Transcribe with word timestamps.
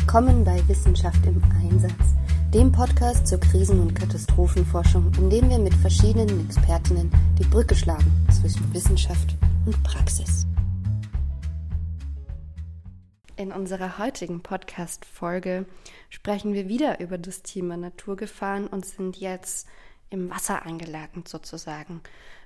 Willkommen 0.00 0.44
bei 0.44 0.66
Wissenschaft 0.66 1.24
im 1.26 1.40
Einsatz, 1.60 2.16
dem 2.52 2.72
Podcast 2.72 3.28
zur 3.28 3.38
Krisen- 3.38 3.80
und 3.80 3.94
Katastrophenforschung, 3.94 5.12
in 5.18 5.30
dem 5.30 5.48
wir 5.50 5.58
mit 5.58 5.74
verschiedenen 5.74 6.46
Expertinnen 6.46 7.12
die 7.38 7.44
Brücke 7.44 7.76
schlagen 7.76 8.10
zwischen 8.32 8.74
Wissenschaft 8.74 9.36
und 9.66 9.80
Praxis. 9.84 10.46
In 13.36 13.52
unserer 13.52 13.98
heutigen 13.98 14.42
Podcast-Folge 14.42 15.66
sprechen 16.08 16.54
wir 16.54 16.66
wieder 16.66 16.98
über 16.98 17.18
das 17.18 17.42
Thema 17.42 17.76
Naturgefahren 17.76 18.66
und 18.66 18.86
sind 18.86 19.18
jetzt 19.18 19.68
im 20.08 20.28
Wasser 20.30 20.66
angelangt 20.66 21.28
sozusagen. 21.28 22.00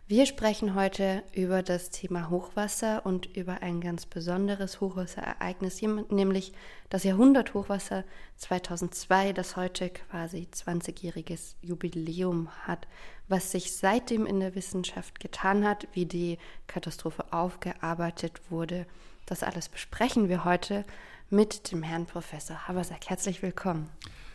Wir 0.06 0.26
sprechen 0.26 0.74
heute 0.74 1.22
über 1.32 1.62
das 1.62 1.88
Thema 1.88 2.28
Hochwasser 2.28 3.06
und 3.06 3.24
über 3.34 3.62
ein 3.62 3.80
ganz 3.80 4.04
besonderes 4.04 4.82
Hochwasserereignis, 4.82 5.80
nämlich 6.10 6.52
das 6.90 7.04
Jahrhunderthochwasser 7.04 8.04
2002, 8.36 9.32
das 9.32 9.56
heute 9.56 9.88
quasi 9.88 10.46
20-jähriges 10.52 11.54
Jubiläum 11.62 12.50
hat, 12.66 12.86
was 13.28 13.50
sich 13.50 13.72
seitdem 13.72 14.26
in 14.26 14.40
der 14.40 14.54
Wissenschaft 14.54 15.20
getan 15.20 15.66
hat, 15.66 15.88
wie 15.94 16.04
die 16.04 16.36
Katastrophe 16.66 17.32
aufgearbeitet 17.32 18.42
wurde. 18.50 18.84
Das 19.24 19.42
alles 19.42 19.70
besprechen 19.70 20.28
wir 20.28 20.44
heute 20.44 20.84
mit 21.30 21.72
dem 21.72 21.82
Herrn 21.82 22.04
Professor 22.04 22.68
Habersack. 22.68 23.08
Herzlich 23.08 23.40
willkommen. 23.40 23.88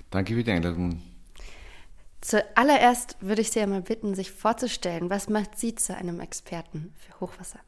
Danke 0.10 0.34
für 0.34 0.44
die 0.44 0.52
Einladung. 0.52 1.00
Zuallererst 2.22 3.16
würde 3.22 3.42
ich 3.42 3.52
Sie 3.52 3.62
einmal 3.62 3.82
bitten, 3.82 4.14
sich 4.14 4.32
vorzustellen. 4.32 5.10
Was 5.10 5.30
macht 5.30 5.58
Sie 5.58 5.76
zu 5.76 5.96
einem 5.96 6.20
Experten 6.20 6.94
für 6.98 7.20
Hochwasser? 7.22 7.60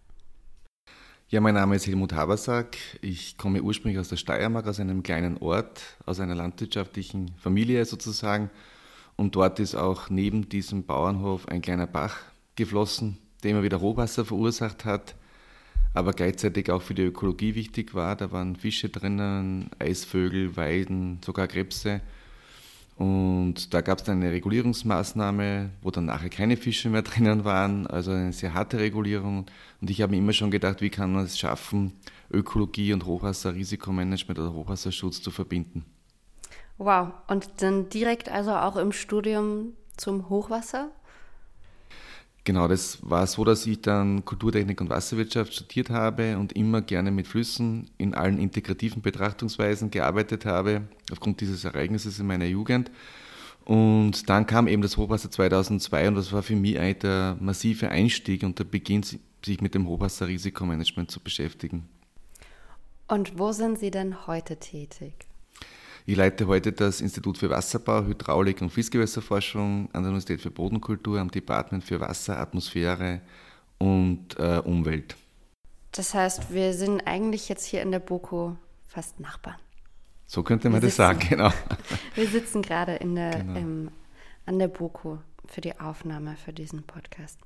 Ja, 1.29 1.39
mein 1.39 1.53
Name 1.53 1.77
ist 1.77 1.87
Helmut 1.87 2.11
Habersack. 2.11 2.75
Ich 2.99 3.37
komme 3.37 3.61
ursprünglich 3.61 3.99
aus 3.99 4.09
der 4.09 4.17
Steiermark, 4.17 4.67
aus 4.67 4.81
einem 4.81 5.01
kleinen 5.01 5.37
Ort, 5.37 5.81
aus 6.05 6.19
einer 6.19 6.35
landwirtschaftlichen 6.35 7.31
Familie 7.37 7.85
sozusagen. 7.85 8.49
Und 9.15 9.35
dort 9.37 9.59
ist 9.61 9.75
auch 9.75 10.09
neben 10.09 10.49
diesem 10.49 10.83
Bauernhof 10.83 11.47
ein 11.47 11.61
kleiner 11.61 11.87
Bach 11.87 12.17
geflossen, 12.57 13.17
der 13.43 13.51
immer 13.51 13.63
wieder 13.63 13.79
Hochwasser 13.79 14.25
verursacht 14.25 14.83
hat, 14.83 15.15
aber 15.93 16.11
gleichzeitig 16.11 16.69
auch 16.69 16.81
für 16.81 16.95
die 16.95 17.03
Ökologie 17.03 17.55
wichtig 17.55 17.93
war. 17.93 18.17
Da 18.17 18.33
waren 18.33 18.57
Fische 18.57 18.89
drinnen, 18.89 19.69
Eisvögel, 19.79 20.57
Weiden, 20.57 21.21
sogar 21.23 21.47
Krebse. 21.47 22.01
Und 23.01 23.73
da 23.73 23.81
gab 23.81 23.97
es 23.97 24.03
dann 24.03 24.21
eine 24.21 24.31
Regulierungsmaßnahme, 24.31 25.71
wo 25.81 25.89
dann 25.89 26.05
nachher 26.05 26.29
keine 26.29 26.55
Fische 26.55 26.87
mehr 26.87 27.01
drinnen 27.01 27.43
waren, 27.45 27.87
also 27.87 28.11
eine 28.11 28.31
sehr 28.31 28.53
harte 28.53 28.77
Regulierung. 28.77 29.47
Und 29.81 29.89
ich 29.89 30.03
habe 30.03 30.11
mir 30.11 30.19
immer 30.19 30.33
schon 30.33 30.51
gedacht, 30.51 30.81
wie 30.81 30.91
kann 30.91 31.11
man 31.11 31.25
es 31.25 31.39
schaffen, 31.39 31.93
Ökologie 32.31 32.93
und 32.93 33.07
Hochwasserrisikomanagement 33.07 34.37
oder 34.37 34.53
Hochwasserschutz 34.53 35.19
zu 35.19 35.31
verbinden. 35.31 35.83
Wow, 36.77 37.07
und 37.27 37.49
dann 37.63 37.89
direkt 37.89 38.29
also 38.29 38.51
auch 38.51 38.75
im 38.75 38.91
Studium 38.91 39.73
zum 39.97 40.29
Hochwasser? 40.29 40.91
Genau, 42.43 42.67
das 42.67 42.97
war 43.07 43.27
so, 43.27 43.43
dass 43.43 43.67
ich 43.67 43.81
dann 43.81 44.25
Kulturtechnik 44.25 44.81
und 44.81 44.89
Wasserwirtschaft 44.89 45.53
studiert 45.53 45.91
habe 45.91 46.39
und 46.39 46.53
immer 46.53 46.81
gerne 46.81 47.11
mit 47.11 47.27
Flüssen 47.27 47.91
in 47.99 48.15
allen 48.15 48.39
integrativen 48.39 49.03
Betrachtungsweisen 49.03 49.91
gearbeitet 49.91 50.45
habe, 50.45 50.87
aufgrund 51.11 51.39
dieses 51.41 51.63
Ereignisses 51.65 52.19
in 52.19 52.25
meiner 52.25 52.45
Jugend. 52.45 52.89
Und 53.63 54.27
dann 54.27 54.47
kam 54.47 54.67
eben 54.67 54.81
das 54.81 54.97
Hochwasser 54.97 55.29
2002 55.29 56.07
und 56.07 56.15
das 56.15 56.33
war 56.33 56.41
für 56.41 56.55
mich 56.55 56.79
eigentlich 56.79 56.99
der 56.99 57.37
massive 57.39 57.89
Einstieg 57.89 58.41
und 58.41 58.57
der 58.57 58.63
Beginn, 58.63 59.03
sich 59.03 59.61
mit 59.61 59.75
dem 59.75 59.87
Hochwasserrisikomanagement 59.87 61.11
zu 61.11 61.19
beschäftigen. 61.19 61.87
Und 63.07 63.37
wo 63.37 63.51
sind 63.51 63.77
Sie 63.77 63.91
denn 63.91 64.25
heute 64.25 64.57
tätig? 64.57 65.13
Ich 66.05 66.17
leite 66.17 66.47
heute 66.47 66.71
das 66.71 66.99
Institut 66.99 67.37
für 67.37 67.49
Wasserbau, 67.49 68.05
Hydraulik 68.05 68.61
und 68.61 68.71
Fließgewässerforschung 68.71 69.89
an 69.93 70.03
der 70.03 70.09
Universität 70.09 70.41
für 70.41 70.49
Bodenkultur 70.49 71.19
am 71.19 71.29
Department 71.29 71.83
für 71.83 71.99
Wasser, 71.99 72.39
Atmosphäre 72.39 73.21
und 73.77 74.37
äh, 74.39 74.61
Umwelt. 74.63 75.15
Das 75.91 76.13
heißt, 76.13 76.53
wir 76.53 76.73
sind 76.73 77.05
eigentlich 77.05 77.49
jetzt 77.49 77.65
hier 77.65 77.81
in 77.81 77.91
der 77.91 77.99
BOKO 77.99 78.55
fast 78.87 79.19
Nachbarn. 79.19 79.57
So 80.25 80.43
könnte 80.43 80.69
man 80.69 80.81
wir 80.81 80.87
das 80.87 80.95
sitzen, 80.95 80.97
sagen, 80.97 81.29
genau. 81.29 81.51
Wir 82.15 82.27
sitzen 82.27 82.61
gerade 82.61 82.95
in 82.95 83.15
der, 83.15 83.31
genau. 83.31 83.59
ähm, 83.59 83.91
an 84.45 84.59
der 84.59 84.69
BOKO 84.69 85.19
für 85.45 85.59
die 85.59 85.77
Aufnahme 85.77 86.37
für 86.37 86.53
diesen 86.53 86.83
Podcast. 86.83 87.37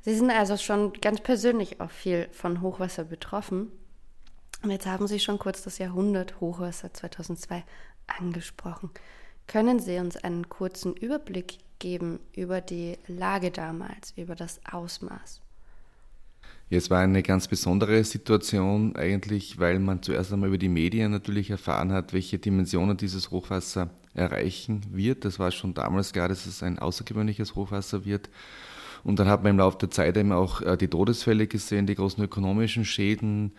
Sie 0.00 0.14
sind 0.14 0.30
also 0.30 0.56
schon 0.56 0.92
ganz 0.94 1.20
persönlich 1.20 1.80
auch 1.80 1.90
viel 1.90 2.28
von 2.32 2.60
Hochwasser 2.60 3.04
betroffen. 3.04 3.70
Und 4.62 4.70
jetzt 4.70 4.86
haben 4.86 5.08
Sie 5.08 5.18
schon 5.18 5.38
kurz 5.38 5.62
das 5.62 5.78
Jahrhundert 5.78 6.40
Hochwasser 6.40 6.94
2002 6.94 7.64
angesprochen. 8.06 8.90
Können 9.48 9.80
Sie 9.80 9.98
uns 9.98 10.16
einen 10.16 10.48
kurzen 10.48 10.94
Überblick 10.94 11.58
geben 11.80 12.20
über 12.34 12.60
die 12.60 12.96
Lage 13.08 13.50
damals, 13.50 14.12
über 14.16 14.36
das 14.36 14.60
Ausmaß? 14.70 15.40
Es 16.70 16.88
war 16.88 17.00
eine 17.00 17.22
ganz 17.22 17.48
besondere 17.48 18.02
Situation 18.02 18.96
eigentlich, 18.96 19.58
weil 19.58 19.78
man 19.78 20.02
zuerst 20.02 20.32
einmal 20.32 20.48
über 20.48 20.58
die 20.58 20.70
Medien 20.70 21.10
natürlich 21.10 21.50
erfahren 21.50 21.92
hat, 21.92 22.14
welche 22.14 22.38
Dimensionen 22.38 22.96
dieses 22.96 23.30
Hochwasser 23.30 23.90
erreichen 24.14 24.80
wird. 24.90 25.26
Das 25.26 25.38
war 25.38 25.50
schon 25.50 25.74
damals 25.74 26.12
klar, 26.12 26.28
dass 26.28 26.46
es 26.46 26.62
ein 26.62 26.78
außergewöhnliches 26.78 27.56
Hochwasser 27.56 28.06
wird. 28.06 28.30
Und 29.04 29.18
dann 29.18 29.28
hat 29.28 29.42
man 29.42 29.50
im 29.50 29.58
Laufe 29.58 29.78
der 29.78 29.90
Zeit 29.90 30.16
eben 30.16 30.32
auch 30.32 30.62
äh, 30.62 30.76
die 30.78 30.88
Todesfälle 30.88 31.46
gesehen, 31.46 31.86
die 31.86 31.94
großen 31.94 32.22
ökonomischen 32.24 32.84
Schäden, 32.84 33.52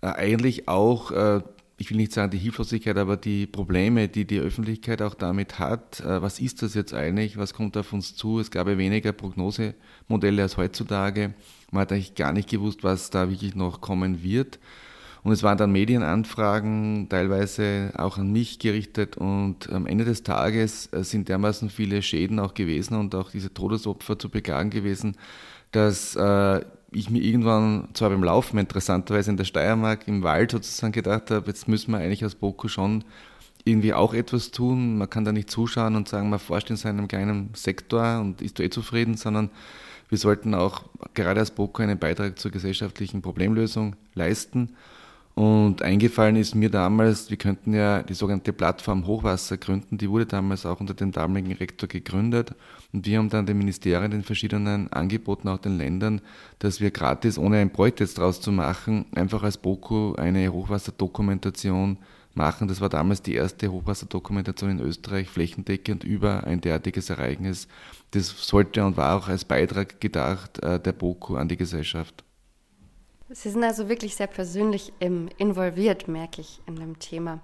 eigentlich 0.00 0.68
auch, 0.68 1.10
äh, 1.10 1.42
ich 1.78 1.90
will 1.90 1.96
nicht 1.96 2.12
sagen 2.12 2.30
die 2.30 2.38
Hilflosigkeit, 2.38 2.96
aber 2.96 3.16
die 3.16 3.46
Probleme, 3.46 4.08
die 4.08 4.24
die 4.24 4.38
Öffentlichkeit 4.38 5.02
auch 5.02 5.14
damit 5.14 5.58
hat. 5.58 6.00
Äh, 6.00 6.22
was 6.22 6.40
ist 6.40 6.62
das 6.62 6.74
jetzt 6.74 6.94
eigentlich? 6.94 7.36
Was 7.36 7.54
kommt 7.54 7.76
auf 7.76 7.92
uns 7.92 8.16
zu? 8.16 8.40
Es 8.40 8.50
gab 8.50 8.68
ja 8.68 8.78
weniger 8.78 9.12
Prognosemodelle 9.12 10.42
als 10.42 10.56
heutzutage. 10.56 11.34
Man 11.70 11.82
hat 11.82 11.92
eigentlich 11.92 12.14
gar 12.14 12.32
nicht 12.32 12.48
gewusst, 12.48 12.84
was 12.84 13.10
da 13.10 13.30
wirklich 13.30 13.54
noch 13.54 13.80
kommen 13.80 14.22
wird. 14.22 14.58
Und 15.26 15.32
es 15.32 15.42
waren 15.42 15.58
dann 15.58 15.72
Medienanfragen, 15.72 17.08
teilweise 17.08 17.92
auch 17.96 18.16
an 18.16 18.30
mich 18.30 18.60
gerichtet. 18.60 19.16
Und 19.16 19.68
am 19.72 19.86
Ende 19.86 20.04
des 20.04 20.22
Tages 20.22 20.88
sind 20.92 21.28
dermaßen 21.28 21.68
viele 21.68 22.00
Schäden 22.00 22.38
auch 22.38 22.54
gewesen 22.54 22.96
und 22.96 23.12
auch 23.16 23.32
diese 23.32 23.52
Todesopfer 23.52 24.20
zu 24.20 24.28
beklagen 24.28 24.70
gewesen, 24.70 25.16
dass 25.72 26.14
äh, 26.14 26.60
ich 26.92 27.10
mir 27.10 27.20
irgendwann, 27.22 27.88
zwar 27.94 28.10
beim 28.10 28.22
Laufen 28.22 28.58
interessanterweise 28.58 29.30
in 29.30 29.36
der 29.36 29.44
Steiermark 29.44 30.06
im 30.08 30.22
Wald 30.22 30.52
sozusagen 30.52 30.92
gedacht 30.92 31.30
habe, 31.30 31.46
jetzt 31.48 31.68
müssen 31.68 31.92
wir 31.92 31.98
eigentlich 31.98 32.24
als 32.24 32.34
Boko 32.34 32.68
schon 32.68 33.04
irgendwie 33.64 33.92
auch 33.92 34.14
etwas 34.14 34.52
tun. 34.52 34.98
Man 34.98 35.10
kann 35.10 35.24
da 35.24 35.32
nicht 35.32 35.50
zuschauen 35.50 35.96
und 35.96 36.08
sagen, 36.08 36.30
man 36.30 36.38
forscht 36.38 36.70
in 36.70 36.76
seinem 36.76 37.08
kleinen 37.08 37.50
Sektor 37.54 38.20
und 38.20 38.40
ist 38.40 38.60
eh 38.60 38.70
zufrieden, 38.70 39.16
sondern 39.16 39.50
wir 40.08 40.18
sollten 40.18 40.54
auch 40.54 40.84
gerade 41.14 41.40
als 41.40 41.50
Boko 41.50 41.82
einen 41.82 41.98
Beitrag 41.98 42.38
zur 42.38 42.52
gesellschaftlichen 42.52 43.22
Problemlösung 43.22 43.96
leisten. 44.14 44.76
Und 45.38 45.82
eingefallen 45.82 46.36
ist 46.36 46.54
mir 46.54 46.70
damals, 46.70 47.28
wir 47.28 47.36
könnten 47.36 47.74
ja 47.74 48.02
die 48.02 48.14
sogenannte 48.14 48.54
Plattform 48.54 49.06
Hochwasser 49.06 49.58
gründen. 49.58 49.98
Die 49.98 50.08
wurde 50.08 50.24
damals 50.24 50.64
auch 50.64 50.80
unter 50.80 50.94
dem 50.94 51.12
damaligen 51.12 51.52
Rektor 51.52 51.90
gegründet. 51.90 52.54
Und 52.94 53.04
wir 53.04 53.18
haben 53.18 53.28
dann 53.28 53.44
den 53.44 53.58
Ministerien, 53.58 54.10
den 54.10 54.22
verschiedenen 54.22 54.90
angeboten, 54.90 55.48
auch 55.48 55.58
den 55.58 55.76
Ländern, 55.76 56.22
dass 56.58 56.80
wir 56.80 56.90
gratis, 56.90 57.36
ohne 57.36 57.58
ein 57.58 57.70
Projekt 57.70 58.00
jetzt 58.00 58.16
draus 58.16 58.40
zu 58.40 58.50
machen, 58.50 59.04
einfach 59.14 59.42
als 59.42 59.58
BOKU 59.58 60.14
eine 60.14 60.50
Hochwasserdokumentation 60.50 61.98
machen. 62.32 62.68
Das 62.68 62.80
war 62.80 62.88
damals 62.88 63.20
die 63.20 63.34
erste 63.34 63.70
Hochwasserdokumentation 63.70 64.70
in 64.70 64.80
Österreich, 64.80 65.28
flächendeckend 65.28 66.02
über 66.02 66.44
ein 66.44 66.62
derartiges 66.62 67.10
Ereignis. 67.10 67.68
Das 68.12 68.28
sollte 68.28 68.86
und 68.86 68.96
war 68.96 69.18
auch 69.18 69.28
als 69.28 69.44
Beitrag 69.44 70.00
gedacht 70.00 70.62
äh, 70.62 70.80
der 70.80 70.92
BOKU 70.92 71.36
an 71.36 71.48
die 71.48 71.58
Gesellschaft. 71.58 72.25
Sie 73.28 73.50
sind 73.50 73.64
also 73.64 73.88
wirklich 73.88 74.14
sehr 74.14 74.28
persönlich 74.28 74.92
involviert, 75.00 76.06
merke 76.06 76.40
ich, 76.40 76.60
in 76.66 76.76
dem 76.76 76.98
Thema. 76.98 77.40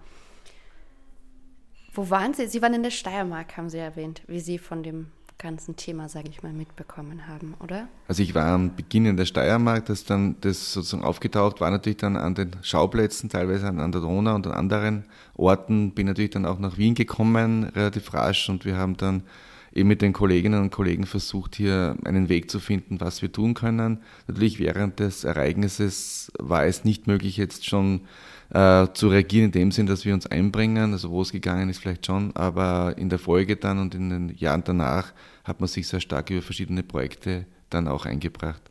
Wo 1.92 2.08
waren 2.08 2.34
Sie? 2.34 2.46
Sie 2.46 2.62
waren 2.62 2.74
in 2.74 2.82
der 2.82 2.90
Steiermark, 2.90 3.56
haben 3.56 3.68
Sie 3.68 3.78
erwähnt, 3.78 4.22
wie 4.26 4.40
Sie 4.40 4.58
von 4.58 4.82
dem 4.82 5.08
ganzen 5.38 5.74
Thema, 5.74 6.08
sage 6.08 6.28
ich 6.28 6.44
mal, 6.44 6.52
mitbekommen 6.52 7.26
haben, 7.26 7.54
oder? 7.58 7.88
Also 8.06 8.22
ich 8.22 8.32
war 8.32 8.46
am 8.46 8.76
Beginn 8.76 9.06
in 9.06 9.16
der 9.16 9.24
Steiermark, 9.24 9.86
das 9.86 10.04
dann 10.04 10.36
das 10.40 10.72
sozusagen 10.72 11.02
aufgetaucht 11.02 11.60
war 11.60 11.70
natürlich 11.70 11.96
dann 11.96 12.16
an 12.16 12.36
den 12.36 12.52
Schauplätzen, 12.62 13.28
teilweise 13.28 13.66
an, 13.66 13.76
der 13.76 14.00
Donau 14.00 14.36
und 14.36 14.46
an 14.46 14.52
anderen 14.52 15.04
Orten. 15.34 15.94
Bin 15.94 16.06
natürlich 16.06 16.30
dann 16.30 16.46
auch 16.46 16.60
nach 16.60 16.78
Wien 16.78 16.94
gekommen, 16.94 17.64
relativ 17.64 18.14
rasch, 18.14 18.48
und 18.48 18.64
wir 18.64 18.76
haben 18.76 18.96
dann 18.96 19.24
eben 19.72 19.88
mit 19.88 20.02
den 20.02 20.12
Kolleginnen 20.12 20.60
und 20.60 20.70
Kollegen 20.70 21.06
versucht, 21.06 21.56
hier 21.56 21.96
einen 22.04 22.28
Weg 22.28 22.50
zu 22.50 22.60
finden, 22.60 23.00
was 23.00 23.22
wir 23.22 23.32
tun 23.32 23.54
können. 23.54 24.02
Natürlich 24.28 24.58
während 24.58 25.00
des 25.00 25.24
Ereignisses 25.24 26.32
war 26.38 26.66
es 26.66 26.84
nicht 26.84 27.06
möglich, 27.06 27.36
jetzt 27.36 27.66
schon 27.66 28.02
äh, 28.50 28.86
zu 28.92 29.08
reagieren 29.08 29.46
in 29.46 29.52
dem 29.52 29.72
Sinn, 29.72 29.86
dass 29.86 30.04
wir 30.04 30.14
uns 30.14 30.26
einbringen. 30.26 30.92
Also 30.92 31.10
wo 31.10 31.22
es 31.22 31.32
gegangen 31.32 31.68
ist, 31.68 31.78
vielleicht 31.78 32.06
schon, 32.06 32.34
aber 32.36 32.94
in 32.98 33.08
der 33.08 33.18
Folge 33.18 33.56
dann 33.56 33.78
und 33.78 33.94
in 33.94 34.10
den 34.10 34.36
Jahren 34.36 34.62
danach 34.64 35.12
hat 35.44 35.60
man 35.60 35.68
sich 35.68 35.88
sehr 35.88 36.00
stark 36.00 36.30
über 36.30 36.42
verschiedene 36.42 36.82
Projekte 36.82 37.46
dann 37.70 37.88
auch 37.88 38.06
eingebracht. 38.06 38.62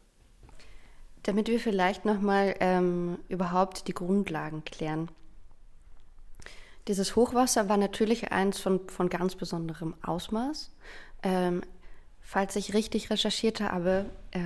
Damit 1.24 1.48
wir 1.48 1.60
vielleicht 1.60 2.06
nochmal 2.06 2.56
ähm, 2.60 3.18
überhaupt 3.30 3.88
die 3.88 3.94
Grundlagen 3.94 4.64
klären. 4.66 5.10
Dieses 6.88 7.16
Hochwasser 7.16 7.70
war 7.70 7.78
natürlich 7.78 8.32
eins 8.32 8.60
von, 8.60 8.88
von 8.90 9.10
ganz 9.10 9.36
besonderem 9.36 9.94
Ausmaß. 10.02 10.72
Ähm, 11.24 11.62
falls 12.20 12.56
ich 12.56 12.74
richtig 12.74 13.10
recherchiert 13.10 13.62
habe, 13.62 14.06
äh, 14.32 14.40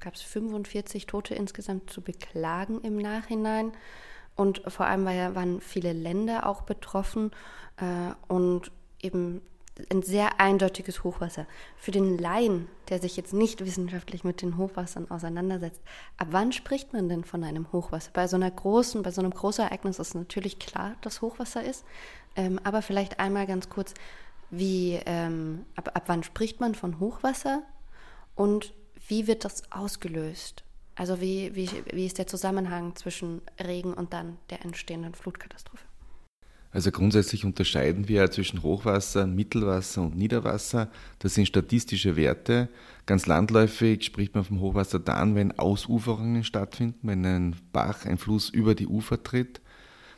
gab 0.00 0.14
es 0.14 0.22
45 0.22 1.06
Tote 1.06 1.34
insgesamt 1.34 1.90
zu 1.90 2.02
beklagen 2.02 2.80
im 2.82 2.98
Nachhinein. 2.98 3.72
Und 4.36 4.62
vor 4.66 4.86
allem 4.86 5.04
war 5.04 5.12
ja, 5.12 5.34
waren 5.34 5.60
viele 5.60 5.92
Länder 5.92 6.46
auch 6.46 6.62
betroffen 6.62 7.30
äh, 7.76 8.12
und 8.28 8.70
eben 9.00 9.40
ein 9.90 10.02
sehr 10.02 10.40
eindeutiges 10.40 11.02
Hochwasser. 11.02 11.46
Für 11.76 11.90
den 11.90 12.16
Laien, 12.18 12.68
der 12.88 13.00
sich 13.00 13.16
jetzt 13.16 13.32
nicht 13.32 13.64
wissenschaftlich 13.64 14.22
mit 14.22 14.40
den 14.40 14.56
Hochwassern 14.56 15.10
auseinandersetzt, 15.10 15.82
ab 16.16 16.28
wann 16.30 16.52
spricht 16.52 16.92
man 16.92 17.08
denn 17.08 17.24
von 17.24 17.42
einem 17.42 17.72
Hochwasser? 17.72 18.10
Bei 18.12 18.28
so 18.28 18.36
einer 18.36 18.50
großen, 18.50 19.02
bei 19.02 19.10
so 19.10 19.20
einem 19.20 19.32
großen 19.32 19.64
Ereignis 19.64 19.98
ist 19.98 20.14
natürlich 20.14 20.58
klar, 20.58 20.94
dass 21.00 21.22
Hochwasser 21.22 21.64
ist. 21.64 21.84
Ähm, 22.36 22.60
aber 22.62 22.82
vielleicht 22.82 23.18
einmal 23.18 23.46
ganz 23.46 23.68
kurz, 23.68 23.94
wie, 24.50 25.00
ähm, 25.06 25.66
ab, 25.74 25.90
ab 25.94 26.04
wann 26.06 26.22
spricht 26.22 26.60
man 26.60 26.74
von 26.74 27.00
Hochwasser 27.00 27.62
und 28.36 28.72
wie 29.08 29.26
wird 29.26 29.44
das 29.44 29.70
ausgelöst? 29.72 30.62
Also 30.94 31.20
wie, 31.20 31.54
wie, 31.56 31.68
wie 31.92 32.06
ist 32.06 32.18
der 32.18 32.28
Zusammenhang 32.28 32.94
zwischen 32.94 33.42
Regen 33.60 33.94
und 33.94 34.12
dann 34.12 34.38
der 34.50 34.64
entstehenden 34.64 35.14
Flutkatastrophe? 35.14 35.84
Also 36.74 36.90
grundsätzlich 36.90 37.44
unterscheiden 37.44 38.08
wir 38.08 38.28
zwischen 38.32 38.64
Hochwasser, 38.64 39.28
Mittelwasser 39.28 40.02
und 40.02 40.16
Niederwasser. 40.16 40.88
Das 41.20 41.34
sind 41.34 41.46
statistische 41.46 42.16
Werte. 42.16 42.68
Ganz 43.06 43.26
landläufig 43.26 44.02
spricht 44.02 44.34
man 44.34 44.42
vom 44.42 44.60
Hochwasser 44.60 44.98
dann, 44.98 45.36
wenn 45.36 45.56
Ausuferungen 45.56 46.42
stattfinden, 46.42 46.98
wenn 47.02 47.24
ein 47.24 47.56
Bach, 47.72 48.06
ein 48.06 48.18
Fluss 48.18 48.50
über 48.50 48.74
die 48.74 48.88
Ufer 48.88 49.22
tritt. 49.22 49.60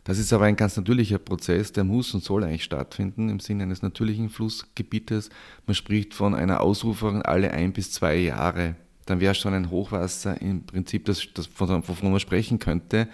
Das 0.05 0.19
ist 0.19 0.32
aber 0.32 0.47
ein 0.47 0.56
ganz 0.56 0.79
natürlicher 0.79 1.19
Prozess, 1.19 1.73
der 1.73 1.85
muss 1.85 2.14
und 2.14 2.25
soll 2.25 2.43
eigentlich 2.43 2.64
stattfinden 2.64 3.29
im 3.29 3.38
Sinne 3.38 3.64
eines 3.64 3.82
natürlichen 3.82 4.31
Flussgebietes. 4.31 5.29
Man 5.67 5.75
spricht 5.75 6.14
von 6.14 6.35
einer 6.35 6.62
Ausuferung 6.62 7.20
alle 7.20 7.50
ein 7.50 7.75
bis 7.75 7.93
zwei 7.93 8.17
Jahre. 8.17 8.76
Dann 9.05 9.20
wäre 9.20 9.35
schon 9.35 9.52
ein 9.52 9.69
Hochwasser 9.69 10.41
im 10.41 10.64
Prinzip 10.64 11.05
das, 11.05 11.26
das 11.35 11.50
wovon 11.59 12.11
man 12.11 12.20
sprechen 12.20 12.59
könnte. 12.59 13.09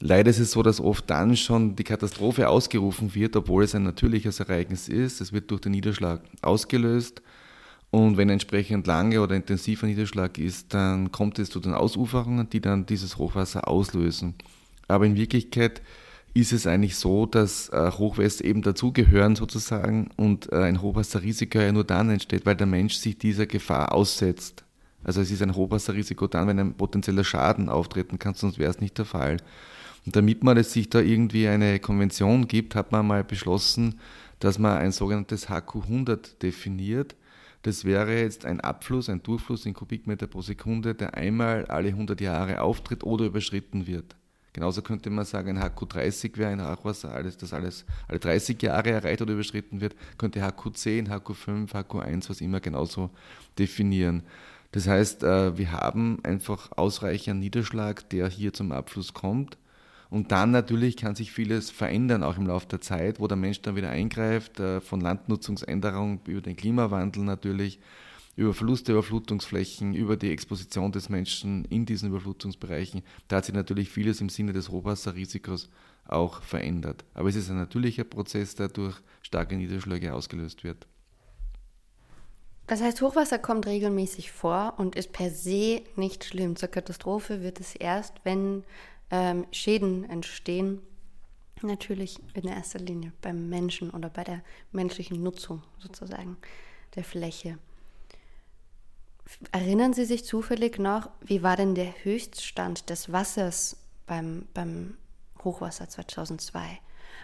Leider 0.00 0.30
ist 0.30 0.38
es 0.38 0.52
so, 0.52 0.62
dass 0.62 0.80
oft 0.80 1.08
dann 1.08 1.36
schon 1.36 1.76
die 1.76 1.84
Katastrophe 1.84 2.48
ausgerufen 2.48 3.14
wird, 3.14 3.36
obwohl 3.36 3.64
es 3.64 3.74
ein 3.74 3.84
natürliches 3.84 4.40
Ereignis 4.40 4.88
ist. 4.88 5.20
Es 5.20 5.32
wird 5.32 5.50
durch 5.50 5.62
den 5.62 5.72
Niederschlag 5.72 6.20
ausgelöst. 6.42 7.22
Und 7.90 8.16
wenn 8.16 8.28
entsprechend 8.28 8.88
lange 8.88 9.20
oder 9.20 9.36
intensiver 9.36 9.86
Niederschlag 9.86 10.36
ist, 10.38 10.74
dann 10.74 11.12
kommt 11.12 11.38
es 11.38 11.48
zu 11.48 11.60
den 11.60 11.74
Ausuferungen, 11.74 12.50
die 12.50 12.60
dann 12.60 12.86
dieses 12.86 13.18
Hochwasser 13.18 13.68
auslösen. 13.68 14.34
Aber 14.88 15.06
in 15.06 15.16
Wirklichkeit 15.16 15.80
ist 16.34 16.52
es 16.52 16.66
eigentlich 16.66 16.96
so, 16.96 17.26
dass 17.26 17.68
äh, 17.68 17.92
Hochwasser 17.92 18.44
eben 18.44 18.62
dazugehören 18.62 19.36
sozusagen 19.36 20.10
und 20.16 20.52
äh, 20.52 20.56
ein 20.56 20.82
Hochwasserrisiko 20.82 21.60
ja 21.60 21.70
nur 21.70 21.84
dann 21.84 22.10
entsteht, 22.10 22.44
weil 22.44 22.56
der 22.56 22.66
Mensch 22.66 22.94
sich 22.96 23.16
dieser 23.16 23.46
Gefahr 23.46 23.92
aussetzt. 23.92 24.64
Also 25.04 25.20
es 25.20 25.30
ist 25.30 25.42
ein 25.42 25.54
Hochwasserrisiko 25.54 26.26
dann, 26.26 26.48
wenn 26.48 26.58
ein 26.58 26.74
potenzieller 26.74 27.22
Schaden 27.22 27.68
auftreten 27.68 28.18
kann, 28.18 28.34
sonst 28.34 28.58
wäre 28.58 28.70
es 28.70 28.80
nicht 28.80 28.98
der 28.98 29.04
Fall. 29.04 29.36
Und 30.06 30.16
damit 30.16 30.44
man 30.44 30.56
es 30.56 30.72
sich 30.72 30.90
da 30.90 31.00
irgendwie 31.00 31.48
eine 31.48 31.78
Konvention 31.80 32.46
gibt, 32.46 32.74
hat 32.74 32.92
man 32.92 33.06
mal 33.06 33.24
beschlossen, 33.24 34.00
dass 34.38 34.58
man 34.58 34.78
ein 34.78 34.92
sogenanntes 34.92 35.48
HQ 35.48 35.76
100 35.76 36.42
definiert. 36.42 37.16
Das 37.62 37.84
wäre 37.84 38.20
jetzt 38.20 38.44
ein 38.44 38.60
Abfluss, 38.60 39.08
ein 39.08 39.22
Durchfluss 39.22 39.64
in 39.64 39.72
Kubikmeter 39.72 40.26
pro 40.26 40.42
Sekunde, 40.42 40.94
der 40.94 41.14
einmal 41.14 41.64
alle 41.66 41.88
100 41.88 42.20
Jahre 42.20 42.60
auftritt 42.60 43.04
oder 43.04 43.24
überschritten 43.24 43.86
wird. 43.86 44.16
Genauso 44.52 44.82
könnte 44.82 45.10
man 45.10 45.24
sagen, 45.24 45.56
ein 45.56 45.64
HQ 45.64 45.88
30 45.88 46.36
wäre 46.36 46.52
ein 46.52 46.62
Hochwasser, 46.64 47.12
alles, 47.12 47.36
das 47.36 47.52
alles 47.52 47.84
alle 48.06 48.20
30 48.20 48.62
Jahre 48.62 48.90
erreicht 48.90 49.20
oder 49.20 49.32
überschritten 49.32 49.80
wird, 49.80 49.96
könnte 50.16 50.46
HQ 50.46 50.76
10, 50.76 51.08
HQ 51.08 51.34
5, 51.34 51.72
HQ 51.72 51.94
1, 51.96 52.30
was 52.30 52.40
immer 52.40 52.60
genauso 52.60 53.10
definieren. 53.58 54.22
Das 54.70 54.86
heißt, 54.86 55.24
äh, 55.24 55.56
wir 55.58 55.72
haben 55.72 56.18
einfach 56.22 56.70
ausreichend 56.76 57.40
Niederschlag, 57.40 58.08
der 58.10 58.28
hier 58.28 58.52
zum 58.52 58.70
Abfluss 58.70 59.12
kommt. 59.14 59.56
Und 60.14 60.30
dann 60.30 60.52
natürlich 60.52 60.96
kann 60.96 61.16
sich 61.16 61.32
vieles 61.32 61.72
verändern, 61.72 62.22
auch 62.22 62.36
im 62.36 62.46
Laufe 62.46 62.68
der 62.68 62.80
Zeit, 62.80 63.18
wo 63.18 63.26
der 63.26 63.36
Mensch 63.36 63.60
dann 63.62 63.74
wieder 63.74 63.90
eingreift, 63.90 64.60
äh, 64.60 64.80
von 64.80 65.00
Landnutzungsänderung 65.00 66.20
über 66.28 66.40
den 66.40 66.54
Klimawandel 66.54 67.24
natürlich, 67.24 67.80
über 68.36 68.54
Verlust 68.54 68.86
der 68.86 68.94
Überflutungsflächen, 68.94 69.92
über 69.92 70.16
die 70.16 70.30
Exposition 70.30 70.92
des 70.92 71.08
Menschen 71.08 71.64
in 71.64 71.84
diesen 71.84 72.10
Überflutungsbereichen. 72.10 73.02
Da 73.26 73.38
hat 73.38 73.46
sich 73.46 73.56
natürlich 73.56 73.90
vieles 73.90 74.20
im 74.20 74.28
Sinne 74.28 74.52
des 74.52 74.68
Hochwasserrisikos 74.68 75.68
auch 76.06 76.42
verändert. 76.42 77.04
Aber 77.14 77.28
es 77.28 77.34
ist 77.34 77.50
ein 77.50 77.56
natürlicher 77.56 78.04
Prozess, 78.04 78.54
der 78.54 78.68
durch 78.68 78.94
starke 79.20 79.56
Niederschläge 79.56 80.14
ausgelöst 80.14 80.62
wird. 80.62 80.86
Das 82.68 82.80
heißt, 82.80 83.02
Hochwasser 83.02 83.38
kommt 83.38 83.66
regelmäßig 83.66 84.30
vor 84.30 84.74
und 84.78 84.94
ist 84.94 85.12
per 85.12 85.30
se 85.30 85.82
nicht 85.96 86.24
schlimm. 86.24 86.54
Zur 86.54 86.68
Katastrophe 86.68 87.42
wird 87.42 87.58
es 87.58 87.74
erst, 87.74 88.14
wenn 88.22 88.62
ähm, 89.14 89.46
Schäden 89.52 90.10
entstehen, 90.10 90.82
natürlich 91.62 92.18
in 92.34 92.48
erster 92.48 92.80
Linie 92.80 93.12
beim 93.22 93.48
Menschen 93.48 93.90
oder 93.90 94.10
bei 94.10 94.24
der 94.24 94.42
menschlichen 94.72 95.22
Nutzung 95.22 95.62
sozusagen 95.78 96.36
der 96.96 97.04
Fläche. 97.04 97.58
Erinnern 99.52 99.94
Sie 99.94 100.04
sich 100.04 100.24
zufällig 100.24 100.80
noch, 100.80 101.10
wie 101.20 101.44
war 101.44 101.56
denn 101.56 101.76
der 101.76 101.94
Höchststand 102.02 102.90
des 102.90 103.12
Wassers 103.12 103.76
beim, 104.06 104.48
beim 104.52 104.98
Hochwasser 105.44 105.88
2002? 105.88 106.80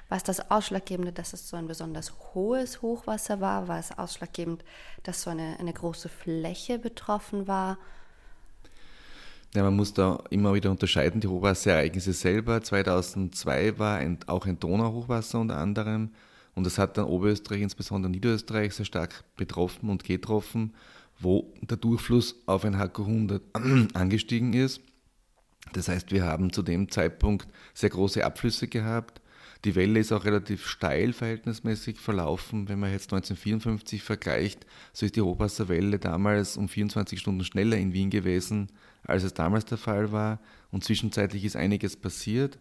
War 0.09 0.17
es 0.17 0.23
das 0.23 0.49
Ausschlaggebende, 0.49 1.13
dass 1.13 1.33
es 1.33 1.49
so 1.49 1.57
ein 1.57 1.67
besonders 1.67 2.13
hohes 2.33 2.83
Hochwasser 2.83 3.41
war? 3.41 3.67
War 3.67 3.81
es 3.81 3.99
ausschlaggebend, 3.99 4.65
dass 5.03 5.23
so 5.23 5.31
eine, 5.31 5.59
eine 5.59 5.73
große 5.73 6.09
Fläche 6.09 6.79
betroffen 6.79 7.49
war? 7.49 7.79
Ja, 9.55 9.65
man 9.65 9.75
muss 9.75 9.93
da 9.93 10.23
immer 10.31 10.55
wieder 10.55 10.71
unterscheiden, 10.71 11.21
die 11.21 11.27
Hochwasserereignisse 11.27 12.13
selber. 12.13 12.63
2002 12.63 13.79
war 13.79 13.99
ein, 13.99 14.19
auch 14.27 14.47
ein 14.47 14.59
Donauhochwasser 14.61 15.41
unter 15.41 15.59
anderem 15.59 16.11
und 16.55 16.65
das 16.65 16.79
hat 16.79 16.99
dann 16.99 17.07
Oberösterreich, 17.07 17.63
insbesondere 17.63 18.11
Niederösterreich, 18.11 18.75
sehr 18.75 18.87
stark 18.87 19.25
betroffen 19.37 19.89
und 19.89 20.05
getroffen, 20.05 20.75
wo 21.19 21.53
der 21.63 21.77
Durchfluss 21.77 22.35
auf 22.47 22.65
ein 22.65 22.79
HQ 22.79 22.99
100 23.01 23.43
angestiegen 23.95 24.53
ist. 24.53 24.81
Das 25.73 25.89
heißt, 25.89 26.11
wir 26.11 26.25
haben 26.25 26.53
zu 26.53 26.63
dem 26.63 26.91
Zeitpunkt 26.91 27.47
sehr 27.75 27.91
große 27.91 28.25
Abflüsse 28.25 28.69
gehabt. 28.69 29.21
Die 29.65 29.75
Welle 29.75 30.01
ist 30.01 30.13
auch 30.13 30.25
relativ 30.25 30.67
steil 30.67 31.13
verhältnismäßig 31.13 31.99
verlaufen. 31.99 32.69
Wenn 32.69 32.81
man 32.81 32.93
jetzt 32.93 33.13
1954 33.13 34.03
vergleicht, 34.03 34.67
so 34.93 35.05
ist 35.05 35.17
die 35.17 35.21
Hochwasserwelle 35.21 35.99
damals 35.99 36.57
um 36.57 36.69
24 36.69 37.21
Stunden 37.21 37.45
schneller 37.45 37.77
in 37.77 37.93
Wien 37.93 38.11
gewesen 38.11 38.71
als 39.05 39.25
es 39.25 39.35
damals 39.35 39.65
der 39.65 39.79
Fall 39.79 40.13
war. 40.13 40.41
Und 40.71 40.85
zwischenzeitlich 40.85 41.45
ist 41.45 41.57
einiges 41.57 41.97
passiert. 41.97 42.59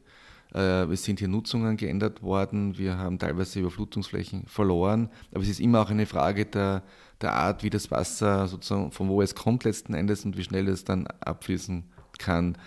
Äh, 0.53 0.83
es 0.91 1.03
sind 1.03 1.19
hier 1.19 1.27
Nutzungen 1.27 1.77
geändert 1.77 2.23
worden, 2.23 2.77
wir 2.77 2.97
haben 2.97 3.19
teilweise 3.19 3.59
Überflutungsflächen 3.59 4.47
verloren, 4.47 5.09
aber 5.31 5.43
es 5.43 5.49
ist 5.49 5.59
immer 5.59 5.81
auch 5.81 5.91
eine 5.91 6.07
Frage 6.07 6.47
der, 6.47 6.81
der 7.21 7.33
Art, 7.33 7.61
wie 7.61 7.69
das 7.69 7.91
Wasser 7.91 8.47
sozusagen, 8.47 8.91
von 8.91 9.09
wo 9.09 9.21
es 9.21 9.35
kommt 9.35 9.63
letzten 9.63 9.93
Endes 9.93 10.25
und 10.25 10.37
wie 10.37 10.43
schnell 10.43 10.67
es 10.67 10.83
dann 10.83 11.05
abfließen 11.05 11.83
kann. 12.17 12.57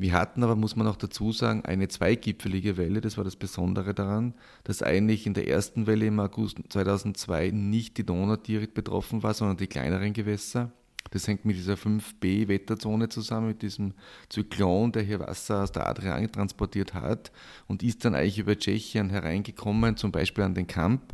Wir 0.00 0.14
hatten 0.14 0.42
aber, 0.42 0.56
muss 0.56 0.76
man 0.76 0.86
auch 0.86 0.96
dazu 0.96 1.30
sagen, 1.30 1.66
eine 1.66 1.88
zweigipfelige 1.88 2.78
Welle. 2.78 3.02
Das 3.02 3.18
war 3.18 3.24
das 3.24 3.36
Besondere 3.36 3.92
daran, 3.92 4.32
dass 4.64 4.82
eigentlich 4.82 5.26
in 5.26 5.34
der 5.34 5.46
ersten 5.46 5.86
Welle 5.86 6.06
im 6.06 6.18
August 6.20 6.56
2002 6.70 7.50
nicht 7.50 7.98
die 7.98 8.06
Donau 8.06 8.36
direkt 8.36 8.72
betroffen 8.72 9.22
war, 9.22 9.34
sondern 9.34 9.58
die 9.58 9.66
kleineren 9.66 10.14
Gewässer. 10.14 10.72
Das 11.10 11.28
hängt 11.28 11.44
mit 11.44 11.56
dieser 11.56 11.74
5b-Wetterzone 11.74 13.10
zusammen, 13.10 13.48
mit 13.48 13.60
diesem 13.60 13.92
Zyklon, 14.30 14.90
der 14.90 15.02
hier 15.02 15.20
Wasser 15.20 15.64
aus 15.64 15.72
der 15.72 15.86
Adria 15.86 16.26
transportiert 16.28 16.94
hat 16.94 17.30
und 17.66 17.82
ist 17.82 18.02
dann 18.02 18.14
eigentlich 18.14 18.38
über 18.38 18.56
Tschechien 18.56 19.10
hereingekommen, 19.10 19.98
zum 19.98 20.12
Beispiel 20.12 20.44
an 20.44 20.54
den 20.54 20.66
Kamp. 20.66 21.12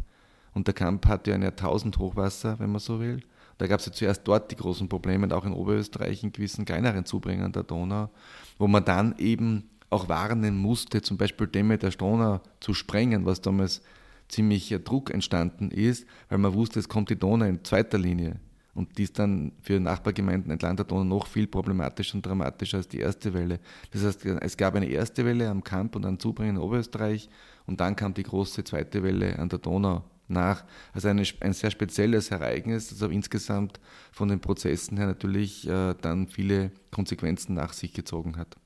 Und 0.54 0.68
der 0.68 0.74
Kamp 0.74 1.06
hatte 1.08 1.30
ja 1.30 1.34
ein 1.34 1.42
Jahrtausend 1.42 1.98
Hochwasser, 1.98 2.60
wenn 2.60 2.70
man 2.70 2.80
so 2.80 3.00
will. 3.00 3.20
Da 3.58 3.66
gab 3.66 3.80
es 3.80 3.86
ja 3.86 3.92
zuerst 3.92 4.22
dort 4.24 4.50
die 4.50 4.56
großen 4.56 4.88
Probleme, 4.88 5.34
auch 5.34 5.44
in 5.44 5.52
Oberösterreich 5.52 6.22
in 6.22 6.32
gewissen 6.32 6.64
kleineren 6.64 7.04
Zubringern 7.04 7.52
der 7.52 7.62
Donau, 7.62 8.10
wo 8.58 8.66
man 8.66 8.84
dann 8.84 9.14
eben 9.18 9.70
auch 9.88 10.08
warnen 10.08 10.58
musste, 10.58 11.00
zum 11.00 11.16
Beispiel 11.16 11.46
Dämme 11.46 11.78
der 11.78 11.90
Donau 11.90 12.40
zu 12.60 12.74
sprengen, 12.74 13.24
was 13.24 13.40
damals 13.40 13.82
ziemlich 14.28 14.74
Druck 14.84 15.10
entstanden 15.10 15.70
ist, 15.70 16.06
weil 16.28 16.38
man 16.38 16.54
wusste, 16.54 16.80
es 16.80 16.88
kommt 16.88 17.10
die 17.10 17.18
Donau 17.18 17.46
in 17.46 17.64
zweiter 17.64 17.98
Linie. 17.98 18.40
Und 18.74 18.98
die 18.98 19.04
ist 19.04 19.18
dann 19.18 19.52
für 19.62 19.80
Nachbargemeinden 19.80 20.50
entlang 20.50 20.76
der 20.76 20.84
Donau 20.84 21.04
noch 21.04 21.28
viel 21.28 21.46
problematischer 21.46 22.16
und 22.16 22.26
dramatischer 22.26 22.76
als 22.76 22.88
die 22.88 22.98
erste 22.98 23.32
Welle. 23.32 23.58
Das 23.90 24.04
heißt, 24.04 24.26
es 24.26 24.56
gab 24.58 24.74
eine 24.74 24.86
erste 24.86 25.24
Welle 25.24 25.48
am 25.48 25.64
Kamp 25.64 25.96
und 25.96 26.04
an 26.04 26.18
Zubringen 26.18 26.56
in 26.56 26.62
Oberösterreich 26.62 27.30
und 27.66 27.80
dann 27.80 27.96
kam 27.96 28.12
die 28.12 28.24
große 28.24 28.64
zweite 28.64 29.02
Welle 29.02 29.38
an 29.38 29.48
der 29.48 29.60
Donau 29.60 30.04
nach. 30.28 30.64
Also 30.92 31.08
eine, 31.08 31.24
ein 31.40 31.52
sehr 31.52 31.70
spezielles 31.70 32.30
Ereignis, 32.30 32.88
das 32.88 33.02
aber 33.02 33.12
insgesamt 33.12 33.80
von 34.12 34.28
den 34.28 34.40
Prozessen 34.40 34.96
her 34.96 35.06
natürlich 35.06 35.66
äh, 35.68 35.94
dann 36.00 36.28
viele 36.28 36.70
Konsequenzen 36.90 37.54
nach 37.54 37.72
sich 37.72 37.92
gezogen 37.92 38.36
hat. 38.36 38.56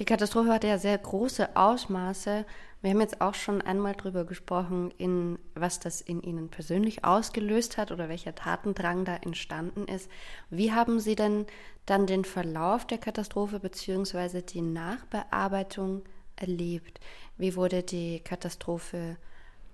Die 0.00 0.04
Katastrophe 0.04 0.52
hatte 0.52 0.66
ja 0.66 0.78
sehr 0.78 0.98
große 0.98 1.56
Ausmaße. 1.56 2.44
Wir 2.82 2.90
haben 2.90 3.00
jetzt 3.00 3.20
auch 3.20 3.34
schon 3.34 3.62
einmal 3.62 3.94
darüber 3.94 4.24
gesprochen, 4.24 4.92
in 4.98 5.38
was 5.54 5.78
das 5.78 6.00
in 6.00 6.20
Ihnen 6.20 6.48
persönlich 6.48 7.04
ausgelöst 7.04 7.78
hat 7.78 7.92
oder 7.92 8.08
welcher 8.08 8.34
Tatendrang 8.34 9.04
da 9.04 9.14
entstanden 9.16 9.86
ist. 9.86 10.10
Wie 10.50 10.72
haben 10.72 10.98
Sie 10.98 11.14
denn 11.14 11.46
dann 11.86 12.06
den 12.06 12.24
Verlauf 12.24 12.86
der 12.86 12.98
Katastrophe 12.98 13.60
bzw. 13.60 14.42
die 14.42 14.62
Nachbearbeitung 14.62 16.02
erlebt? 16.34 16.98
Wie 17.38 17.54
wurde 17.54 17.84
die 17.84 18.18
Katastrophe 18.18 19.16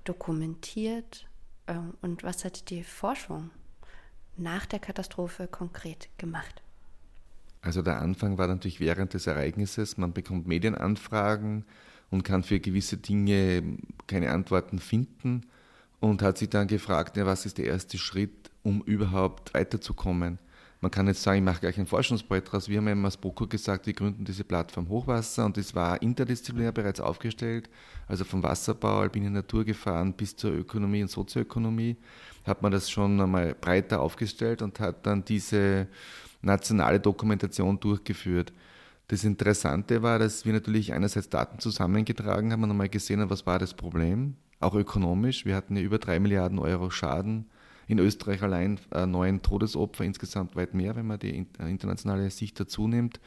dokumentiert 0.05 1.29
ähm, 1.67 1.95
und 2.01 2.23
was 2.23 2.45
hat 2.45 2.71
die 2.71 2.83
Forschung 2.83 3.51
nach 4.37 4.67
der 4.67 4.79
Katastrophe 4.79 5.47
konkret 5.47 6.09
gemacht? 6.19 6.63
Also 7.63 7.83
der 7.83 8.01
Anfang 8.01 8.39
war 8.39 8.47
natürlich 8.47 8.81
während 8.81 9.13
des 9.13 9.27
Ereignisses. 9.27 9.99
Man 9.99 10.13
bekommt 10.13 10.47
Medienanfragen 10.47 11.65
und 12.11 12.23
kann 12.23 12.43
für 12.43 12.59
gewisse 12.59 12.97
Dinge 12.97 13.77
keine 14.07 14.31
Antworten 14.31 14.79
finden 14.79 15.47
und 16.01 16.23
hat 16.23 16.39
sich 16.39 16.49
dann 16.49 16.67
gefragt, 16.67 17.17
ja, 17.17 17.27
was 17.27 17.47
ist 17.47 17.59
der 17.59 17.67
erste 17.67 17.99
Schritt, 17.99 18.51
um 18.63 18.83
überhaupt 18.83 19.53
weiterzukommen. 19.55 20.39
Man 20.83 20.91
kann 20.91 21.07
jetzt 21.09 21.23
sagen, 21.23 21.39
ich 21.39 21.45
mache 21.45 21.61
gleich 21.61 21.79
ein 21.79 21.87
Forschungsprojekt 21.87 22.49
daraus. 22.49 22.69
Wir 22.69 22.79
haben 22.79 22.89
ja 22.89 23.05
als 23.05 23.19
BOKU 23.19 23.47
gesagt, 23.47 23.87
wir 23.87 23.93
gründen 23.93 24.25
diese 24.25 24.45
Plattform 24.45 24.89
Hochwasser 24.89 25.45
und 25.45 25.59
es 25.59 25.75
war 25.75 26.01
interdisziplinär 26.01 26.73
bereits 26.73 27.01
aufgestellt, 27.01 27.69
also 28.09 28.25
vom 28.25 28.43
Wasserbau, 28.43 29.01
alpine 29.01 29.31
Naturgefahren 29.31 30.15
bis 30.15 30.37
zur 30.37 30.53
Ökonomie 30.53 31.03
und 31.03 31.11
Sozioökonomie 31.11 31.97
hat 32.47 32.63
man 32.63 32.73
das 32.73 32.91
schon 32.91 33.21
einmal 33.21 33.55
breiter 33.55 34.01
aufgestellt 34.01 34.63
und 34.63 34.81
hat 34.81 35.07
dann 35.07 35.25
diese 35.25 35.87
nationale 36.41 36.99
Dokumentation 36.99 37.79
durchgeführt. 37.79 38.53
Das 39.09 39.25
Interessante 39.25 40.03
war, 40.03 40.19
dass 40.19 40.47
wir 40.47 40.53
natürlich 40.53 40.93
einerseits 40.93 41.29
Daten 41.29 41.59
zusammengetragen 41.59 42.53
haben 42.53 42.63
und 42.63 42.71
einmal 42.71 42.89
gesehen 42.89 43.21
haben, 43.21 43.31
was 43.31 43.47
war 43.47 43.59
das 43.59 43.75
Problem, 43.75 44.37
auch 44.61 44.75
ökonomisch. 44.75 45.45
Wir 45.45 45.57
hatten 45.57 45.77
ja 45.77 45.83
über 45.83 45.99
drei 45.99 46.21
Milliarden 46.21 46.59
Euro 46.59 46.91
Schaden. 46.91 47.51
In 47.91 47.99
Österreich 47.99 48.41
allein 48.45 48.79
äh, 48.93 49.05
neun 49.05 49.43
Todesopfer, 49.43 50.05
insgesamt 50.05 50.55
weit 50.55 50.75
mehr, 50.75 50.95
wenn 50.95 51.09
man 51.09 51.19
die 51.19 51.45
äh, 51.59 51.69
internationale 51.69 52.31
Sicht 52.31 52.61
dazu 52.61 52.87
nimmt. 52.87 53.19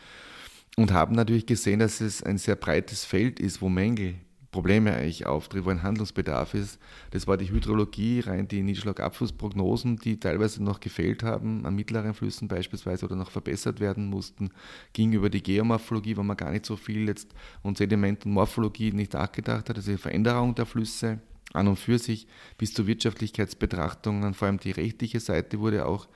Und 0.77 0.93
haben 0.93 1.15
natürlich 1.15 1.45
gesehen, 1.45 1.79
dass 1.79 1.99
es 1.99 2.23
ein 2.23 2.37
sehr 2.37 2.55
breites 2.55 3.03
Feld 3.03 3.41
ist, 3.41 3.61
wo 3.61 3.67
Mängel 3.67 4.15
Probleme 4.51 4.93
eigentlich 4.93 5.25
auftritt, 5.25 5.65
wo 5.65 5.69
ein 5.69 5.83
Handlungsbedarf 5.83 6.53
ist. 6.53 6.79
Das 7.11 7.27
war 7.27 7.35
die 7.35 7.51
Hydrologie, 7.51 8.21
rein 8.21 8.47
die 8.47 8.63
Niederschlagabflussprognosen, 8.63 9.97
die 9.97 10.17
teilweise 10.17 10.63
noch 10.63 10.79
gefehlt 10.79 11.23
haben, 11.23 11.65
an 11.65 11.75
mittleren 11.75 12.13
Flüssen 12.13 12.47
beispielsweise 12.47 13.05
oder 13.05 13.17
noch 13.17 13.31
verbessert 13.31 13.81
werden 13.81 14.05
mussten, 14.05 14.51
ging 14.93 15.11
über 15.11 15.29
die 15.29 15.43
Geomorphologie, 15.43 16.15
wo 16.15 16.23
man 16.23 16.37
gar 16.37 16.51
nicht 16.51 16.65
so 16.65 16.77
viel 16.77 17.09
jetzt 17.09 17.33
und 17.63 17.77
Sediment 17.77 18.25
und 18.25 18.31
Morphologie 18.31 18.93
nicht 18.93 19.11
nachgedacht 19.11 19.67
hat, 19.67 19.75
also 19.75 19.91
die 19.91 19.97
Veränderung 19.97 20.55
der 20.55 20.67
Flüsse 20.67 21.19
an 21.53 21.67
und 21.67 21.77
für 21.77 21.99
sich 21.99 22.27
bis 22.57 22.73
zu 22.73 22.87
Wirtschaftlichkeitsbetrachtungen, 22.87 24.33
vor 24.33 24.47
allem 24.47 24.59
die 24.59 24.71
rechtliche 24.71 25.19
Seite 25.19 25.59
wurde 25.59 25.85
auch 25.85 26.07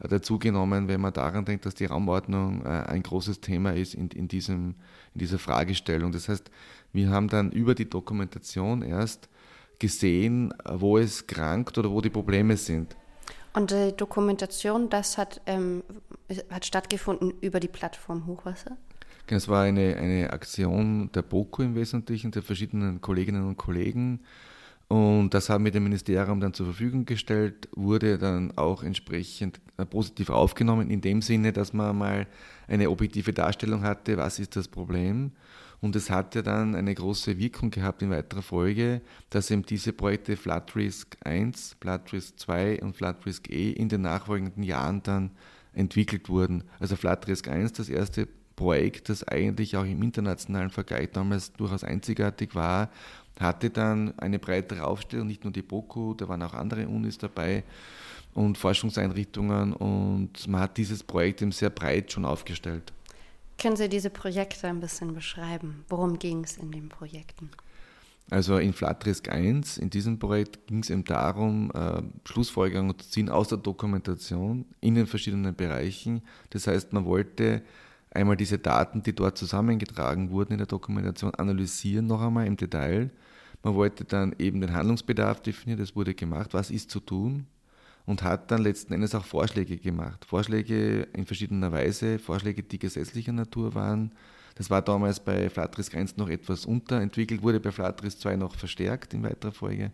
äh, 0.00 0.08
dazugenommen, 0.08 0.88
wenn 0.88 1.00
man 1.00 1.12
daran 1.12 1.44
denkt, 1.44 1.66
dass 1.66 1.74
die 1.74 1.84
Raumordnung 1.84 2.64
äh, 2.64 2.68
ein 2.68 3.02
großes 3.02 3.40
Thema 3.40 3.74
ist 3.74 3.94
in, 3.94 4.08
in, 4.08 4.28
diesem, 4.28 4.74
in 5.14 5.20
dieser 5.20 5.38
Fragestellung. 5.38 6.12
Das 6.12 6.28
heißt, 6.28 6.50
wir 6.92 7.10
haben 7.10 7.28
dann 7.28 7.52
über 7.52 7.74
die 7.74 7.88
Dokumentation 7.88 8.82
erst 8.82 9.28
gesehen, 9.78 10.54
wo 10.64 10.98
es 10.98 11.26
krankt 11.26 11.76
oder 11.76 11.90
wo 11.90 12.00
die 12.00 12.10
Probleme 12.10 12.56
sind. 12.56 12.96
Und 13.52 13.70
die 13.70 13.94
Dokumentation, 13.96 14.90
das 14.90 15.16
hat, 15.16 15.40
ähm, 15.46 15.82
hat 16.50 16.66
stattgefunden 16.66 17.32
über 17.40 17.60
die 17.60 17.68
Plattform 17.68 18.26
Hochwasser? 18.26 18.76
Genau, 19.26 19.38
es 19.38 19.48
war 19.48 19.62
eine, 19.62 19.96
eine 19.96 20.30
Aktion 20.30 21.10
der 21.12 21.22
BOKU 21.22 21.62
im 21.62 21.74
Wesentlichen, 21.74 22.30
der 22.30 22.42
verschiedenen 22.42 23.00
Kolleginnen 23.00 23.46
und 23.46 23.56
Kollegen. 23.56 24.20
Und 24.88 25.30
das 25.30 25.48
haben 25.48 25.64
wir 25.64 25.72
dem 25.72 25.82
Ministerium 25.82 26.38
dann 26.40 26.54
zur 26.54 26.66
Verfügung 26.66 27.06
gestellt, 27.06 27.68
wurde 27.74 28.18
dann 28.18 28.56
auch 28.56 28.84
entsprechend 28.84 29.60
äh, 29.78 29.84
positiv 29.84 30.30
aufgenommen, 30.30 30.90
in 30.90 31.00
dem 31.00 31.22
Sinne, 31.22 31.52
dass 31.52 31.72
man 31.72 31.98
mal 31.98 32.26
eine 32.68 32.88
objektive 32.90 33.32
Darstellung 33.32 33.82
hatte, 33.82 34.16
was 34.16 34.38
ist 34.38 34.54
das 34.54 34.68
Problem 34.68 35.32
und 35.80 35.94
es 35.96 36.10
hat 36.10 36.34
ja 36.34 36.42
dann 36.42 36.74
eine 36.74 36.94
große 36.94 37.38
Wirkung 37.38 37.70
gehabt 37.70 38.02
in 38.02 38.10
weiterer 38.10 38.42
Folge, 38.42 39.02
dass 39.30 39.50
eben 39.50 39.64
diese 39.64 39.92
Projekte 39.92 40.36
Flood 40.36 40.74
Risk 40.74 41.16
1, 41.24 41.76
Flood 41.80 42.12
Risk 42.12 42.38
2 42.38 42.82
und 42.82 42.96
Flood 42.96 43.26
Risk 43.26 43.50
E 43.50 43.70
in 43.70 43.88
den 43.88 44.02
nachfolgenden 44.02 44.62
Jahren 44.62 45.02
dann 45.02 45.30
entwickelt 45.74 46.28
wurden. 46.28 46.64
Also 46.80 46.96
Flood 46.96 47.28
Risk 47.28 47.48
1, 47.48 47.74
das 47.74 47.88
erste 47.88 48.26
Projekt, 48.56 49.10
das 49.10 49.22
eigentlich 49.28 49.76
auch 49.76 49.84
im 49.84 50.02
internationalen 50.02 50.70
Vergleich 50.70 51.10
damals 51.12 51.52
durchaus 51.52 51.84
einzigartig 51.84 52.54
war, 52.54 52.90
hatte 53.40 53.70
dann 53.70 54.18
eine 54.18 54.38
breitere 54.38 54.84
Aufstellung, 54.84 55.26
nicht 55.26 55.44
nur 55.44 55.52
die 55.52 55.62
BOKU, 55.62 56.14
da 56.14 56.28
waren 56.28 56.42
auch 56.42 56.54
andere 56.54 56.88
Unis 56.88 57.18
dabei 57.18 57.64
und 58.34 58.58
Forschungseinrichtungen 58.58 59.72
und 59.72 60.46
man 60.48 60.60
hat 60.60 60.76
dieses 60.76 61.02
Projekt 61.02 61.42
eben 61.42 61.52
sehr 61.52 61.70
breit 61.70 62.12
schon 62.12 62.24
aufgestellt. 62.24 62.92
Können 63.58 63.76
Sie 63.76 63.88
diese 63.88 64.10
Projekte 64.10 64.68
ein 64.68 64.80
bisschen 64.80 65.14
beschreiben? 65.14 65.84
Worum 65.88 66.18
ging 66.18 66.44
es 66.44 66.58
in 66.58 66.70
den 66.70 66.88
Projekten? 66.90 67.50
Also 68.28 68.58
in 68.58 68.72
Flatrisk 68.72 69.28
1, 69.30 69.78
in 69.78 69.88
diesem 69.88 70.18
Projekt 70.18 70.66
ging 70.66 70.80
es 70.80 70.90
eben 70.90 71.04
darum, 71.04 71.70
äh, 71.72 72.02
Schlussfolgerungen 72.28 72.98
zu 72.98 73.08
ziehen 73.08 73.28
aus 73.28 73.48
der 73.48 73.58
Dokumentation 73.58 74.66
in 74.80 74.96
den 74.96 75.06
verschiedenen 75.06 75.54
Bereichen. 75.54 76.22
Das 76.50 76.66
heißt, 76.66 76.92
man 76.92 77.04
wollte 77.04 77.62
einmal 78.10 78.36
diese 78.36 78.58
Daten, 78.58 79.02
die 79.02 79.14
dort 79.14 79.38
zusammengetragen 79.38 80.30
wurden 80.30 80.52
in 80.52 80.58
der 80.58 80.66
Dokumentation, 80.66 81.34
analysieren 81.34 82.06
noch 82.06 82.20
einmal 82.20 82.46
im 82.46 82.56
Detail. 82.56 83.10
Man 83.66 83.74
wollte 83.74 84.04
dann 84.04 84.32
eben 84.38 84.60
den 84.60 84.72
Handlungsbedarf 84.72 85.42
definieren, 85.42 85.80
das 85.80 85.96
wurde 85.96 86.14
gemacht, 86.14 86.54
was 86.54 86.70
ist 86.70 86.88
zu 86.88 87.00
tun, 87.00 87.48
und 88.04 88.22
hat 88.22 88.52
dann 88.52 88.62
letzten 88.62 88.92
Endes 88.92 89.12
auch 89.12 89.24
Vorschläge 89.24 89.76
gemacht. 89.76 90.24
Vorschläge 90.24 91.08
in 91.12 91.26
verschiedener 91.26 91.72
Weise, 91.72 92.20
Vorschläge, 92.20 92.62
die 92.62 92.78
gesetzlicher 92.78 93.32
Natur 93.32 93.74
waren. 93.74 94.12
Das 94.54 94.70
war 94.70 94.82
damals 94.82 95.18
bei 95.18 95.50
Flatris 95.50 95.92
1 95.92 96.16
noch 96.16 96.28
etwas 96.28 96.64
unterentwickelt, 96.64 97.42
wurde 97.42 97.58
bei 97.58 97.72
Flatris 97.72 98.20
2 98.20 98.36
noch 98.36 98.54
verstärkt 98.54 99.14
in 99.14 99.24
weiterer 99.24 99.50
Folge. 99.50 99.90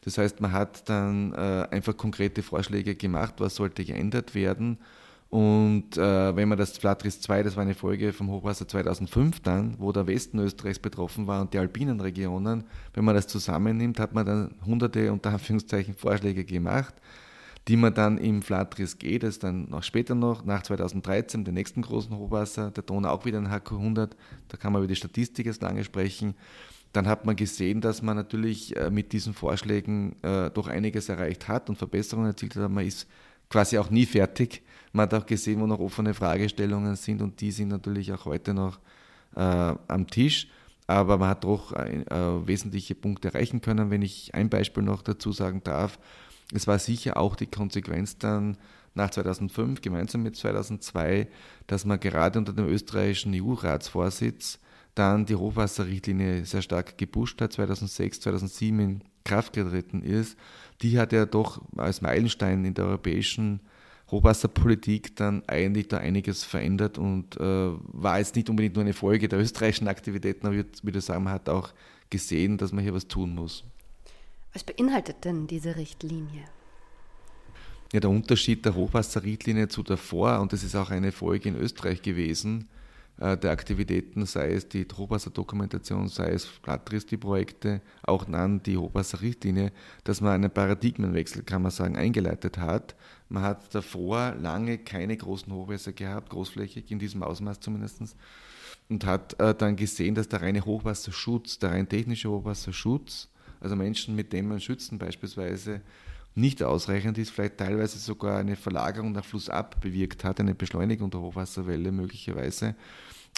Das 0.00 0.18
heißt, 0.18 0.40
man 0.40 0.50
hat 0.50 0.88
dann 0.88 1.32
äh, 1.32 1.68
einfach 1.70 1.96
konkrete 1.96 2.42
Vorschläge 2.42 2.96
gemacht, 2.96 3.34
was 3.38 3.54
sollte 3.54 3.84
geändert 3.84 4.34
werden. 4.34 4.78
Und 5.28 5.96
äh, 5.96 6.36
wenn 6.36 6.48
man 6.48 6.56
das 6.56 6.78
Flatris 6.78 7.20
2, 7.20 7.42
das 7.42 7.56
war 7.56 7.62
eine 7.62 7.74
Folge 7.74 8.12
vom 8.12 8.30
Hochwasser 8.30 8.68
2005 8.68 9.40
dann, 9.40 9.74
wo 9.78 9.90
der 9.92 10.06
Westen 10.06 10.38
Österreichs 10.38 10.78
betroffen 10.78 11.26
war 11.26 11.40
und 11.40 11.52
die 11.52 11.58
alpinen 11.58 12.00
Regionen, 12.00 12.64
wenn 12.94 13.04
man 13.04 13.16
das 13.16 13.26
zusammennimmt, 13.26 13.98
hat 13.98 14.14
man 14.14 14.24
dann 14.24 14.54
hunderte 14.64 15.12
unter 15.12 15.30
Anführungszeichen 15.30 15.94
Vorschläge 15.94 16.44
gemacht 16.44 16.94
die 17.68 17.76
man 17.76 17.94
dann 17.94 18.18
im 18.18 18.42
Flatris 18.42 18.98
G, 18.98 19.18
das 19.18 19.38
dann 19.38 19.68
noch 19.68 19.82
später 19.82 20.14
noch, 20.14 20.44
nach 20.44 20.62
2013, 20.62 21.44
den 21.44 21.54
nächsten 21.54 21.82
großen 21.82 22.16
Hochwasser, 22.16 22.70
der 22.70 22.84
Donau 22.84 23.10
auch 23.10 23.24
wieder 23.24 23.38
ein 23.38 23.50
HQ 23.50 23.72
100, 23.72 24.16
da 24.48 24.56
kann 24.56 24.72
man 24.72 24.82
über 24.82 24.88
die 24.88 24.96
Statistik 24.96 25.46
jetzt 25.46 25.62
lange 25.62 25.82
sprechen, 25.82 26.34
dann 26.92 27.08
hat 27.08 27.26
man 27.26 27.34
gesehen, 27.34 27.80
dass 27.80 28.02
man 28.02 28.16
natürlich 28.16 28.76
äh, 28.76 28.90
mit 28.90 29.12
diesen 29.12 29.34
Vorschlägen 29.34 30.14
äh, 30.22 30.50
doch 30.50 30.68
einiges 30.68 31.08
erreicht 31.08 31.48
hat 31.48 31.68
und 31.68 31.76
Verbesserungen 31.76 32.28
erzielt 32.28 32.54
hat, 32.54 32.62
aber 32.62 32.74
man 32.74 32.86
ist 32.86 33.08
quasi 33.50 33.78
auch 33.78 33.90
nie 33.90 34.06
fertig. 34.06 34.62
Man 34.96 35.02
hat 35.02 35.14
auch 35.14 35.26
gesehen, 35.26 35.60
wo 35.60 35.66
noch 35.66 35.78
offene 35.78 36.14
Fragestellungen 36.14 36.96
sind 36.96 37.20
und 37.20 37.38
die 37.42 37.50
sind 37.50 37.68
natürlich 37.68 38.14
auch 38.14 38.24
heute 38.24 38.54
noch 38.54 38.78
äh, 39.36 39.40
am 39.40 40.06
Tisch. 40.06 40.48
Aber 40.86 41.18
man 41.18 41.28
hat 41.28 41.44
doch 41.44 41.72
äh, 41.74 42.02
wesentliche 42.46 42.94
Punkte 42.94 43.28
erreichen 43.28 43.60
können. 43.60 43.90
Wenn 43.90 44.00
ich 44.00 44.34
ein 44.34 44.48
Beispiel 44.48 44.82
noch 44.82 45.02
dazu 45.02 45.32
sagen 45.32 45.60
darf, 45.62 45.98
es 46.54 46.66
war 46.66 46.78
sicher 46.78 47.18
auch 47.18 47.36
die 47.36 47.46
Konsequenz 47.46 48.16
dann 48.16 48.56
nach 48.94 49.10
2005, 49.10 49.82
gemeinsam 49.82 50.22
mit 50.22 50.34
2002, 50.34 51.28
dass 51.66 51.84
man 51.84 52.00
gerade 52.00 52.38
unter 52.38 52.54
dem 52.54 52.66
österreichischen 52.66 53.34
EU-Ratsvorsitz 53.34 54.60
dann 54.94 55.26
die 55.26 55.36
Hochwasserrichtlinie 55.36 56.46
sehr 56.46 56.62
stark 56.62 56.96
gepusht 56.96 57.42
hat, 57.42 57.52
2006, 57.52 58.20
2007 58.20 58.80
in 58.80 59.04
Kraft 59.24 59.52
getreten 59.52 60.00
ist. 60.00 60.38
Die 60.80 60.98
hat 60.98 61.12
ja 61.12 61.26
doch 61.26 61.60
als 61.76 62.00
Meilenstein 62.00 62.64
in 62.64 62.72
der 62.72 62.86
europäischen 62.86 63.60
Hochwasserpolitik 64.10 65.16
dann 65.16 65.42
eigentlich 65.48 65.88
da 65.88 65.98
einiges 65.98 66.44
verändert 66.44 66.96
und 66.96 67.36
äh, 67.38 67.40
war 67.40 68.18
jetzt 68.18 68.36
nicht 68.36 68.48
unbedingt 68.48 68.76
nur 68.76 68.84
eine 68.84 68.92
Folge 68.92 69.28
der 69.28 69.40
österreichischen 69.40 69.88
Aktivitäten, 69.88 70.46
aber 70.46 70.56
ich 70.56 70.66
würde 70.82 71.00
sagen, 71.00 71.24
man 71.24 71.32
hat 71.32 71.48
auch 71.48 71.72
gesehen, 72.08 72.56
dass 72.56 72.72
man 72.72 72.84
hier 72.84 72.94
was 72.94 73.08
tun 73.08 73.34
muss. 73.34 73.64
Was 74.52 74.62
beinhaltet 74.62 75.24
denn 75.24 75.48
diese 75.48 75.76
Richtlinie? 75.76 76.44
Ja, 77.92 78.00
der 78.00 78.10
Unterschied 78.10 78.64
der 78.64 78.74
Hochwasserrichtlinie 78.74 79.68
zu 79.68 79.82
davor, 79.82 80.40
und 80.40 80.52
das 80.52 80.62
ist 80.62 80.76
auch 80.76 80.90
eine 80.90 81.12
Folge 81.12 81.48
in 81.48 81.56
Österreich 81.56 82.02
gewesen, 82.02 82.68
der 83.18 83.50
Aktivitäten, 83.50 84.26
sei 84.26 84.52
es 84.52 84.68
die 84.68 84.84
Hochwasserdokumentation, 84.84 86.08
sei 86.08 86.32
es 86.32 86.44
Flattristi-Projekte, 86.44 87.80
auch 88.02 88.24
dann 88.24 88.62
die 88.62 88.76
Hochwasserrichtlinie, 88.76 89.72
dass 90.04 90.20
man 90.20 90.32
einen 90.32 90.50
Paradigmenwechsel, 90.50 91.42
kann 91.42 91.62
man 91.62 91.70
sagen, 91.70 91.96
eingeleitet 91.96 92.58
hat. 92.58 92.94
Man 93.30 93.42
hat 93.42 93.74
davor 93.74 94.34
lange 94.34 94.76
keine 94.78 95.16
großen 95.16 95.50
Hochwässer 95.52 95.92
gehabt, 95.92 96.28
großflächig 96.28 96.90
in 96.90 96.98
diesem 96.98 97.22
Ausmaß 97.22 97.60
zumindest. 97.60 98.16
und 98.90 99.04
hat 99.06 99.40
äh, 99.40 99.54
dann 99.54 99.76
gesehen, 99.76 100.14
dass 100.14 100.28
der 100.28 100.42
reine 100.42 100.64
Hochwasserschutz, 100.64 101.58
der 101.58 101.70
rein 101.70 101.88
technische 101.88 102.30
Hochwasserschutz, 102.30 103.28
also 103.60 103.76
Menschen 103.76 104.14
mit 104.14 104.32
dem 104.32 104.48
man 104.48 104.60
schützen 104.60 104.98
beispielsweise, 104.98 105.80
nicht 106.36 106.62
ausreichend 106.62 107.16
ist, 107.18 107.30
vielleicht 107.30 107.56
teilweise 107.56 107.98
sogar 107.98 108.38
eine 108.38 108.56
Verlagerung 108.56 109.12
nach 109.12 109.24
Flussab 109.24 109.80
bewirkt 109.80 110.22
hat, 110.22 110.38
eine 110.38 110.54
Beschleunigung 110.54 111.10
der 111.10 111.20
Hochwasserwelle 111.20 111.90
möglicherweise. 111.90 112.74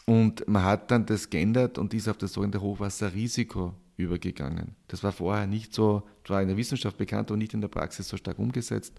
Und 0.04 0.46
man 0.48 0.64
hat 0.64 0.90
dann 0.90 1.06
das 1.06 1.30
geändert 1.30 1.78
und 1.78 1.94
ist 1.94 2.08
auf 2.08 2.18
das 2.18 2.32
sogenannte 2.32 2.60
Hochwasserrisiko 2.60 3.72
übergegangen. 3.96 4.74
Das 4.88 5.02
war 5.04 5.12
vorher 5.12 5.46
nicht 5.46 5.72
so, 5.72 6.02
zwar 6.24 6.42
in 6.42 6.48
der 6.48 6.56
Wissenschaft 6.56 6.98
bekannt, 6.98 7.30
aber 7.30 7.38
nicht 7.38 7.54
in 7.54 7.60
der 7.60 7.68
Praxis 7.68 8.08
so 8.08 8.16
stark 8.16 8.38
umgesetzt. 8.38 8.94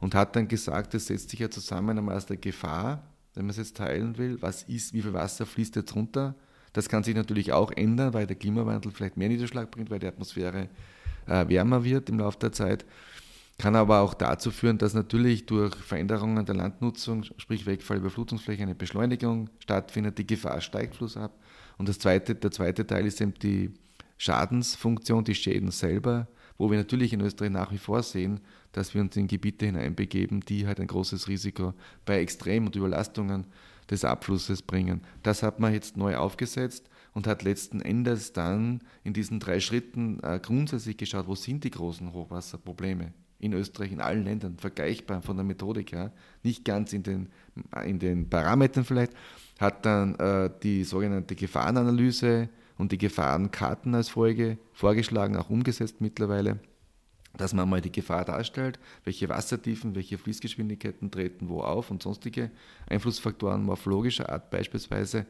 Und 0.00 0.14
hat 0.14 0.34
dann 0.34 0.48
gesagt, 0.48 0.94
das 0.94 1.06
setzt 1.06 1.30
sich 1.30 1.40
ja 1.40 1.48
zusammen 1.48 1.96
einmal 1.98 2.16
aus 2.16 2.26
der 2.26 2.36
Gefahr, 2.36 3.02
wenn 3.34 3.44
man 3.44 3.50
es 3.50 3.58
jetzt 3.58 3.76
teilen 3.76 4.18
will, 4.18 4.40
was 4.40 4.64
ist, 4.64 4.92
wie 4.92 5.02
viel 5.02 5.12
Wasser 5.12 5.46
fließt 5.46 5.76
jetzt 5.76 5.94
runter. 5.94 6.34
Das 6.72 6.88
kann 6.88 7.04
sich 7.04 7.14
natürlich 7.14 7.52
auch 7.52 7.70
ändern, 7.70 8.12
weil 8.12 8.26
der 8.26 8.36
Klimawandel 8.36 8.90
vielleicht 8.90 9.16
mehr 9.16 9.28
Niederschlag 9.28 9.70
bringt, 9.70 9.90
weil 9.90 9.98
die 9.98 10.06
Atmosphäre 10.06 10.68
äh, 11.26 11.48
wärmer 11.48 11.84
wird 11.84 12.08
im 12.08 12.18
Laufe 12.18 12.38
der 12.38 12.52
Zeit. 12.52 12.84
Kann 13.58 13.74
aber 13.74 14.00
auch 14.00 14.12
dazu 14.12 14.50
führen, 14.50 14.76
dass 14.76 14.92
natürlich 14.92 15.46
durch 15.46 15.74
Veränderungen 15.76 16.44
der 16.44 16.54
Landnutzung, 16.54 17.24
sprich 17.38 17.64
Wegfall, 17.64 17.96
Überflutungsfläche, 17.96 18.62
eine 18.62 18.74
Beschleunigung 18.74 19.48
stattfindet, 19.60 20.18
die 20.18 20.26
Gefahr 20.26 20.60
steigt 20.60 20.96
flussab. 20.96 21.32
Und 21.78 21.88
das 21.88 21.98
zweite, 21.98 22.34
der 22.34 22.50
zweite 22.50 22.86
Teil 22.86 23.06
ist 23.06 23.20
eben 23.20 23.32
die 23.34 23.72
Schadensfunktion, 24.18 25.24
die 25.24 25.34
Schäden 25.34 25.70
selber, 25.70 26.28
wo 26.58 26.70
wir 26.70 26.76
natürlich 26.76 27.14
in 27.14 27.20
Österreich 27.22 27.50
nach 27.50 27.72
wie 27.72 27.78
vor 27.78 28.02
sehen, 28.02 28.40
dass 28.72 28.94
wir 28.94 29.00
uns 29.00 29.16
in 29.16 29.26
Gebiete 29.26 29.64
hineinbegeben, 29.64 30.40
die 30.40 30.66
halt 30.66 30.78
ein 30.78 30.86
großes 30.86 31.28
Risiko 31.28 31.72
bei 32.04 32.20
Extrem- 32.20 32.66
und 32.66 32.76
Überlastungen 32.76 33.46
des 33.90 34.04
Abflusses 34.04 34.60
bringen. 34.60 35.00
Das 35.22 35.42
hat 35.42 35.60
man 35.60 35.72
jetzt 35.72 35.96
neu 35.96 36.16
aufgesetzt 36.16 36.90
und 37.14 37.26
hat 37.26 37.42
letzten 37.42 37.80
Endes 37.80 38.34
dann 38.34 38.82
in 39.02 39.14
diesen 39.14 39.40
drei 39.40 39.60
Schritten 39.60 40.20
äh, 40.22 40.40
grundsätzlich 40.42 40.98
geschaut, 40.98 41.26
wo 41.26 41.34
sind 41.34 41.64
die 41.64 41.70
großen 41.70 42.12
Hochwasserprobleme 42.12 43.12
in 43.38 43.52
Österreich, 43.52 43.92
in 43.92 44.00
allen 44.00 44.24
Ländern, 44.24 44.56
vergleichbar 44.58 45.22
von 45.22 45.36
der 45.36 45.44
Methodik 45.44 45.92
her, 45.92 46.12
nicht 46.42 46.64
ganz 46.64 46.92
in 46.92 47.02
den, 47.02 47.28
in 47.84 47.98
den 47.98 48.28
Parametern 48.28 48.84
vielleicht, 48.84 49.12
hat 49.58 49.84
dann 49.86 50.14
äh, 50.16 50.50
die 50.62 50.84
sogenannte 50.84 51.34
Gefahrenanalyse 51.34 52.48
und 52.78 52.92
die 52.92 52.98
Gefahrenkarten 52.98 53.94
als 53.94 54.08
Folge 54.08 54.58
vorgeschlagen, 54.72 55.36
auch 55.36 55.50
umgesetzt 55.50 56.00
mittlerweile, 56.00 56.58
dass 57.36 57.52
man 57.52 57.68
mal 57.68 57.80
die 57.80 57.92
Gefahr 57.92 58.24
darstellt, 58.24 58.78
welche 59.04 59.28
Wassertiefen, 59.28 59.94
welche 59.94 60.18
Fließgeschwindigkeiten 60.18 61.10
treten 61.10 61.48
wo 61.48 61.60
auf 61.60 61.90
und 61.90 62.02
sonstige 62.02 62.50
Einflussfaktoren 62.88 63.62
morphologischer 63.62 64.30
Art 64.30 64.50
beispielsweise. 64.50 65.26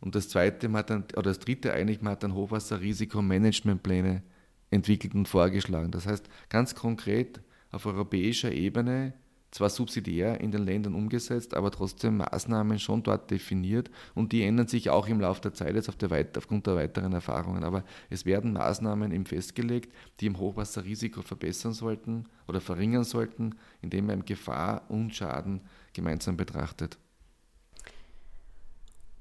Und 0.00 0.14
das 0.14 0.28
zweite, 0.28 0.68
man 0.68 0.80
hat 0.80 0.90
dann, 0.90 1.04
oder 1.14 1.22
das 1.30 1.40
dritte 1.40 1.72
eigentlich, 1.72 2.00
man 2.00 2.12
hat 2.12 2.22
dann 2.22 2.34
Hochwasserrisikomanagementpläne 2.34 4.22
entwickelt 4.70 5.14
und 5.14 5.26
vorgeschlagen. 5.26 5.90
Das 5.90 6.06
heißt, 6.06 6.28
ganz 6.48 6.74
konkret 6.74 7.40
auf 7.70 7.86
europäischer 7.86 8.52
Ebene 8.52 9.12
zwar 9.50 9.70
subsidiär 9.70 10.40
in 10.40 10.50
den 10.50 10.64
Ländern 10.64 10.94
umgesetzt, 10.94 11.54
aber 11.54 11.70
trotzdem 11.70 12.18
Maßnahmen 12.18 12.78
schon 12.78 13.02
dort 13.02 13.30
definiert 13.30 13.90
und 14.14 14.32
die 14.32 14.42
ändern 14.42 14.68
sich 14.68 14.90
auch 14.90 15.08
im 15.08 15.20
Laufe 15.20 15.40
der 15.40 15.54
Zeit 15.54 15.74
jetzt 15.74 15.88
auf 15.88 15.96
der 15.96 16.10
aufgrund 16.36 16.66
der 16.66 16.76
weiteren 16.76 17.12
Erfahrungen. 17.12 17.64
Aber 17.64 17.84
es 18.10 18.26
werden 18.26 18.52
Maßnahmen 18.52 19.10
eben 19.12 19.24
festgelegt, 19.24 19.92
die 20.20 20.26
im 20.26 20.38
Hochwasserrisiko 20.38 21.22
verbessern 21.22 21.72
sollten 21.72 22.26
oder 22.46 22.60
verringern 22.60 23.04
sollten, 23.04 23.54
indem 23.80 24.06
man 24.06 24.24
Gefahr 24.24 24.82
und 24.88 25.14
Schaden 25.14 25.62
gemeinsam 25.94 26.36
betrachtet. 26.36 26.98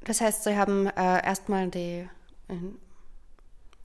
Das 0.01 0.21
heißt, 0.21 0.43
Sie 0.43 0.55
haben 0.55 0.87
äh, 0.87 1.25
erstmal 1.25 1.69
die 1.69 2.07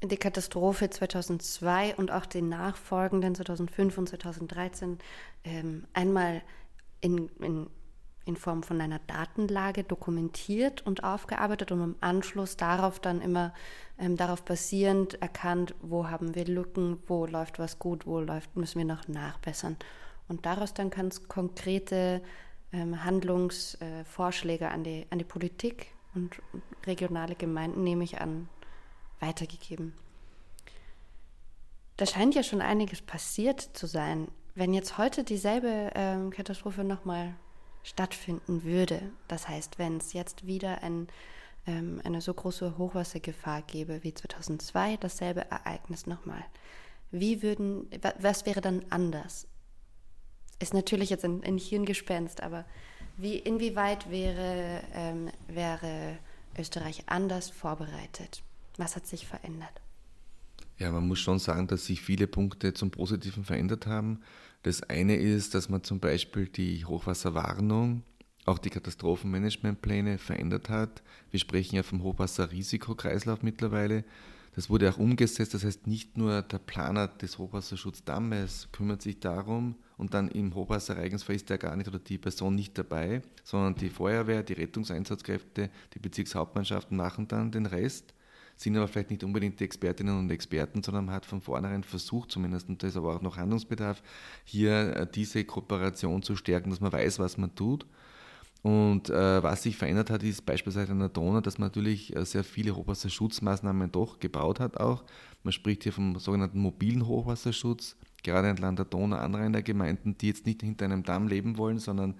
die 0.08 0.16
Katastrophe 0.16 0.90
2002 0.90 1.94
und 1.96 2.10
auch 2.10 2.26
den 2.26 2.48
nachfolgenden 2.48 3.34
2005 3.34 3.98
und 3.98 4.08
2013 4.08 4.98
ähm, 5.44 5.86
einmal 5.92 6.42
in, 7.00 7.28
in, 7.40 7.68
in 8.24 8.36
Form 8.36 8.62
von 8.62 8.80
einer 8.80 9.00
Datenlage 9.06 9.84
dokumentiert 9.84 10.84
und 10.86 11.04
aufgearbeitet 11.04 11.72
und 11.72 11.82
im 11.82 11.96
Anschluss 12.00 12.56
darauf 12.56 13.00
dann 13.00 13.20
immer 13.20 13.54
ähm, 13.98 14.16
darauf 14.16 14.44
basierend 14.44 15.20
erkannt, 15.22 15.74
wo 15.82 16.08
haben 16.08 16.34
wir 16.34 16.46
Lücken, 16.46 17.02
wo 17.06 17.26
läuft 17.26 17.58
was 17.58 17.78
gut, 17.78 18.06
wo 18.06 18.20
läuft, 18.20 18.56
müssen 18.56 18.78
wir 18.78 18.86
noch 18.86 19.06
nachbessern. 19.08 19.76
Und 20.28 20.46
daraus 20.46 20.74
dann 20.74 20.90
es 21.08 21.28
konkrete 21.28 22.22
ähm, 22.72 23.04
Handlungsvorschläge 23.04 24.64
äh, 24.64 24.68
an, 24.68 24.84
die, 24.84 25.06
an 25.10 25.18
die 25.18 25.24
Politik 25.24 25.88
und 26.14 26.40
regionale 26.86 27.34
Gemeinden, 27.34 27.84
nehme 27.84 28.04
ich 28.04 28.20
an, 28.20 28.48
weitergegeben. 29.22 29.94
Da 31.96 32.06
scheint 32.06 32.34
ja 32.34 32.42
schon 32.42 32.60
einiges 32.60 33.00
passiert 33.00 33.60
zu 33.60 33.86
sein. 33.86 34.28
Wenn 34.54 34.74
jetzt 34.74 34.98
heute 34.98 35.24
dieselbe 35.24 35.92
ähm, 35.94 36.30
Katastrophe 36.30 36.84
nochmal 36.84 37.34
stattfinden 37.84 38.64
würde, 38.64 39.10
das 39.28 39.48
heißt, 39.48 39.78
wenn 39.78 39.98
es 39.98 40.12
jetzt 40.12 40.46
wieder 40.46 40.82
ein, 40.82 41.08
ähm, 41.66 42.00
eine 42.04 42.20
so 42.20 42.34
große 42.34 42.76
Hochwassergefahr 42.76 43.62
gäbe 43.62 44.02
wie 44.02 44.12
2002, 44.12 44.96
dasselbe 44.98 45.50
Ereignis 45.50 46.06
nochmal, 46.06 46.44
wie 47.10 47.42
würden, 47.42 47.88
was 48.18 48.46
wäre 48.46 48.60
dann 48.60 48.84
anders? 48.90 49.46
Ist 50.58 50.74
natürlich 50.74 51.10
jetzt 51.10 51.24
ein, 51.24 51.44
ein 51.44 51.58
Hirngespenst, 51.58 52.42
aber 52.42 52.64
wie, 53.16 53.36
inwieweit 53.38 54.10
wäre, 54.10 54.82
ähm, 54.94 55.30
wäre 55.46 56.18
Österreich 56.56 57.04
anders 57.06 57.50
vorbereitet? 57.50 58.42
Was 58.76 58.96
hat 58.96 59.06
sich 59.06 59.26
verändert? 59.26 59.80
Ja, 60.78 60.90
man 60.90 61.06
muss 61.06 61.20
schon 61.20 61.38
sagen, 61.38 61.66
dass 61.68 61.86
sich 61.86 62.00
viele 62.00 62.26
Punkte 62.26 62.74
zum 62.74 62.90
Positiven 62.90 63.44
verändert 63.44 63.86
haben. 63.86 64.20
Das 64.62 64.82
eine 64.82 65.16
ist, 65.16 65.54
dass 65.54 65.68
man 65.68 65.84
zum 65.84 66.00
Beispiel 66.00 66.48
die 66.48 66.84
Hochwasserwarnung, 66.84 68.02
auch 68.44 68.58
die 68.58 68.70
Katastrophenmanagementpläne 68.70 70.18
verändert 70.18 70.68
hat. 70.68 71.02
Wir 71.30 71.38
sprechen 71.38 71.76
ja 71.76 71.82
vom 71.82 72.02
Hochwasserrisikokreislauf 72.02 73.42
mittlerweile. 73.42 74.04
Das 74.54 74.68
wurde 74.68 74.90
auch 74.90 74.98
umgesetzt. 74.98 75.54
Das 75.54 75.64
heißt, 75.64 75.86
nicht 75.86 76.18
nur 76.18 76.42
der 76.42 76.58
Planer 76.58 77.08
des 77.08 77.38
Hochwasserschutzdammes 77.38 78.68
kümmert 78.72 79.02
sich 79.02 79.20
darum 79.20 79.76
und 79.96 80.14
dann 80.14 80.28
im 80.28 80.54
Hochwasserereignisfall 80.54 81.36
ist 81.36 81.48
der 81.48 81.58
gar 81.58 81.76
nicht 81.76 81.88
oder 81.88 81.98
die 81.98 82.18
Person 82.18 82.54
nicht 82.54 82.76
dabei, 82.76 83.22
sondern 83.44 83.76
die 83.76 83.88
Feuerwehr, 83.88 84.42
die 84.42 84.54
Rettungseinsatzkräfte, 84.54 85.70
die 85.94 85.98
Bezirkshauptmannschaften 85.98 86.96
machen 86.96 87.28
dann 87.28 87.52
den 87.52 87.66
Rest 87.66 88.14
sind 88.62 88.76
aber 88.76 88.88
vielleicht 88.88 89.10
nicht 89.10 89.24
unbedingt 89.24 89.60
die 89.60 89.64
Expertinnen 89.64 90.18
und 90.18 90.30
Experten, 90.30 90.82
sondern 90.82 91.06
man 91.06 91.14
hat 91.14 91.26
von 91.26 91.40
vornherein 91.40 91.84
versucht, 91.84 92.30
zumindest, 92.30 92.68
und 92.68 92.82
da 92.82 92.86
ist 92.86 92.96
aber 92.96 93.14
auch 93.14 93.22
noch 93.22 93.36
Handlungsbedarf, 93.36 94.02
hier 94.44 94.96
äh, 94.96 95.06
diese 95.12 95.44
Kooperation 95.44 96.22
zu 96.22 96.36
stärken, 96.36 96.70
dass 96.70 96.80
man 96.80 96.92
weiß, 96.92 97.18
was 97.18 97.36
man 97.38 97.54
tut. 97.54 97.86
Und 98.62 99.10
äh, 99.10 99.42
was 99.42 99.64
sich 99.64 99.76
verändert 99.76 100.08
hat, 100.08 100.22
ist 100.22 100.46
beispielsweise 100.46 100.92
an 100.92 101.00
der 101.00 101.08
Donau, 101.08 101.40
dass 101.40 101.58
man 101.58 101.66
natürlich 101.66 102.14
äh, 102.14 102.24
sehr 102.24 102.44
viele 102.44 102.76
Hochwasserschutzmaßnahmen 102.76 103.90
doch 103.90 104.20
gebaut 104.20 104.60
hat 104.60 104.76
auch. 104.78 105.02
Man 105.42 105.52
spricht 105.52 105.82
hier 105.82 105.92
vom 105.92 106.16
sogenannten 106.20 106.60
mobilen 106.60 107.06
Hochwasserschutz, 107.06 107.96
gerade 108.22 108.48
entlang 108.48 108.76
der 108.76 108.84
Donau, 108.84 109.16
andere 109.16 109.62
Gemeinden, 109.64 110.16
die 110.16 110.28
jetzt 110.28 110.46
nicht 110.46 110.62
hinter 110.62 110.84
einem 110.84 111.02
Damm 111.02 111.26
leben 111.26 111.58
wollen, 111.58 111.78
sondern 111.78 112.14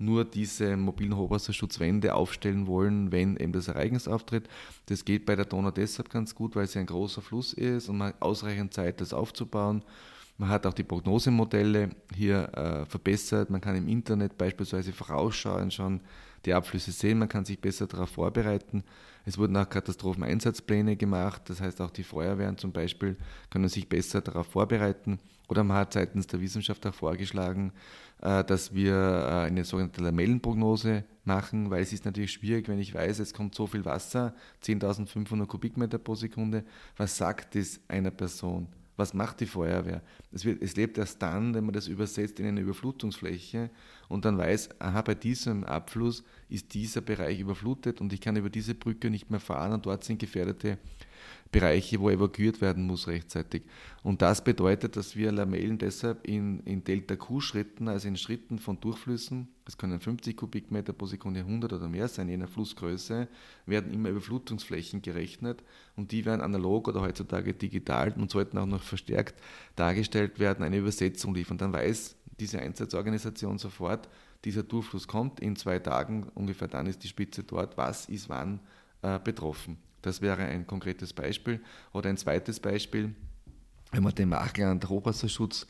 nur 0.00 0.24
diese 0.24 0.76
mobilen 0.76 1.16
Hochwasserschutzwände 1.16 2.14
aufstellen 2.14 2.66
wollen, 2.66 3.12
wenn 3.12 3.36
eben 3.36 3.52
das 3.52 3.68
Ereignis 3.68 4.08
auftritt. 4.08 4.48
Das 4.86 5.04
geht 5.04 5.26
bei 5.26 5.36
der 5.36 5.44
Donau 5.44 5.70
deshalb 5.70 6.10
ganz 6.10 6.34
gut, 6.34 6.56
weil 6.56 6.66
sie 6.66 6.78
ein 6.78 6.86
großer 6.86 7.20
Fluss 7.20 7.52
ist 7.52 7.88
und 7.88 7.98
man 7.98 8.08
hat 8.08 8.22
ausreichend 8.22 8.72
Zeit, 8.72 9.00
das 9.00 9.12
aufzubauen. 9.12 9.82
Man 10.38 10.48
hat 10.48 10.64
auch 10.64 10.72
die 10.72 10.84
Prognosemodelle 10.84 11.90
hier 12.14 12.48
äh, 12.54 12.86
verbessert. 12.86 13.50
Man 13.50 13.60
kann 13.60 13.76
im 13.76 13.88
Internet 13.88 14.38
beispielsweise 14.38 14.90
vorausschauen, 14.90 15.70
schon 15.70 16.00
die 16.46 16.54
Abflüsse 16.54 16.92
sehen. 16.92 17.18
Man 17.18 17.28
kann 17.28 17.44
sich 17.44 17.60
besser 17.60 17.86
darauf 17.86 18.08
vorbereiten. 18.08 18.82
Es 19.26 19.36
wurden 19.36 19.54
auch 19.58 19.68
Katastropheneinsatzpläne 19.68 20.96
gemacht. 20.96 21.42
Das 21.44 21.60
heißt, 21.60 21.82
auch 21.82 21.90
die 21.90 22.04
Feuerwehren 22.04 22.56
zum 22.56 22.72
Beispiel 22.72 23.18
können 23.50 23.68
sich 23.68 23.86
besser 23.86 24.22
darauf 24.22 24.46
vorbereiten. 24.46 25.18
Oder 25.48 25.64
man 25.64 25.76
hat 25.76 25.92
seitens 25.92 26.26
der 26.26 26.40
Wissenschaft 26.40 26.86
auch 26.86 26.94
vorgeschlagen, 26.94 27.72
dass 28.20 28.74
wir 28.74 28.94
äh, 28.94 29.46
eine 29.46 29.64
sogenannte 29.64 30.02
Lamellenprognose 30.02 31.04
machen, 31.24 31.70
weil 31.70 31.82
es 31.82 31.92
ist 31.92 32.04
natürlich 32.04 32.32
schwierig, 32.32 32.68
wenn 32.68 32.78
ich 32.78 32.94
weiß, 32.94 33.18
es 33.18 33.32
kommt 33.32 33.54
so 33.54 33.66
viel 33.66 33.84
Wasser, 33.84 34.34
10.500 34.62 35.46
Kubikmeter 35.46 35.98
pro 35.98 36.14
Sekunde, 36.14 36.64
was 36.96 37.16
sagt 37.16 37.56
es 37.56 37.80
einer 37.88 38.10
Person? 38.10 38.68
Was 38.96 39.14
macht 39.14 39.40
die 39.40 39.46
Feuerwehr? 39.46 40.02
Es, 40.30 40.44
wird, 40.44 40.60
es 40.62 40.76
lebt 40.76 40.98
erst 40.98 41.22
dann, 41.22 41.54
wenn 41.54 41.64
man 41.64 41.72
das 41.72 41.88
übersetzt 41.88 42.38
in 42.38 42.46
eine 42.46 42.60
Überflutungsfläche 42.60 43.70
und 44.10 44.26
dann 44.26 44.36
weiß, 44.36 44.78
aha, 44.78 45.00
bei 45.00 45.14
diesem 45.14 45.64
Abfluss 45.64 46.22
ist 46.50 46.74
dieser 46.74 47.00
Bereich 47.00 47.40
überflutet 47.40 48.02
und 48.02 48.12
ich 48.12 48.20
kann 48.20 48.36
über 48.36 48.50
diese 48.50 48.74
Brücke 48.74 49.08
nicht 49.08 49.30
mehr 49.30 49.40
fahren 49.40 49.72
und 49.72 49.86
dort 49.86 50.04
sind 50.04 50.18
gefährdete 50.18 50.76
Bereiche, 51.52 52.00
wo 52.00 52.10
evakuiert 52.10 52.60
werden 52.60 52.86
muss 52.86 53.08
rechtzeitig. 53.08 53.62
Und 54.04 54.22
das 54.22 54.44
bedeutet, 54.44 54.96
dass 54.96 55.16
wir 55.16 55.32
Lamellen 55.32 55.78
deshalb 55.78 56.26
in, 56.26 56.60
in 56.60 56.84
Delta-Q-Schritten, 56.84 57.88
also 57.88 58.06
in 58.06 58.16
Schritten 58.16 58.60
von 58.60 58.78
Durchflüssen, 58.80 59.48
es 59.66 59.76
können 59.76 60.00
50 60.00 60.36
Kubikmeter 60.36 60.92
pro 60.92 61.06
Sekunde, 61.06 61.40
100 61.40 61.72
oder 61.72 61.88
mehr 61.88 62.06
sein, 62.06 62.28
je 62.28 62.36
nach 62.36 62.48
Flussgröße, 62.48 63.26
werden 63.66 63.92
immer 63.92 64.10
Überflutungsflächen 64.10 65.02
gerechnet 65.02 65.64
und 65.96 66.12
die 66.12 66.24
werden 66.24 66.40
analog 66.40 66.86
oder 66.86 67.00
heutzutage 67.00 67.52
digital 67.52 68.12
und 68.12 68.30
sollten 68.30 68.56
auch 68.58 68.66
noch 68.66 68.82
verstärkt 68.82 69.40
dargestellt 69.74 70.38
werden, 70.38 70.64
eine 70.64 70.78
Übersetzung 70.78 71.34
liefern. 71.34 71.58
Dann 71.58 71.72
weiß 71.72 72.16
diese 72.38 72.60
Einsatzorganisation 72.60 73.58
sofort, 73.58 74.08
dieser 74.44 74.62
Durchfluss 74.62 75.08
kommt 75.08 75.40
in 75.40 75.56
zwei 75.56 75.80
Tagen, 75.80 76.30
ungefähr 76.34 76.68
dann 76.68 76.86
ist 76.86 77.02
die 77.02 77.08
Spitze 77.08 77.42
dort, 77.42 77.76
was 77.76 78.08
ist 78.08 78.28
wann 78.28 78.60
äh, 79.02 79.18
betroffen. 79.18 79.78
Das 80.02 80.20
wäre 80.20 80.42
ein 80.42 80.66
konkretes 80.66 81.12
Beispiel. 81.12 81.60
Oder 81.92 82.10
ein 82.10 82.16
zweites 82.16 82.60
Beispiel, 82.60 83.14
wenn 83.92 84.02
man 84.02 84.14
den 84.14 84.28
Machland 84.28 84.88
Hochwasserschutz 84.88 85.66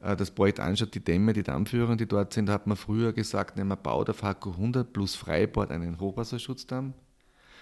äh, 0.00 0.16
das 0.16 0.30
Projekt 0.30 0.60
anschaut, 0.60 0.94
die 0.94 1.04
Dämme, 1.04 1.32
die 1.32 1.42
Dammführer, 1.42 1.96
die 1.96 2.06
dort 2.06 2.32
sind, 2.32 2.48
hat 2.48 2.66
man 2.66 2.76
früher 2.76 3.12
gesagt, 3.12 3.56
man 3.58 3.78
baut 3.82 4.10
auf 4.10 4.22
HQ 4.22 4.46
100 4.46 4.92
plus 4.92 5.14
Freibad 5.14 5.70
einen 5.70 5.98
Hochwasserschutzdamm. 6.00 6.94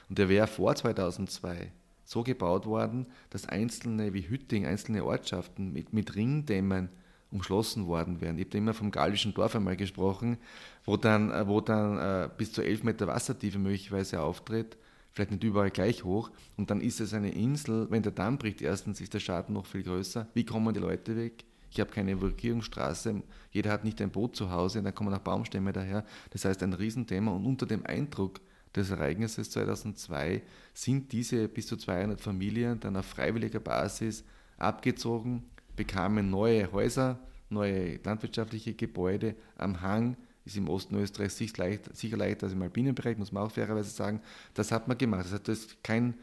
Und 0.08 0.18
der 0.18 0.28
wäre 0.28 0.46
vor 0.46 0.74
2002 0.74 1.72
so 2.04 2.22
gebaut 2.22 2.66
worden, 2.66 3.06
dass 3.30 3.48
einzelne 3.48 4.12
wie 4.12 4.28
Hütting, 4.28 4.66
einzelne 4.66 5.04
Ortschaften 5.04 5.72
mit, 5.72 5.92
mit 5.92 6.14
Ringdämmen 6.14 6.90
umschlossen 7.30 7.86
worden 7.86 8.20
wären. 8.20 8.38
Ich 8.38 8.46
habe 8.46 8.58
immer 8.58 8.74
vom 8.74 8.90
gallischen 8.90 9.34
Dorf 9.34 9.56
einmal 9.56 9.76
gesprochen, 9.76 10.38
wo 10.84 10.96
dann, 10.96 11.30
äh, 11.32 11.48
wo 11.48 11.60
dann 11.60 11.98
äh, 11.98 12.28
bis 12.36 12.52
zu 12.52 12.62
11 12.62 12.84
Meter 12.84 13.06
Wassertiefe 13.06 13.58
möglicherweise 13.58 14.20
auftritt, 14.20 14.76
vielleicht 15.14 15.30
nicht 15.30 15.44
überall 15.44 15.70
gleich 15.70 16.04
hoch. 16.04 16.30
Und 16.56 16.70
dann 16.70 16.80
ist 16.80 17.00
es 17.00 17.14
eine 17.14 17.32
Insel, 17.32 17.90
wenn 17.90 18.02
der 18.02 18.12
Damm 18.12 18.38
bricht, 18.38 18.60
erstens 18.60 19.00
ist 19.00 19.14
der 19.14 19.20
Schaden 19.20 19.54
noch 19.54 19.66
viel 19.66 19.82
größer. 19.82 20.28
Wie 20.34 20.44
kommen 20.44 20.74
die 20.74 20.80
Leute 20.80 21.16
weg? 21.16 21.44
ich 21.74 21.80
habe 21.80 21.90
keine 21.90 22.12
Evakuierungsstraße, 22.12 23.22
jeder 23.50 23.72
hat 23.72 23.84
nicht 23.84 24.00
ein 24.00 24.10
Boot 24.10 24.36
zu 24.36 24.50
Hause, 24.50 24.80
dann 24.80 24.94
kommen 24.94 25.12
auch 25.12 25.18
Baumstämme 25.18 25.72
daher. 25.72 26.04
Das 26.30 26.44
heißt, 26.44 26.62
ein 26.62 26.72
Riesenthema. 26.72 27.32
Und 27.32 27.44
unter 27.44 27.66
dem 27.66 27.84
Eindruck 27.84 28.40
des 28.76 28.90
Ereignisses 28.90 29.50
2002 29.50 30.42
sind 30.72 31.10
diese 31.10 31.48
bis 31.48 31.66
zu 31.66 31.76
200 31.76 32.20
Familien 32.20 32.78
dann 32.78 32.96
auf 32.96 33.06
freiwilliger 33.06 33.58
Basis 33.58 34.24
abgezogen, 34.56 35.42
bekamen 35.74 36.30
neue 36.30 36.70
Häuser, 36.70 37.18
neue 37.48 37.96
landwirtschaftliche 38.04 38.74
Gebäude 38.74 39.34
am 39.56 39.80
Hang, 39.80 40.16
ist 40.44 40.56
im 40.56 40.68
Osten 40.68 40.96
Österreichs 40.96 41.38
sicher 41.38 42.16
leichter 42.16 42.44
als 42.44 42.52
im 42.52 42.62
Alpinenbereich, 42.62 43.16
muss 43.16 43.32
man 43.32 43.44
auch 43.44 43.50
fairerweise 43.50 43.90
sagen. 43.90 44.20
Das 44.54 44.72
hat 44.72 44.88
man 44.88 44.98
gemacht. 44.98 45.24
Das 45.24 45.32
heißt, 45.32 45.48
das 45.48 45.58
ist 45.60 45.84
kein 45.84 46.14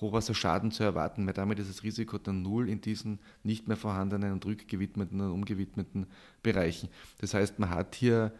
Hochwasserschaden 0.00 0.70
zu 0.70 0.82
erwarten, 0.82 1.26
weil 1.26 1.34
damit 1.34 1.58
ist 1.58 1.70
das 1.70 1.82
Risiko 1.82 2.18
dann 2.18 2.42
null 2.42 2.68
in 2.68 2.80
diesen 2.80 3.18
nicht 3.42 3.68
mehr 3.68 3.76
vorhandenen 3.76 4.32
und 4.32 4.44
rückgewidmeten 4.44 5.20
und 5.20 5.32
umgewidmeten 5.32 6.06
Bereichen. 6.42 6.88
Das 7.18 7.34
heißt, 7.34 7.58
man 7.58 7.70
hat 7.70 7.94
hier 7.94 8.32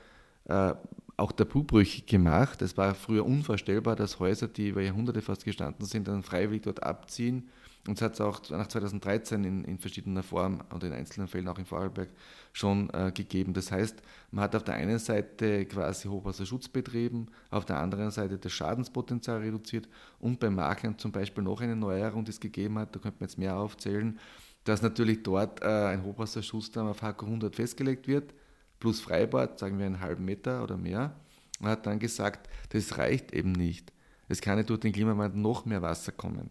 äh, 0.47 0.75
auch 1.17 1.33
Tabubrüche 1.33 2.03
gemacht. 2.03 2.61
Es 2.63 2.77
war 2.77 2.95
früher 2.95 3.25
unvorstellbar, 3.25 3.97
dass 3.97 4.19
Häuser, 4.19 4.49
die 4.49 4.69
über 4.69 4.83
Jahrhunderte 4.83 5.23
fast 5.23 5.45
gestanden 5.45 5.87
sind, 5.87 6.09
dann 6.09 6.23
freiwillig 6.23 6.63
dort 6.63 6.83
abziehen 6.83 7.49
und 7.87 7.99
es 7.99 8.03
hat 8.03 8.15
es 8.15 8.21
auch 8.21 8.41
nach 8.49 8.67
2013 8.67 9.45
in, 9.45 9.65
in, 9.65 9.79
verschiedener 9.79 10.23
Form 10.23 10.63
und 10.73 10.83
in 10.85 10.93
einzelnen 10.93 11.29
Fällen 11.29 11.49
auch 11.49 11.59
in 11.59 11.67
Vorarlberg 11.67 12.09
schon 12.53 12.89
äh, 12.95 13.13
gegeben. 13.13 13.53
Das 13.53 13.71
heißt, 13.71 14.03
man 14.31 14.45
hat 14.45 14.57
auf 14.57 14.65
der 14.65 14.75
einen 14.75 14.99
Seite 14.99 15.67
quasi 15.67 16.09
Hochwasserschutz 16.09 16.69
betrieben, 16.69 17.27
auf 17.51 17.67
der 17.67 17.79
anderen 17.79 18.11
Seite 18.11 18.39
das 18.39 18.53
Schadenspotenzial 18.53 19.41
reduziert 19.41 19.87
und 20.19 20.41
beim 20.41 20.55
Maklern 20.55 20.99
zum 20.99 21.13
Beispiel 21.13 21.45
noch 21.45 21.61
eine 21.61 21.77
Neuerung, 21.77 22.25
die 22.25 22.31
es 22.31 22.41
gegeben 22.41 22.79
hat, 22.79 22.95
da 22.95 23.01
könnte 23.01 23.19
man 23.21 23.29
jetzt 23.29 23.39
mehr 23.39 23.57
aufzählen, 23.57 24.19
dass 24.65 24.81
natürlich 24.81 25.23
dort 25.23 25.63
äh, 25.63 25.67
ein 25.67 26.05
Hochwasserschutzdamm 26.05 26.89
auf 26.89 27.03
HK 27.03 27.23
100 27.23 27.55
festgelegt 27.55 28.09
wird, 28.09 28.33
plus 28.81 29.01
Freibad, 29.01 29.59
sagen 29.59 29.79
wir 29.79 29.85
einen 29.85 30.01
halben 30.01 30.25
Meter 30.25 30.63
oder 30.63 30.79
mehr. 30.79 31.15
Man 31.61 31.73
hat 31.73 31.87
dann 31.87 31.99
gesagt, 31.99 32.49
das 32.71 32.97
reicht 32.97 33.33
eben 33.33 33.53
nicht. 33.53 33.93
Es 34.29 34.41
kann 34.41 34.57
nicht 34.57 34.71
durch 34.71 34.81
den 34.81 34.93
Klimawandel 34.93 35.41
noch 35.41 35.67
mehr 35.67 35.83
Wasser 35.83 36.13
kommen. 36.13 36.51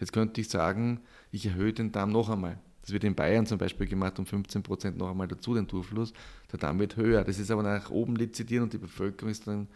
Jetzt 0.00 0.12
könnte 0.12 0.40
ich 0.40 0.48
sagen, 0.48 1.00
ich 1.30 1.46
erhöhe 1.46 1.72
den 1.72 1.92
Damm 1.92 2.10
noch 2.10 2.30
einmal. 2.30 2.58
Das 2.80 2.92
wird 2.92 3.04
in 3.04 3.14
Bayern 3.14 3.46
zum 3.46 3.58
Beispiel 3.58 3.86
gemacht, 3.86 4.18
um 4.18 4.24
15 4.26 4.62
Prozent 4.62 4.96
noch 4.96 5.10
einmal 5.10 5.28
dazu, 5.28 5.54
den 5.54 5.66
Durchfluss. 5.66 6.14
Der 6.50 6.58
Damm 6.58 6.78
wird 6.78 6.96
höher. 6.96 7.22
Das 7.22 7.38
ist 7.38 7.50
aber 7.50 7.62
nach 7.62 7.90
oben 7.90 8.16
lizitieren 8.16 8.64
und 8.64 8.72
die 8.72 8.78
Bevölkerung 8.78 9.30
ist 9.30 9.46
dann 9.46 9.68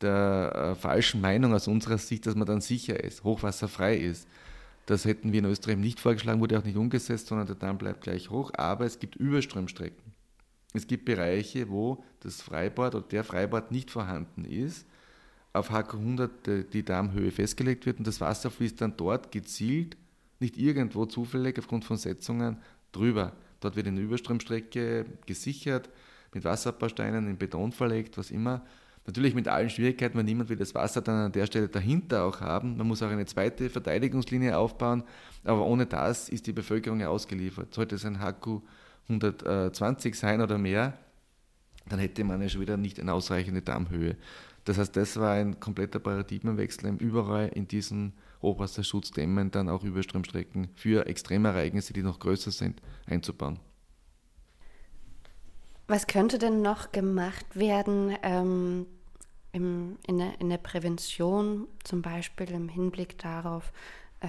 der 0.00 0.52
äh, 0.54 0.74
falschen 0.74 1.20
Meinung 1.20 1.54
aus 1.54 1.68
unserer 1.68 1.98
Sicht, 1.98 2.26
dass 2.26 2.34
man 2.34 2.46
dann 2.46 2.60
sicher 2.60 3.02
ist, 3.02 3.22
hochwasserfrei 3.22 3.96
ist. 3.96 4.26
Das 4.86 5.04
hätten 5.04 5.32
wir 5.32 5.38
in 5.38 5.44
Österreich 5.44 5.76
nicht 5.76 6.00
vorgeschlagen, 6.00 6.40
wurde 6.40 6.58
auch 6.58 6.64
nicht 6.64 6.76
umgesetzt, 6.76 7.28
sondern 7.28 7.46
der 7.46 7.56
Damm 7.56 7.78
bleibt 7.78 8.00
gleich 8.00 8.28
hoch. 8.30 8.50
Aber 8.54 8.86
es 8.86 8.98
gibt 8.98 9.14
Überströmstrecken. 9.14 10.12
Es 10.72 10.86
gibt 10.86 11.04
Bereiche, 11.04 11.68
wo 11.68 12.02
das 12.20 12.42
Freibad 12.42 12.94
oder 12.94 13.06
der 13.06 13.22
Freibad 13.22 13.70
nicht 13.70 13.90
vorhanden 13.90 14.44
ist 14.44 14.86
auf 15.52 15.70
HK 15.70 15.94
100 15.94 16.72
die 16.72 16.84
Darmhöhe 16.84 17.30
festgelegt 17.30 17.86
wird 17.86 17.98
und 17.98 18.06
das 18.06 18.20
Wasser 18.20 18.50
fließt 18.50 18.80
dann 18.80 18.96
dort 18.96 19.32
gezielt, 19.32 19.96
nicht 20.38 20.56
irgendwo 20.56 21.06
zufällig 21.06 21.58
aufgrund 21.58 21.84
von 21.84 21.96
Setzungen 21.96 22.58
drüber. 22.92 23.32
Dort 23.60 23.76
wird 23.76 23.88
eine 23.88 24.00
Überströmstrecke 24.00 25.06
gesichert, 25.26 25.90
mit 26.32 26.44
Wasserbausteinen 26.44 27.28
in 27.28 27.36
Beton 27.36 27.72
verlegt, 27.72 28.16
was 28.16 28.30
immer. 28.30 28.64
Natürlich 29.06 29.34
mit 29.34 29.48
allen 29.48 29.70
Schwierigkeiten, 29.70 30.16
weil 30.16 30.24
niemand 30.24 30.50
will 30.50 30.56
das 30.56 30.74
Wasser 30.74 31.00
dann 31.00 31.16
an 31.16 31.32
der 31.32 31.46
Stelle 31.46 31.68
dahinter 31.68 32.24
auch 32.24 32.40
haben. 32.40 32.76
Man 32.76 32.86
muss 32.86 33.02
auch 33.02 33.10
eine 33.10 33.26
zweite 33.26 33.68
Verteidigungslinie 33.68 34.56
aufbauen, 34.56 35.02
aber 35.42 35.64
ohne 35.66 35.86
das 35.86 36.28
ist 36.28 36.46
die 36.46 36.52
Bevölkerung 36.52 37.00
ja 37.00 37.08
ausgeliefert. 37.08 37.74
Sollte 37.74 37.96
es 37.96 38.04
ein 38.04 38.20
HQ 38.20 38.62
120 39.08 40.14
sein 40.14 40.40
oder 40.40 40.58
mehr, 40.58 40.96
dann 41.88 41.98
hätte 41.98 42.22
man 42.24 42.40
ja 42.40 42.48
schon 42.48 42.60
wieder 42.60 42.76
nicht 42.76 43.00
eine 43.00 43.12
ausreichende 43.12 43.62
Dammhöhe. 43.62 44.16
Das 44.64 44.78
heißt, 44.78 44.96
das 44.96 45.16
war 45.18 45.32
ein 45.32 45.58
kompletter 45.58 45.98
Paradigmenwechsel, 45.98 46.96
überall 46.98 47.48
in 47.48 47.66
diesen 47.66 48.12
Hochwasserschutzdämmen 48.42 49.50
dann 49.50 49.68
auch 49.68 49.84
Überströmstrecken 49.84 50.68
für 50.74 51.06
Extremereignisse, 51.06 51.92
die 51.92 52.02
noch 52.02 52.18
größer 52.18 52.50
sind, 52.50 52.80
einzubauen. 53.06 53.58
Was 55.88 56.06
könnte 56.06 56.38
denn 56.38 56.62
noch 56.62 56.92
gemacht 56.92 57.44
werden 57.54 58.16
ähm, 58.22 58.86
im, 59.52 59.96
in, 60.06 60.18
der, 60.18 60.40
in, 60.40 60.48
der, 60.48 60.58
Prävention, 60.58 61.66
zum 61.82 62.00
Beispiel 62.00 62.50
im 62.52 62.68
Hinblick 62.68 63.18
darauf, 63.18 63.72
äh, 64.20 64.28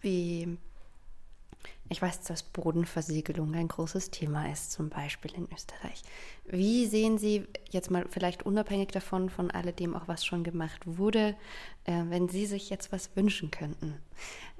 wie 0.00 0.58
ich 1.92 2.00
weiß, 2.00 2.22
dass 2.22 2.42
Bodenversiegelung 2.42 3.54
ein 3.54 3.68
großes 3.68 4.10
Thema 4.10 4.50
ist, 4.50 4.72
zum 4.72 4.88
Beispiel 4.88 5.32
in 5.34 5.46
Österreich. 5.52 6.02
Wie 6.46 6.86
sehen 6.86 7.18
Sie 7.18 7.46
jetzt 7.70 7.90
mal 7.90 8.06
vielleicht 8.08 8.44
unabhängig 8.44 8.88
davon, 8.88 9.28
von 9.28 9.50
alledem 9.50 9.94
auch 9.94 10.08
was 10.08 10.24
schon 10.24 10.42
gemacht 10.42 10.80
wurde, 10.86 11.36
äh, 11.84 12.02
wenn 12.08 12.28
Sie 12.28 12.46
sich 12.46 12.70
jetzt 12.70 12.92
was 12.92 13.14
wünschen 13.14 13.50
könnten? 13.50 13.94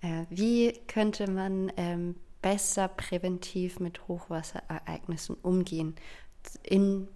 Äh, 0.03 0.27
wie 0.29 0.75
könnte 0.87 1.31
man 1.31 1.73
ähm, 1.79 2.17
besser 2.43 2.89
präventiv 2.89 3.81
mit 3.81 4.07
Hochwasserereignissen 4.09 5.37
umgehen? 5.37 5.97
Im 6.63 7.09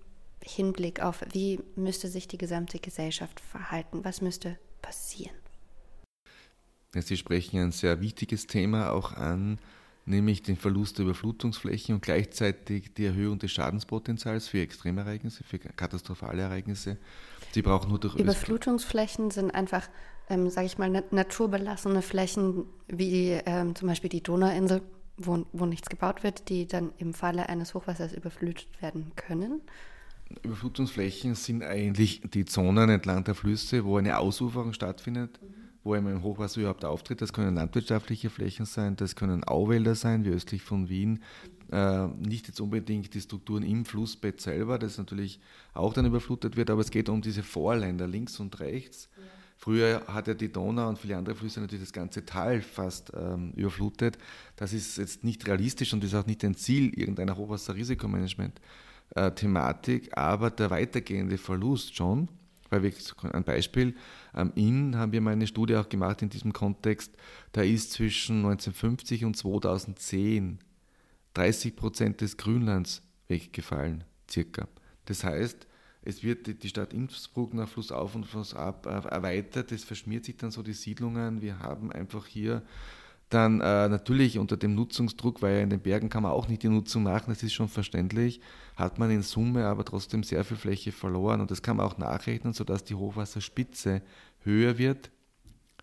Hinblick 0.42 1.00
auf, 1.00 1.22
wie 1.32 1.60
müsste 1.74 2.08
sich 2.08 2.26
die 2.26 2.38
gesamte 2.38 2.78
Gesellschaft 2.78 3.38
verhalten? 3.38 4.02
Was 4.02 4.22
müsste 4.22 4.58
passieren? 4.80 5.36
Sie 6.94 7.18
sprechen 7.18 7.60
ein 7.60 7.72
sehr 7.72 8.00
wichtiges 8.00 8.46
Thema 8.46 8.92
auch 8.92 9.12
an 9.12 9.58
nämlich 10.06 10.42
den 10.42 10.56
Verlust 10.56 10.98
der 10.98 11.04
Überflutungsflächen 11.04 11.96
und 11.96 12.00
gleichzeitig 12.00 12.94
die 12.94 13.06
Erhöhung 13.06 13.38
des 13.38 13.52
Schadenspotenzials 13.52 14.48
für 14.48 14.60
Extremereignisse, 14.60 15.44
für 15.44 15.58
katastrophale 15.58 16.42
Ereignisse. 16.42 16.96
Sie 17.52 17.62
brauchen 17.62 17.90
nur 17.90 17.98
durch 17.98 18.14
Überflutungsflächen 18.14 19.30
sind 19.30 19.50
einfach, 19.50 19.88
ähm, 20.30 20.48
sage 20.48 20.66
ich 20.66 20.78
mal, 20.78 21.04
naturbelassene 21.10 22.02
Flächen 22.02 22.64
wie 22.88 23.32
ähm, 23.46 23.74
zum 23.74 23.88
Beispiel 23.88 24.10
die 24.10 24.22
Donauinsel, 24.22 24.80
wo, 25.16 25.44
wo 25.52 25.66
nichts 25.66 25.88
gebaut 25.88 26.22
wird, 26.22 26.48
die 26.48 26.66
dann 26.66 26.92
im 26.98 27.12
Falle 27.12 27.48
eines 27.48 27.74
Hochwassers 27.74 28.12
überflutet 28.12 28.68
werden 28.80 29.12
können. 29.16 29.60
Überflutungsflächen 30.42 31.34
sind 31.34 31.62
eigentlich 31.62 32.20
die 32.22 32.44
Zonen 32.44 32.90
entlang 32.90 33.24
der 33.24 33.34
Flüsse, 33.34 33.84
wo 33.84 33.96
eine 33.96 34.18
Ausuferung 34.18 34.72
stattfindet. 34.72 35.40
Mhm 35.42 35.65
wo 35.86 35.94
einmal 35.94 36.12
im 36.12 36.22
Hochwasser 36.22 36.60
überhaupt 36.60 36.84
auftritt. 36.84 37.22
Das 37.22 37.32
können 37.32 37.54
landwirtschaftliche 37.54 38.28
Flächen 38.28 38.66
sein, 38.66 38.96
das 38.96 39.16
können 39.16 39.44
Auwälder 39.44 39.94
sein, 39.94 40.24
wie 40.24 40.30
östlich 40.30 40.62
von 40.62 40.88
Wien. 40.88 41.22
Äh, 41.70 42.08
nicht 42.08 42.48
jetzt 42.48 42.60
unbedingt 42.60 43.14
die 43.14 43.20
Strukturen 43.20 43.62
im 43.62 43.84
Flussbett 43.84 44.40
selber, 44.40 44.78
das 44.78 44.98
natürlich 44.98 45.40
auch 45.72 45.94
dann 45.94 46.04
überflutet 46.04 46.56
wird, 46.56 46.70
aber 46.70 46.80
es 46.80 46.90
geht 46.90 47.08
um 47.08 47.22
diese 47.22 47.42
Vorländer 47.42 48.06
links 48.06 48.38
und 48.40 48.60
rechts. 48.60 49.08
Ja. 49.16 49.22
Früher 49.58 50.02
hat 50.06 50.28
ja 50.28 50.34
die 50.34 50.52
Donau 50.52 50.86
und 50.88 50.98
viele 50.98 51.16
andere 51.16 51.34
Flüsse 51.34 51.60
natürlich 51.60 51.84
das 51.84 51.94
ganze 51.94 52.26
Tal 52.26 52.60
fast 52.60 53.10
ähm, 53.16 53.52
überflutet. 53.56 54.18
Das 54.56 54.74
ist 54.74 54.98
jetzt 54.98 55.24
nicht 55.24 55.46
realistisch 55.46 55.94
und 55.94 56.04
ist 56.04 56.14
auch 56.14 56.26
nicht 56.26 56.44
ein 56.44 56.56
Ziel 56.56 56.92
irgendeiner 56.98 57.36
Hochwasserrisikomanagement-Thematik, 57.36 60.08
äh, 60.08 60.14
aber 60.14 60.50
der 60.50 60.70
weitergehende 60.70 61.38
Verlust 61.38 61.96
schon 61.96 62.28
weil 62.70 62.82
wir, 62.82 62.92
ein 63.32 63.44
Beispiel, 63.44 63.94
am 64.32 64.52
Inn 64.54 64.96
haben 64.96 65.12
wir 65.12 65.20
mal 65.20 65.32
eine 65.32 65.46
Studie 65.46 65.76
auch 65.76 65.88
gemacht 65.88 66.22
in 66.22 66.28
diesem 66.28 66.52
Kontext, 66.52 67.16
da 67.52 67.62
ist 67.62 67.92
zwischen 67.92 68.38
1950 68.38 69.24
und 69.24 69.36
2010 69.36 70.58
30 71.34 71.76
Prozent 71.76 72.20
des 72.22 72.38
Grünlands 72.38 73.02
weggefallen, 73.28 74.04
circa. 74.28 74.68
Das 75.04 75.22
heißt, 75.22 75.66
Es 76.06 76.22
wird 76.22 76.62
die 76.62 76.68
Stadt 76.68 76.92
Innsbruck 76.92 77.52
nach 77.52 77.68
Flussauf 77.68 78.14
und 78.14 78.26
Flussab 78.26 78.86
äh, 78.86 79.08
erweitert. 79.08 79.72
Es 79.72 79.82
verschmiert 79.82 80.24
sich 80.24 80.36
dann 80.36 80.52
so 80.52 80.62
die 80.62 80.72
Siedlungen. 80.72 81.42
Wir 81.42 81.58
haben 81.58 81.90
einfach 81.90 82.26
hier 82.26 82.62
dann 83.28 83.60
äh, 83.60 83.88
natürlich 83.88 84.38
unter 84.38 84.56
dem 84.56 84.74
Nutzungsdruck, 84.74 85.42
weil 85.42 85.56
ja 85.56 85.62
in 85.62 85.70
den 85.70 85.80
Bergen 85.80 86.08
kann 86.08 86.22
man 86.22 86.32
auch 86.32 86.48
nicht 86.48 86.62
die 86.62 86.68
Nutzung 86.68 87.02
machen, 87.02 87.24
das 87.28 87.42
ist 87.42 87.54
schon 87.54 87.68
verständlich, 87.68 88.40
hat 88.76 88.98
man 88.98 89.10
in 89.10 89.22
Summe 89.22 89.66
aber 89.66 89.84
trotzdem 89.84 90.22
sehr 90.22 90.44
viel 90.44 90.56
Fläche 90.56 90.92
verloren 90.92 91.40
und 91.40 91.50
das 91.50 91.62
kann 91.62 91.78
man 91.78 91.86
auch 91.86 91.98
nachrechnen, 91.98 92.52
sodass 92.52 92.84
die 92.84 92.94
Hochwasserspitze 92.94 94.02
höher 94.44 94.78
wird 94.78 95.10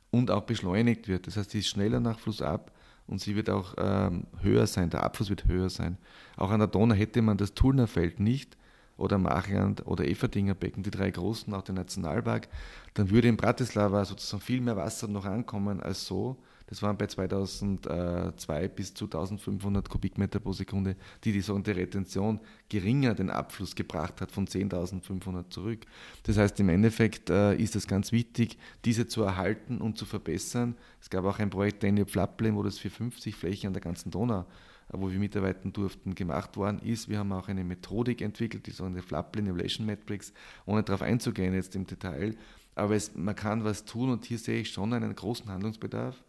und 0.10 0.32
auch 0.32 0.44
beschleunigt 0.44 1.08
wird. 1.08 1.28
Das 1.28 1.36
heißt, 1.36 1.52
sie 1.52 1.60
ist 1.60 1.68
schneller 1.68 2.00
nach 2.00 2.20
Flussab 2.20 2.72
und 3.08 3.20
sie 3.20 3.36
wird 3.36 3.50
auch 3.50 3.76
ähm, 3.78 4.28
höher 4.42 4.66
sein, 4.66 4.90
der 4.90 5.04
Abfluss 5.04 5.30
wird 5.30 5.46
höher 5.46 5.70
sein. 5.70 5.98
Auch 6.38 6.52
an 6.52 6.60
der 6.60 6.68
Donau 6.68 6.96
hätte 6.96 7.22
man 7.22 7.38
das 7.38 7.54
Tulnerfeld 7.54 8.22
nicht 8.22 8.56
oder 8.96 9.18
Machland 9.18 9.86
oder 9.86 10.06
Everdinger 10.08 10.54
Becken, 10.54 10.84
die 10.84 10.92
drei 10.92 11.12
großen, 11.12 11.54
auch 11.54 11.64
den 11.64 11.76
Nationalpark, 11.76 12.48
dann 12.94 13.10
würde 13.10 13.28
in 13.28 13.38
Bratislava 13.38 14.06
sozusagen 14.06 14.42
viel 14.42 14.62
mehr 14.62 14.78
Wasser 14.78 15.08
noch 15.08 15.26
ankommen 15.26 15.82
als 15.82 16.06
so. 16.06 16.38
Das 16.67 16.82
waren 16.82 16.97
bei 16.97 17.08
2002 17.08 18.67
bis 18.69 18.93
zu 18.93 19.06
1500 19.06 19.89
Kubikmeter 19.89 20.39
pro 20.39 20.54
Sekunde, 20.54 20.95
die 21.23 21.32
die 21.32 21.41
sogenannte 21.41 21.76
Retention 21.76 22.39
geringer 22.69 23.13
den 23.13 23.30
Abfluss 23.30 23.76
gebracht 23.76 24.21
hat 24.21 24.32
von 24.32 24.47
10.500 24.47 25.49
zurück. 25.49 25.86
Das 26.23 26.38
heißt, 26.38 26.60
im 26.60 26.69
Endeffekt 26.69 27.30
äh, 27.30 27.56
ist 27.56 27.76
es 27.76 27.88
ganz 27.88 28.12
wichtig, 28.12 28.58
diese 28.86 29.08
zu 29.08 29.23
erhalten 29.23 29.80
und 29.80 29.97
zu 29.97 30.06
verbessern. 30.06 30.76
Es 31.02 31.10
gab 31.10 31.26
auch 31.26 31.39
ein 31.39 31.49
Projekt 31.49 31.84
Daniel 31.84 32.06
Flapplen, 32.06 32.56
wo 32.56 32.63
das 32.63 32.80
für 32.80 32.89
50 32.89 33.36
Flächen 33.36 33.67
an 33.67 33.73
der 33.73 33.82
ganzen 33.82 34.12
Donau 34.12 34.45
wo 34.91 35.12
wir 35.12 35.19
mitarbeiten 35.19 35.73
durften, 35.73 36.15
gemacht 36.15 36.58
worden 36.58 36.80
ist. 36.80 37.10
Wir 37.10 37.19
haben 37.19 37.32
auch 37.32 37.47
eine 37.47 37.63
Methodik 37.63 38.21
entwickelt, 38.21 38.67
die 38.67 38.71
sogenannte 38.71 39.06
Flapplen 39.06 39.47
Evaluation 39.47 39.86
Matrix, 39.86 40.34
ohne 40.65 40.84
darauf 40.84 41.02
einzugehen 41.02 41.54
jetzt 41.54 41.76
im 41.76 41.88
Detail. 41.88 42.36
Aber 42.76 42.95
es, 42.95 43.15
man 43.15 43.36
kann 43.36 43.63
was 43.63 43.86
tun 43.86 44.10
und 44.10 44.26
hier 44.26 44.38
sehe 44.38 44.62
ich 44.62 44.71
schon 44.71 44.93
einen 44.93 45.15
großen 45.15 45.49
Handlungsbedarf. 45.49 46.23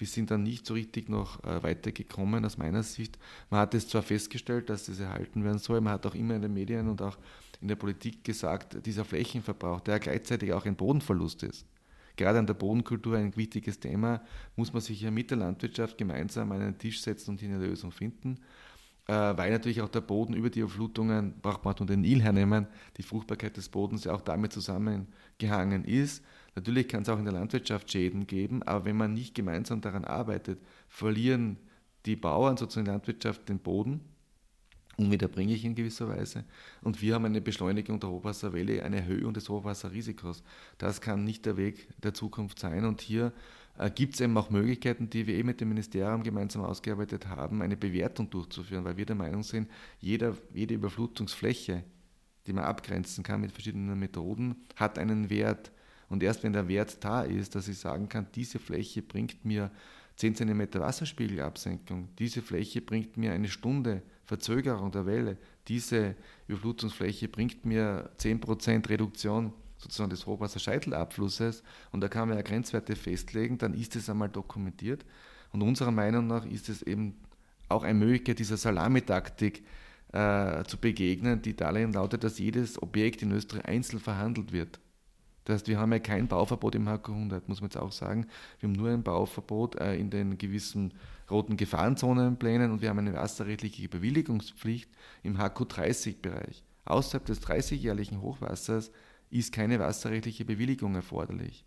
Wir 0.00 0.06
sind 0.06 0.30
dann 0.30 0.42
nicht 0.42 0.66
so 0.66 0.74
richtig 0.74 1.08
noch 1.08 1.44
äh, 1.44 1.62
weitergekommen 1.62 2.44
aus 2.44 2.56
meiner 2.56 2.82
Sicht. 2.82 3.18
Man 3.50 3.60
hat 3.60 3.74
es 3.74 3.86
zwar 3.86 4.02
festgestellt, 4.02 4.70
dass 4.70 4.86
das 4.86 4.98
erhalten 4.98 5.44
werden 5.44 5.58
soll, 5.58 5.80
man 5.80 5.92
hat 5.92 6.06
auch 6.06 6.14
immer 6.14 6.34
in 6.34 6.42
den 6.42 6.54
Medien 6.54 6.88
und 6.88 7.02
auch 7.02 7.18
in 7.60 7.68
der 7.68 7.76
Politik 7.76 8.24
gesagt, 8.24 8.86
dieser 8.86 9.04
Flächenverbrauch, 9.04 9.80
der 9.80 10.00
gleichzeitig 10.00 10.52
auch 10.54 10.64
ein 10.64 10.76
Bodenverlust 10.76 11.42
ist. 11.42 11.66
Gerade 12.16 12.38
an 12.38 12.46
der 12.46 12.54
Bodenkultur 12.54 13.16
ein 13.16 13.36
wichtiges 13.36 13.78
Thema, 13.78 14.22
muss 14.56 14.72
man 14.72 14.80
sich 14.80 15.02
ja 15.02 15.10
mit 15.10 15.30
der 15.30 15.38
Landwirtschaft 15.38 15.98
gemeinsam 15.98 16.50
an 16.52 16.62
einen 16.62 16.78
Tisch 16.78 17.02
setzen 17.02 17.32
und 17.32 17.40
hier 17.40 17.50
eine 17.50 17.64
Lösung 17.64 17.92
finden 17.92 18.40
äh, 19.10 19.36
weil 19.36 19.50
natürlich 19.50 19.82
auch 19.82 19.88
der 19.88 20.02
Boden 20.02 20.34
über 20.34 20.50
die 20.50 20.60
Überflutungen, 20.60 21.34
braucht 21.40 21.64
man 21.64 21.74
nur 21.78 21.86
den 21.86 22.02
Nil 22.02 22.22
hernehmen, 22.22 22.68
die 22.96 23.02
Fruchtbarkeit 23.02 23.56
des 23.56 23.68
Bodens 23.68 24.04
ja 24.04 24.14
auch 24.14 24.20
damit 24.20 24.52
zusammengehangen 24.52 25.84
ist. 25.84 26.24
Natürlich 26.54 26.88
kann 26.88 27.02
es 27.02 27.08
auch 27.08 27.18
in 27.18 27.24
der 27.24 27.34
Landwirtschaft 27.34 27.90
Schäden 27.90 28.26
geben, 28.26 28.62
aber 28.62 28.84
wenn 28.84 28.96
man 28.96 29.14
nicht 29.14 29.34
gemeinsam 29.34 29.80
daran 29.80 30.04
arbeitet, 30.04 30.60
verlieren 30.88 31.58
die 32.06 32.16
Bauern 32.16 32.56
sozusagen 32.56 32.82
in 32.82 32.84
der 32.86 32.94
Landwirtschaft 32.94 33.48
den 33.48 33.58
Boden 33.58 34.00
unwiederbringe 35.00 35.54
ich 35.54 35.64
in 35.64 35.74
gewisser 35.74 36.08
Weise. 36.08 36.44
Und 36.82 37.02
wir 37.02 37.14
haben 37.14 37.24
eine 37.24 37.40
Beschleunigung 37.40 37.98
der 37.98 38.10
Hochwasserwelle, 38.10 38.82
eine 38.82 38.98
Erhöhung 38.98 39.32
des 39.32 39.48
Hochwasserrisikos. 39.48 40.42
Das 40.78 41.00
kann 41.00 41.24
nicht 41.24 41.46
der 41.46 41.56
Weg 41.56 41.88
der 42.02 42.14
Zukunft 42.14 42.58
sein. 42.58 42.84
Und 42.84 43.00
hier 43.00 43.32
äh, 43.78 43.90
gibt 43.90 44.14
es 44.14 44.20
eben 44.20 44.36
auch 44.36 44.50
Möglichkeiten, 44.50 45.10
die 45.10 45.26
wir 45.26 45.36
eh 45.36 45.42
mit 45.42 45.60
dem 45.60 45.70
Ministerium 45.70 46.22
gemeinsam 46.22 46.62
ausgearbeitet 46.62 47.28
haben, 47.28 47.62
eine 47.62 47.76
Bewertung 47.76 48.30
durchzuführen, 48.30 48.84
weil 48.84 48.96
wir 48.96 49.06
der 49.06 49.16
Meinung 49.16 49.42
sind, 49.42 49.68
jeder, 49.98 50.36
jede 50.52 50.74
Überflutungsfläche, 50.74 51.82
die 52.46 52.52
man 52.52 52.64
abgrenzen 52.64 53.24
kann 53.24 53.40
mit 53.40 53.52
verschiedenen 53.52 53.98
Methoden, 53.98 54.56
hat 54.76 54.98
einen 54.98 55.30
Wert. 55.30 55.72
Und 56.10 56.22
erst 56.22 56.42
wenn 56.42 56.52
der 56.52 56.68
Wert 56.68 57.02
da 57.02 57.22
ist, 57.22 57.54
dass 57.54 57.68
ich 57.68 57.78
sagen 57.78 58.08
kann, 58.08 58.26
diese 58.34 58.58
Fläche 58.58 59.00
bringt 59.00 59.44
mir 59.44 59.70
10 60.16 60.34
cm 60.34 60.74
Wasserspiegelabsenkung, 60.74 62.08
diese 62.18 62.42
Fläche 62.42 62.82
bringt 62.82 63.16
mir 63.16 63.32
eine 63.32 63.48
Stunde 63.48 64.02
Verzögerung 64.26 64.90
der 64.90 65.06
Welle, 65.06 65.38
diese 65.68 66.16
Überflutungsfläche 66.46 67.28
bringt 67.28 67.64
mir 67.64 68.10
10% 68.18 68.88
Reduktion 68.88 69.52
sozusagen 69.78 70.10
des 70.10 70.26
Hochwasserscheitelabflusses 70.26 71.62
und 71.90 72.02
da 72.02 72.08
kann 72.08 72.28
man 72.28 72.36
ja 72.36 72.42
Grenzwerte 72.42 72.96
festlegen, 72.96 73.56
dann 73.56 73.72
ist 73.72 73.96
es 73.96 74.10
einmal 74.10 74.28
dokumentiert. 74.28 75.06
Und 75.52 75.62
unserer 75.62 75.90
Meinung 75.90 76.26
nach 76.26 76.44
ist 76.44 76.68
es 76.68 76.82
eben 76.82 77.14
auch 77.68 77.82
eine 77.82 77.98
Möglichkeit, 77.98 78.38
dieser 78.38 78.56
Salamitaktik 78.56 79.64
äh, 80.12 80.64
zu 80.64 80.76
begegnen, 80.76 81.40
die 81.40 81.56
darin 81.56 81.92
lautet, 81.92 82.24
dass 82.24 82.38
jedes 82.38 82.82
Objekt 82.82 83.22
in 83.22 83.32
Österreich 83.32 83.64
einzeln 83.64 84.00
verhandelt 84.00 84.52
wird. 84.52 84.80
Das 85.50 85.62
heißt, 85.62 85.68
wir 85.68 85.80
haben 85.80 85.92
ja 85.92 85.98
kein 85.98 86.28
Bauverbot 86.28 86.76
im 86.76 86.86
HK 86.86 87.08
100, 87.08 87.48
muss 87.48 87.60
man 87.60 87.70
jetzt 87.70 87.76
auch 87.76 87.90
sagen. 87.90 88.28
Wir 88.60 88.68
haben 88.68 88.76
nur 88.76 88.88
ein 88.90 89.02
Bauverbot 89.02 89.74
äh, 89.80 89.96
in 89.96 90.08
den 90.08 90.38
gewissen 90.38 90.94
roten 91.28 91.56
Gefahrenzonenplänen 91.56 92.70
und 92.70 92.82
wir 92.82 92.88
haben 92.88 93.00
eine 93.00 93.14
wasserrechtliche 93.14 93.88
Bewilligungspflicht 93.88 94.88
im 95.24 95.38
HQ 95.38 95.62
30-Bereich. 95.62 96.62
Außerhalb 96.84 97.24
des 97.24 97.42
30-jährlichen 97.42 98.22
Hochwassers 98.22 98.92
ist 99.30 99.52
keine 99.52 99.80
wasserrechtliche 99.80 100.44
Bewilligung 100.44 100.94
erforderlich. 100.94 101.64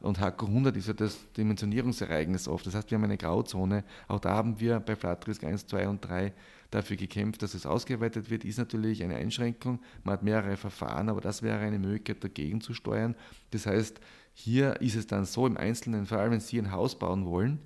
Und 0.00 0.20
HQ 0.20 0.42
100 0.42 0.76
ist 0.76 0.88
ja 0.88 0.94
das 0.94 1.18
Dimensionierungsereignis 1.36 2.48
oft. 2.48 2.66
Das 2.66 2.74
heißt, 2.74 2.90
wir 2.90 2.96
haben 2.96 3.04
eine 3.04 3.16
Grauzone. 3.16 3.84
Auch 4.08 4.20
da 4.20 4.34
haben 4.34 4.60
wir 4.60 4.78
bei 4.80 4.94
Flatrisk 4.94 5.44
1, 5.44 5.66
2 5.66 5.88
und 5.88 6.04
3 6.04 6.32
dafür 6.70 6.96
gekämpft, 6.96 7.42
dass 7.42 7.54
es 7.54 7.66
ausgeweitet 7.66 8.30
wird. 8.30 8.44
Ist 8.44 8.58
natürlich 8.58 9.02
eine 9.02 9.16
Einschränkung. 9.16 9.80
Man 10.04 10.12
hat 10.14 10.22
mehrere 10.22 10.56
Verfahren, 10.56 11.08
aber 11.08 11.20
das 11.20 11.42
wäre 11.42 11.58
eine 11.58 11.78
Möglichkeit, 11.78 12.22
dagegen 12.22 12.60
zu 12.60 12.74
steuern. 12.74 13.14
Das 13.50 13.66
heißt, 13.66 14.00
hier 14.34 14.80
ist 14.82 14.96
es 14.96 15.06
dann 15.06 15.24
so 15.24 15.46
im 15.46 15.56
Einzelnen, 15.56 16.04
vor 16.06 16.18
allem 16.18 16.32
wenn 16.32 16.40
Sie 16.40 16.58
ein 16.58 16.72
Haus 16.72 16.98
bauen 16.98 17.24
wollen, 17.24 17.58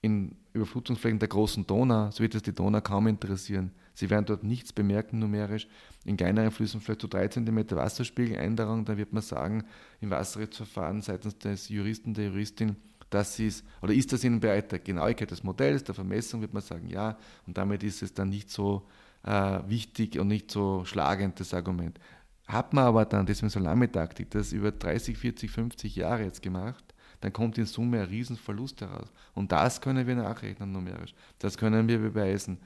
in 0.00 0.36
Überflutungsflächen 0.52 1.18
der 1.18 1.28
großen 1.28 1.66
Donau, 1.66 2.10
so 2.10 2.22
wird 2.22 2.34
es 2.34 2.42
die 2.42 2.52
Donau 2.52 2.80
kaum 2.80 3.08
interessieren. 3.08 3.72
Sie 3.94 4.10
werden 4.10 4.26
dort 4.26 4.44
nichts 4.44 4.72
bemerken 4.72 5.20
numerisch. 5.20 5.68
In 6.04 6.16
kleineren 6.16 6.50
Flüssen 6.50 6.80
vielleicht 6.80 7.00
so 7.00 7.08
3 7.08 7.28
cm 7.28 7.70
Wasserspiegeländerung, 7.70 8.84
da 8.84 8.96
wird 8.96 9.12
man 9.12 9.22
sagen, 9.22 9.64
im 10.00 10.10
Wasserrechtsverfahren 10.10 11.00
seitens 11.00 11.38
des 11.38 11.68
Juristen, 11.68 12.12
der 12.12 12.26
Juristin, 12.26 12.76
das 13.10 13.38
ist, 13.38 13.64
oder 13.80 13.94
ist 13.94 14.12
das 14.12 14.24
Ihnen 14.24 14.40
bei 14.40 14.60
der 14.60 14.80
Genauigkeit 14.80 15.30
des 15.30 15.44
Modells, 15.44 15.84
der 15.84 15.94
Vermessung, 15.94 16.40
wird 16.40 16.52
man 16.52 16.62
sagen, 16.62 16.88
ja, 16.88 17.16
und 17.46 17.56
damit 17.56 17.84
ist 17.84 18.02
es 18.02 18.12
dann 18.12 18.28
nicht 18.28 18.50
so 18.50 18.86
äh, 19.22 19.60
wichtig 19.68 20.18
und 20.18 20.28
nicht 20.28 20.50
so 20.50 20.84
schlagend, 20.84 21.38
das 21.38 21.54
Argument. 21.54 21.98
Hat 22.46 22.74
man 22.74 22.84
aber 22.84 23.04
dann, 23.04 23.24
deswegen 23.24 23.50
Salamitaktik, 23.50 24.30
das 24.30 24.52
über 24.52 24.72
30, 24.72 25.16
40, 25.16 25.50
50 25.50 25.96
Jahre 25.96 26.24
jetzt 26.24 26.42
gemacht, 26.42 26.84
dann 27.20 27.32
kommt 27.32 27.56
in 27.56 27.64
Summe 27.64 28.00
ein 28.00 28.08
Riesenverlust 28.08 28.82
heraus. 28.82 29.10
Und 29.32 29.50
das 29.50 29.80
können 29.80 30.06
wir 30.06 30.14
nachrechnen 30.14 30.72
numerisch. 30.72 31.14
Das 31.38 31.56
können 31.56 31.88
wir 31.88 31.98
beweisen. 31.98 32.58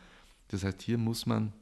Das 0.48 0.64
heißt, 0.64 0.82
hier 0.82 0.98
muss 0.98 1.26
man 1.26 1.52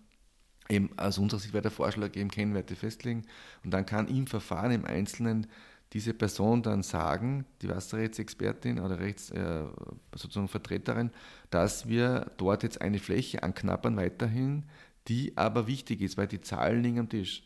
eben 0.68 0.90
aus 0.98 1.18
unserer 1.18 1.40
Sicht 1.40 1.52
wäre 1.52 1.62
der 1.62 1.70
Vorschlag 1.70 2.16
eben 2.16 2.30
Kennwerte 2.30 2.74
festlegen 2.74 3.24
und 3.64 3.70
dann 3.70 3.86
kann 3.86 4.08
im 4.08 4.26
Verfahren 4.26 4.72
im 4.72 4.84
Einzelnen 4.84 5.46
diese 5.92 6.12
Person 6.14 6.62
dann 6.62 6.82
sagen, 6.82 7.46
die 7.62 7.68
Wasserrechtsexpertin 7.68 8.80
oder 8.80 8.98
Rechts, 8.98 9.30
äh, 9.30 9.64
sozusagen 10.14 10.48
Vertreterin, 10.48 11.10
dass 11.50 11.88
wir 11.88 12.32
dort 12.36 12.64
jetzt 12.64 12.80
eine 12.80 12.98
Fläche 12.98 13.42
anknappern 13.42 13.96
weiterhin, 13.96 14.64
die 15.08 15.36
aber 15.36 15.68
wichtig 15.68 16.00
ist, 16.00 16.16
weil 16.16 16.26
die 16.26 16.40
Zahlen 16.40 16.82
liegen 16.82 16.98
am 16.98 17.08
Tisch. 17.08 17.44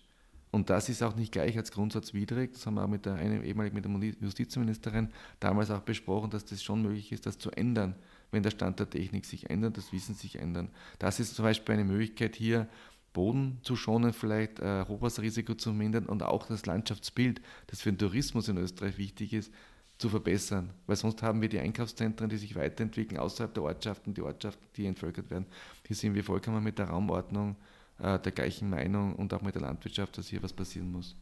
Und 0.51 0.71
das 0.71 0.89
ist 0.89 1.03
auch 1.03 1.15
nicht 1.15 1.33
gleich 1.33 1.57
als 1.57 1.71
grundsatzwidrig. 1.71 2.53
Das 2.53 2.67
haben 2.67 2.75
wir 2.75 2.85
auch 2.85 2.89
mit 2.89 3.07
der, 3.07 3.21
ehemalig 3.21 3.73
mit 3.73 3.85
der 3.85 3.93
Justizministerin 4.21 5.11
damals 5.39 5.71
auch 5.71 5.81
besprochen, 5.81 6.31
dass 6.31 6.45
das 6.45 6.63
schon 6.63 6.83
möglich 6.83 7.13
ist, 7.13 7.27
das 7.27 7.39
zu 7.39 7.51
ändern, 7.53 7.95
wenn 8.31 8.43
der 8.43 8.51
Stand 8.51 8.79
der 8.79 8.89
Technik 8.89 9.27
sich 9.27 9.51
ändert, 9.51 9.77
das 9.77 9.93
Wissen 9.93 10.15
sich 10.15 10.37
ändern. 10.37 10.71
Das 10.99 11.21
ist 11.21 11.35
zum 11.35 11.45
Beispiel 11.45 11.75
eine 11.75 11.85
Möglichkeit 11.85 12.37
hier, 12.37 12.69
Boden 13.13 13.59
zu 13.63 13.77
schonen, 13.77 14.13
vielleicht 14.13 14.61
äh, 14.61 14.85
Hochwasserrisiko 14.87 15.55
zu 15.55 15.73
mindern 15.73 16.07
und 16.07 16.23
auch 16.23 16.47
das 16.47 16.67
Landschaftsbild, 16.67 17.41
das 17.67 17.81
für 17.83 17.93
den 17.93 17.99
Tourismus 17.99 18.49
in 18.49 18.57
Österreich 18.57 18.99
wichtig 18.99 19.33
ist, 19.33 19.53
zu 19.99 20.09
verbessern. 20.09 20.71
Weil 20.87 20.97
sonst 20.97 21.23
haben 21.23 21.43
wir 21.43 21.49
die 21.49 21.59
Einkaufszentren, 21.59 22.31
die 22.31 22.37
sich 22.37 22.55
weiterentwickeln 22.55 23.19
außerhalb 23.19 23.53
der 23.53 23.65
Ortschaften, 23.65 24.15
die 24.15 24.23
Ortschaften, 24.23 24.65
die 24.77 24.87
entvölkert 24.87 25.31
werden. 25.31 25.47
Hier 25.87 25.97
sind 25.97 26.15
wir 26.15 26.25
vollkommen 26.25 26.63
mit 26.63 26.79
der 26.79 26.87
Raumordnung 26.87 27.57
äh, 27.99 28.19
der 28.19 28.33
gleichen 28.33 28.71
Meinung 28.71 29.15
und 29.17 29.35
auch 29.35 29.43
mit 29.43 29.55
der 29.55 29.63
Landwirtschaft, 29.63 30.17
dass 30.17 30.29
hier 30.29 30.43
was 30.43 30.53
passieren 30.53 30.91
muss. 30.91 31.17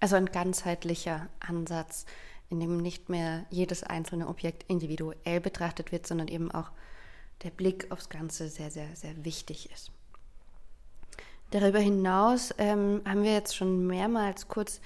Also 0.00 0.16
ein 0.16 0.26
ganzheitlicher 0.26 1.28
Ansatz, 1.40 2.04
in 2.50 2.60
dem 2.60 2.78
nicht 2.78 3.08
mehr 3.08 3.44
jedes 3.50 3.82
einzelne 3.82 4.28
Objekt 4.28 4.64
individuell 4.68 5.40
betrachtet 5.40 5.92
wird, 5.92 6.06
sondern 6.06 6.28
eben 6.28 6.50
auch 6.50 6.70
der 7.42 7.50
Blick 7.50 7.90
aufs 7.90 8.08
Ganze 8.08 8.48
sehr, 8.48 8.70
sehr, 8.70 8.94
sehr 8.96 9.24
wichtig 9.24 9.70
ist. 9.70 9.90
Darüber 11.50 11.78
hinaus 11.78 12.54
ähm, 12.58 13.02
haben 13.06 13.22
wir 13.22 13.32
jetzt 13.32 13.56
schon 13.56 13.86
mehrmals 13.86 14.48
kurz 14.48 14.80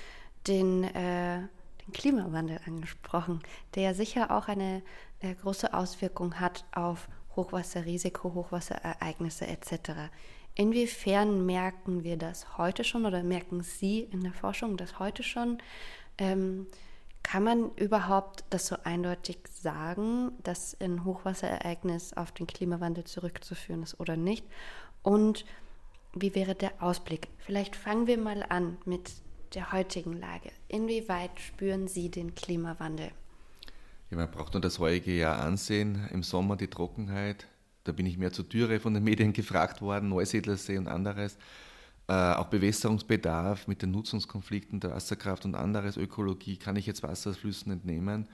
den, 0.47 0.85
äh, 0.85 1.39
den 1.39 1.93
Klimawandel 1.93 2.61
angesprochen, 2.67 3.41
der 3.75 3.83
ja 3.83 3.95
sicher 3.95 4.31
auch 4.31 4.49
eine 4.49 4.83
äh, 5.21 5.35
große 5.35 5.73
Auswirkung 5.75 6.39
hat 6.39 6.65
auf 6.73 7.09
Hochwasserrisiko, 7.35 8.35
Hochwasserereignisse 8.35 9.47
etc. 9.47 10.11
Inwiefern 10.55 11.47
merken 11.47 12.05
wir 12.05 12.17
das 12.17 12.59
heute 12.59 12.85
schon 12.85 13.07
oder 13.07 13.23
merken 13.23 13.63
Sie 13.63 14.01
in 14.01 14.23
der 14.23 14.33
Forschung 14.33 14.77
das 14.77 14.99
heute 14.99 15.23
schon? 15.23 15.59
Ähm, 16.19 16.67
kann 17.23 17.45
man 17.45 17.71
überhaupt 17.77 18.45
das 18.51 18.67
so 18.67 18.77
eindeutig 18.85 19.39
sagen, 19.49 20.33
dass 20.43 20.77
ein 20.81 21.05
Hochwasserereignis 21.05 22.13
auf 22.15 22.33
den 22.33 22.47
Klimawandel 22.47 23.05
zurückzuführen 23.05 23.83
ist 23.83 23.99
oder 24.01 24.17
nicht? 24.17 24.45
Und 25.03 25.45
wie 26.15 26.35
wäre 26.35 26.55
der 26.55 26.83
Ausblick? 26.83 27.29
Vielleicht 27.39 27.77
fangen 27.77 28.07
wir 28.07 28.19
mal 28.19 28.45
an 28.49 28.77
mit 28.85 29.11
der 29.55 29.73
heutigen 29.73 30.19
Lage. 30.19 30.51
Inwieweit 30.69 31.41
spüren 31.41 31.89
Sie 31.89 32.11
den 32.11 32.35
Klimawandel? 32.35 33.11
Ja, 34.11 34.17
man 34.19 34.31
braucht 34.31 34.53
nur 34.53 34.61
das 34.61 34.79
heutige 34.79 35.13
Jahr 35.13 35.41
ansehen. 35.41 36.09
Im 36.13 36.23
Sommer 36.23 36.57
die 36.57 36.69
Trockenheit. 36.69 37.47
Da 37.85 37.93
bin 37.93 38.07
ich 38.07 38.19
mehr 38.19 38.33
zur 38.33 38.49
Türe 38.49 38.79
von 38.79 38.95
den 38.95 39.05
Medien 39.05 39.33
gefragt 39.33 39.81
worden, 39.81 40.09
Neusiedlersee 40.11 40.79
und 40.79 40.87
anderes. 40.87 41.37
Äh, 42.13 42.35
auch 42.35 42.49
Bewässerungsbedarf 42.49 43.69
mit 43.69 43.81
den 43.81 43.91
Nutzungskonflikten 43.91 44.81
der 44.81 44.91
Wasserkraft 44.91 45.47
und 45.47 45.55
anderes, 45.55 45.97
Ökologie, 45.97 46.59
kann 46.59 46.77
ich 46.77 46.85
jetzt 46.85 47.03
Wasserflüssen 47.03 47.73
entnehmen. 47.73 48.29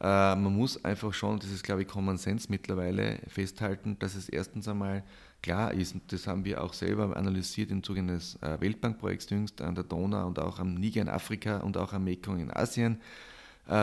Äh, 0.00 0.36
man 0.36 0.54
muss 0.54 0.84
einfach 0.84 1.12
schon, 1.12 1.40
das 1.40 1.50
ist 1.50 1.64
glaube 1.64 1.82
ich 1.82 1.88
Common 1.88 2.18
Sense 2.18 2.46
mittlerweile, 2.48 3.18
festhalten, 3.26 3.98
dass 3.98 4.14
es 4.14 4.28
erstens 4.28 4.68
einmal 4.68 5.02
klar 5.42 5.74
ist, 5.74 5.94
und 5.94 6.12
das 6.12 6.28
haben 6.28 6.44
wir 6.44 6.62
auch 6.62 6.72
selber 6.72 7.16
analysiert 7.16 7.72
im 7.72 7.82
Zuge 7.82 7.98
eines 7.98 8.36
äh, 8.42 8.60
Weltbankprojekts 8.60 9.28
jüngst 9.30 9.60
an 9.60 9.74
der 9.74 9.82
Donau 9.82 10.24
und 10.28 10.38
auch 10.38 10.60
am 10.60 10.74
Niger 10.74 11.02
in 11.02 11.08
Afrika 11.08 11.56
und 11.56 11.76
auch 11.76 11.92
am 11.94 12.04
Mekong 12.04 12.38
in 12.38 12.52
Asien, 12.52 13.00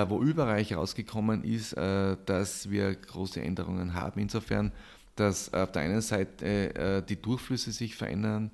wo 0.08 0.22
überall 0.22 0.64
herausgekommen 0.64 1.44
ist, 1.44 1.76
dass 1.76 2.70
wir 2.70 2.96
große 2.96 3.42
Änderungen 3.42 3.94
haben. 3.94 4.22
Insofern, 4.22 4.72
dass 5.18 5.54
auf 5.54 5.74
der 5.74 5.82
einen 5.82 6.00
Seite 6.00 7.04
die 7.10 7.22
Durchflüsse 7.22 7.74
sich 7.74 7.98
verändern, 7.98 8.50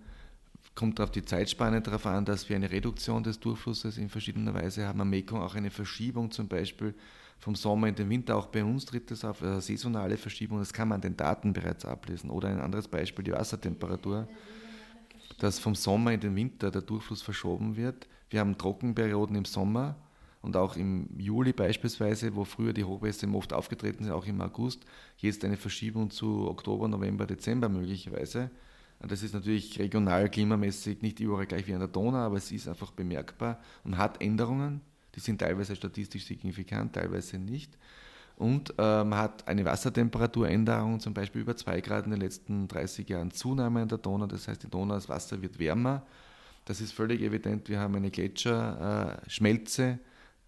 kommt 0.80 1.02
auf 1.02 1.12
die 1.12 1.26
Zeitspanne 1.26 1.82
darauf 1.82 2.06
an, 2.06 2.24
dass 2.24 2.48
wir 2.48 2.56
eine 2.56 2.72
Reduktion 2.72 3.22
des 3.22 3.38
Durchflusses 3.42 3.98
in 3.98 4.08
verschiedener 4.08 4.54
Weise 4.54 4.88
haben. 4.88 5.02
Am 5.02 5.10
Mekong 5.10 5.42
auch 5.42 5.56
eine 5.56 5.72
Verschiebung 5.72 6.32
zum 6.32 6.48
Beispiel 6.48 6.96
vom 7.38 7.54
Sommer 7.54 7.89
in 7.89 7.96
den 7.96 8.10
Winter. 8.10 8.38
Auch 8.38 8.46
bei 8.46 8.63
uns 8.63 8.86
tritt 8.86 9.12
das 9.12 9.26
auf, 9.26 9.44
eine 9.44 9.60
saisonale 9.60 10.15
Verschiebung. 10.15 10.60
Das 10.60 10.72
kann 10.72 10.88
man 10.88 10.96
an 10.96 11.02
den 11.02 11.18
Daten 11.18 11.52
bereits 11.52 11.84
ablesen. 11.84 12.30
Oder 12.30 12.48
ein 12.48 12.62
anderes 12.62 12.88
Beispiel, 12.88 13.26
die 13.26 13.34
Wassertemperatur, 13.34 14.30
dass 15.39 15.60
vom 15.60 15.76
Sommer 15.76 16.13
in 16.13 16.22
den 16.22 16.34
Winter 16.38 16.72
der 16.72 16.82
Durchfluss 16.82 17.22
verschoben 17.22 17.76
wird. 17.76 18.08
Wir 18.30 18.39
haben 18.39 18.58
Trockenperioden 18.58 19.36
im 19.36 19.44
Sommer 19.44 19.98
und 20.42 20.56
auch 20.56 20.78
im 20.78 21.10
Juli 21.20 21.52
beispielsweise, 21.52 22.38
wo 22.38 22.46
früher 22.46 22.72
die 22.72 22.86
Hochwässer 22.86 23.28
oft 23.34 23.52
aufgetreten 23.52 24.06
sind, 24.06 24.13
auch 24.13 24.26
im 24.26 24.39
August. 24.39 24.86
Jetzt 25.18 25.44
eine 25.44 25.58
Verschiebung 25.58 26.10
zu 26.10 26.48
Oktober, 26.48 26.88
November, 26.88 27.26
Dezember 27.26 27.68
möglicherweise. 27.68 28.50
Das 29.08 29.24
ist 29.24 29.34
natürlich 29.34 29.80
regional 29.80 30.30
klimamäßig 30.30 31.02
nicht 31.02 31.20
überall 31.22 31.46
gleich 31.46 31.68
wie 31.68 31.74
an 31.74 31.80
der 31.80 31.88
Donau, 31.88 32.18
aber 32.18 32.38
es 32.38 32.52
ist 32.52 32.68
einfach 32.68 32.92
bemerkbar 32.92 33.60
und 33.84 33.98
hat 33.98 34.22
Änderungen. 34.22 34.82
Die 35.16 35.22
sind 35.22 35.40
teilweise 35.40 35.76
statistisch 35.76 36.26
signifikant, 36.26 36.94
teilweise 36.94 37.38
nicht. 37.40 37.78
Und 38.36 38.74
äh, 38.78 39.04
man 39.04 39.20
hat 39.20 39.48
eine 39.48 39.66
Wassertemperaturänderung, 39.66 41.00
zum 41.00 41.14
Beispiel 41.14 41.42
über 41.42 41.56
2 41.56 41.82
Grad 41.82 42.06
in 42.06 42.12
den 42.12 42.22
letzten 42.22 42.68
30 42.68 43.08
Jahren 43.10 43.32
Zunahme 43.32 43.82
in 43.82 43.88
der 43.88 43.98
Donau. 43.98 44.28
Das 44.28 44.48
heißt, 44.48 44.64
die 44.64 44.70
Donau, 44.70 44.96
das 44.96 45.10
Wasser 45.10 45.42
wird 45.42 45.60
wärmer. 45.60 46.06
Das 46.66 46.82
ist 46.82 46.94
völlig 46.94 47.22
evident. 47.22 47.68
Wir 47.68 47.80
haben 47.80 47.96
eine 47.96 48.12
Gletscherschmelze, 48.12 50.00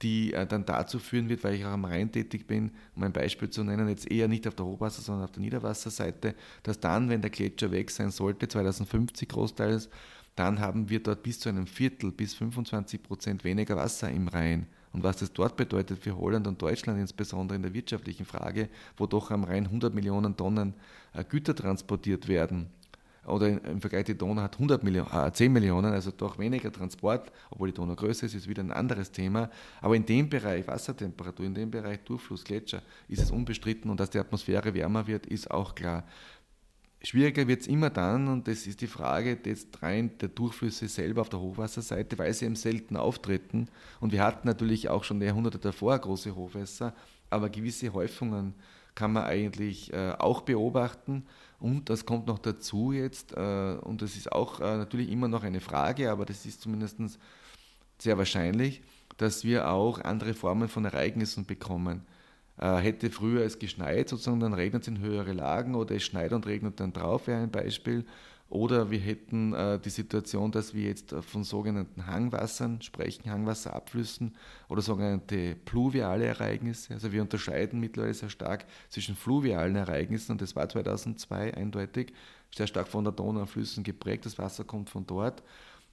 die 0.01 0.33
äh, 0.33 0.45
dann 0.47 0.65
dazu 0.65 0.99
führen 0.99 1.29
wird, 1.29 1.43
weil 1.43 1.55
ich 1.55 1.65
auch 1.65 1.71
am 1.71 1.85
Rhein 1.85 2.11
tätig 2.11 2.47
bin, 2.47 2.71
um 2.95 3.03
ein 3.03 3.13
Beispiel 3.13 3.49
zu 3.49 3.63
nennen, 3.63 3.87
jetzt 3.87 4.09
eher 4.09 4.27
nicht 4.27 4.47
auf 4.47 4.55
der 4.55 4.65
Hochwasser, 4.65 5.01
sondern 5.01 5.25
auf 5.25 5.31
der 5.31 5.41
Niederwasserseite, 5.41 6.35
dass 6.63 6.79
dann, 6.79 7.09
wenn 7.09 7.21
der 7.21 7.29
Gletscher 7.29 7.71
weg 7.71 7.91
sein 7.91 8.11
sollte, 8.11 8.47
2050 8.47 9.29
großteils, 9.29 9.89
dann 10.35 10.59
haben 10.59 10.89
wir 10.89 11.03
dort 11.03 11.23
bis 11.23 11.39
zu 11.39 11.49
einem 11.49 11.67
Viertel 11.67 12.11
bis 12.11 12.33
25 12.33 13.03
Prozent 13.03 13.43
weniger 13.43 13.75
Wasser 13.75 14.09
im 14.09 14.27
Rhein. 14.27 14.67
Und 14.93 15.03
was 15.03 15.17
das 15.17 15.31
dort 15.31 15.55
bedeutet 15.55 15.99
für 15.99 16.17
Holland 16.17 16.47
und 16.47 16.61
Deutschland, 16.61 16.99
insbesondere 16.99 17.55
in 17.55 17.61
der 17.61 17.73
wirtschaftlichen 17.73 18.25
Frage, 18.25 18.69
wo 18.97 19.05
doch 19.05 19.31
am 19.31 19.43
Rhein 19.43 19.65
100 19.65 19.93
Millionen 19.93 20.35
Tonnen 20.35 20.73
äh, 21.13 21.23
Güter 21.23 21.55
transportiert 21.55 22.27
werden, 22.27 22.69
oder 23.25 23.47
im 23.47 23.79
Vergleich 23.79 24.05
die 24.05 24.17
Donau 24.17 24.41
hat 24.41 24.55
100 24.55 24.83
Millionen, 24.83 25.11
äh, 25.11 25.31
10 25.31 25.53
Millionen, 25.53 25.93
also 25.93 26.11
doch 26.11 26.39
weniger 26.39 26.71
Transport, 26.71 27.31
obwohl 27.51 27.69
die 27.69 27.75
Donau 27.75 27.95
größer 27.95 28.25
ist, 28.25 28.33
ist 28.33 28.47
wieder 28.47 28.63
ein 28.63 28.71
anderes 28.71 29.11
Thema. 29.11 29.49
Aber 29.79 29.95
in 29.95 30.05
dem 30.05 30.27
Bereich 30.27 30.67
Wassertemperatur, 30.67 31.45
in 31.45 31.53
dem 31.53 31.69
Bereich 31.69 31.99
Durchfluss, 32.03 32.43
Gletscher, 32.43 32.81
ist 33.07 33.21
es 33.21 33.31
unbestritten 33.31 33.91
und 33.91 33.99
dass 33.99 34.09
die 34.09 34.19
Atmosphäre 34.19 34.73
wärmer 34.73 35.05
wird, 35.05 35.27
ist 35.27 35.51
auch 35.51 35.75
klar. 35.75 36.03
Schwieriger 37.03 37.47
wird 37.47 37.61
es 37.61 37.67
immer 37.67 37.89
dann, 37.89 38.27
und 38.27 38.47
das 38.47 38.67
ist 38.67 38.81
die 38.81 38.87
Frage 38.87 39.39
jetzt 39.43 39.81
rein 39.81 40.11
der 40.19 40.29
Durchflüsse 40.29 40.87
selber 40.87 41.21
auf 41.21 41.29
der 41.29 41.39
Hochwasserseite, 41.39 42.17
weil 42.19 42.31
sie 42.33 42.45
eben 42.45 42.55
selten 42.55 42.95
auftreten. 42.95 43.69
Und 43.99 44.11
wir 44.11 44.23
hatten 44.23 44.47
natürlich 44.47 44.87
auch 44.89 45.03
schon 45.03 45.19
Jahrhunderte 45.19 45.57
davor 45.57 45.97
große 45.97 46.35
Hochwässer, 46.35 46.93
aber 47.31 47.49
gewisse 47.49 47.91
Häufungen 47.93 48.53
kann 48.93 49.13
man 49.13 49.23
eigentlich 49.23 49.91
äh, 49.93 50.11
auch 50.19 50.41
beobachten. 50.41 51.25
Und 51.61 51.91
das 51.91 52.07
kommt 52.07 52.25
noch 52.25 52.39
dazu 52.39 52.91
jetzt, 52.91 53.33
äh, 53.37 53.77
und 53.81 54.01
das 54.01 54.15
ist 54.15 54.31
auch 54.31 54.59
äh, 54.59 54.77
natürlich 54.77 55.11
immer 55.11 55.27
noch 55.27 55.43
eine 55.43 55.61
Frage, 55.61 56.09
aber 56.09 56.25
das 56.25 56.45
ist 56.47 56.59
zumindest 56.59 56.97
sehr 57.99 58.17
wahrscheinlich, 58.17 58.81
dass 59.17 59.43
wir 59.43 59.69
auch 59.69 60.01
andere 60.01 60.33
Formen 60.33 60.67
von 60.67 60.85
Ereignissen 60.85 61.45
bekommen. 61.45 62.01
Äh, 62.57 62.77
hätte 62.77 63.11
früher 63.11 63.45
es 63.45 63.59
geschneit, 63.59 64.09
sozusagen, 64.09 64.39
dann 64.39 64.55
regnet 64.55 64.81
es 64.81 64.87
in 64.87 64.99
höhere 64.99 65.33
Lagen 65.33 65.75
oder 65.75 65.95
es 65.95 66.03
schneit 66.03 66.33
und 66.33 66.47
regnet 66.47 66.79
dann 66.79 66.93
drauf, 66.93 67.27
wäre 67.27 67.43
ein 67.43 67.51
Beispiel. 67.51 68.05
Oder 68.51 68.91
wir 68.91 68.99
hätten 68.99 69.53
äh, 69.53 69.79
die 69.79 69.89
Situation, 69.89 70.51
dass 70.51 70.73
wir 70.73 70.83
jetzt 70.83 71.15
von 71.21 71.45
sogenannten 71.45 72.05
Hangwassern 72.05 72.81
sprechen, 72.81 73.31
Hangwasserabflüssen 73.31 74.35
oder 74.67 74.81
sogenannte 74.81 75.55
pluviale 75.63 76.25
Ereignisse. 76.25 76.93
Also 76.93 77.13
wir 77.13 77.21
unterscheiden 77.21 77.79
mittlerweile 77.79 78.13
sehr 78.13 78.29
stark 78.29 78.65
zwischen 78.89 79.15
fluvialen 79.15 79.77
Ereignissen 79.77 80.33
und 80.33 80.41
das 80.41 80.53
war 80.57 80.67
2002 80.67 81.53
eindeutig 81.53 82.11
sehr 82.53 82.67
stark 82.67 82.89
von 82.89 83.05
der 83.05 83.13
Donau 83.13 83.39
und 83.39 83.47
Flüssen 83.47 83.85
geprägt. 83.85 84.25
Das 84.25 84.37
Wasser 84.37 84.65
kommt 84.65 84.89
von 84.89 85.07
dort. 85.07 85.41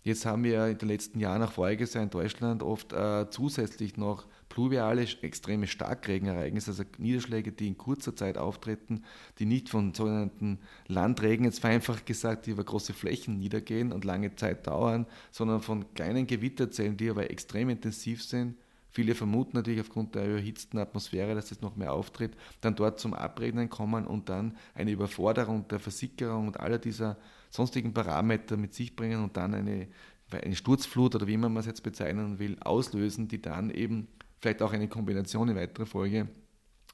Jetzt 0.09 0.25
haben 0.25 0.43
wir 0.43 0.69
in 0.69 0.79
den 0.79 0.89
letzten 0.89 1.21
Jahren 1.21 1.43
auch 1.43 1.59
Jahr 1.59 2.03
in 2.03 2.09
Deutschland 2.09 2.63
oft 2.63 2.95
äh, 2.95 3.29
zusätzlich 3.29 3.99
noch 3.99 4.27
pluviale, 4.49 5.07
extreme 5.21 5.67
Starkregenereignisse, 5.67 6.71
also 6.71 6.85
Niederschläge, 6.97 7.53
die 7.53 7.69
in 7.69 7.77
kurzer 7.77 8.17
Zeit 8.17 8.39
auftreten, 8.39 9.05
die 9.39 9.45
nicht 9.45 9.69
von 9.69 9.93
sogenannten 9.93 10.61
Landregen, 10.87 11.45
jetzt 11.45 11.61
vereinfacht 11.61 12.07
gesagt, 12.07 12.47
die 12.47 12.53
über 12.53 12.65
große 12.65 12.95
Flächen 12.95 13.37
niedergehen 13.37 13.93
und 13.93 14.07
lange 14.07 14.35
Zeit 14.35 14.67
dauern, 14.67 15.05
sondern 15.31 15.61
von 15.61 15.93
kleinen 15.93 16.27
Gewitterzellen, 16.27 16.97
die 16.97 17.11
aber 17.11 17.31
extrem 17.31 17.69
intensiv 17.69 18.25
sind. 18.25 18.57
Viele 18.89 19.15
vermuten 19.15 19.59
natürlich 19.59 19.83
aufgrund 19.83 20.15
der 20.15 20.27
überhitzten 20.27 20.79
Atmosphäre, 20.79 21.35
dass 21.35 21.51
das 21.51 21.61
noch 21.61 21.77
mehr 21.77 21.93
auftritt, 21.93 22.33
dann 22.63 22.75
dort 22.75 22.99
zum 22.99 23.13
Abregnen 23.13 23.69
kommen 23.69 24.07
und 24.07 24.31
dann 24.31 24.57
eine 24.75 24.91
Überforderung 24.91 25.69
der 25.69 25.81
Versickerung 25.81 26.47
und 26.47 26.59
aller 26.61 26.79
dieser 26.79 27.19
sonstigen 27.51 27.93
Parameter 27.95 28.57
mit 28.57 28.75
sich 28.75 28.95
bringen 28.95 29.23
und 29.23 29.37
dann 29.37 29.55
eine, 29.55 29.89
eine 30.31 30.57
Sturzflut 30.57 31.15
oder 31.15 31.27
wie 31.27 31.37
man 31.37 31.57
es 31.57 31.67
jetzt 31.67 31.83
bezeichnen 31.83 32.39
will, 32.39 32.57
auslösen, 32.61 33.29
die 33.29 33.41
dann 33.41 33.71
eben 33.71 34.09
vielleicht 34.41 34.63
auch 34.63 34.73
eine 34.73 34.89
Kombination 34.89 35.49
in 35.49 35.57
weiterer 35.57 35.87
Folge 35.87 36.29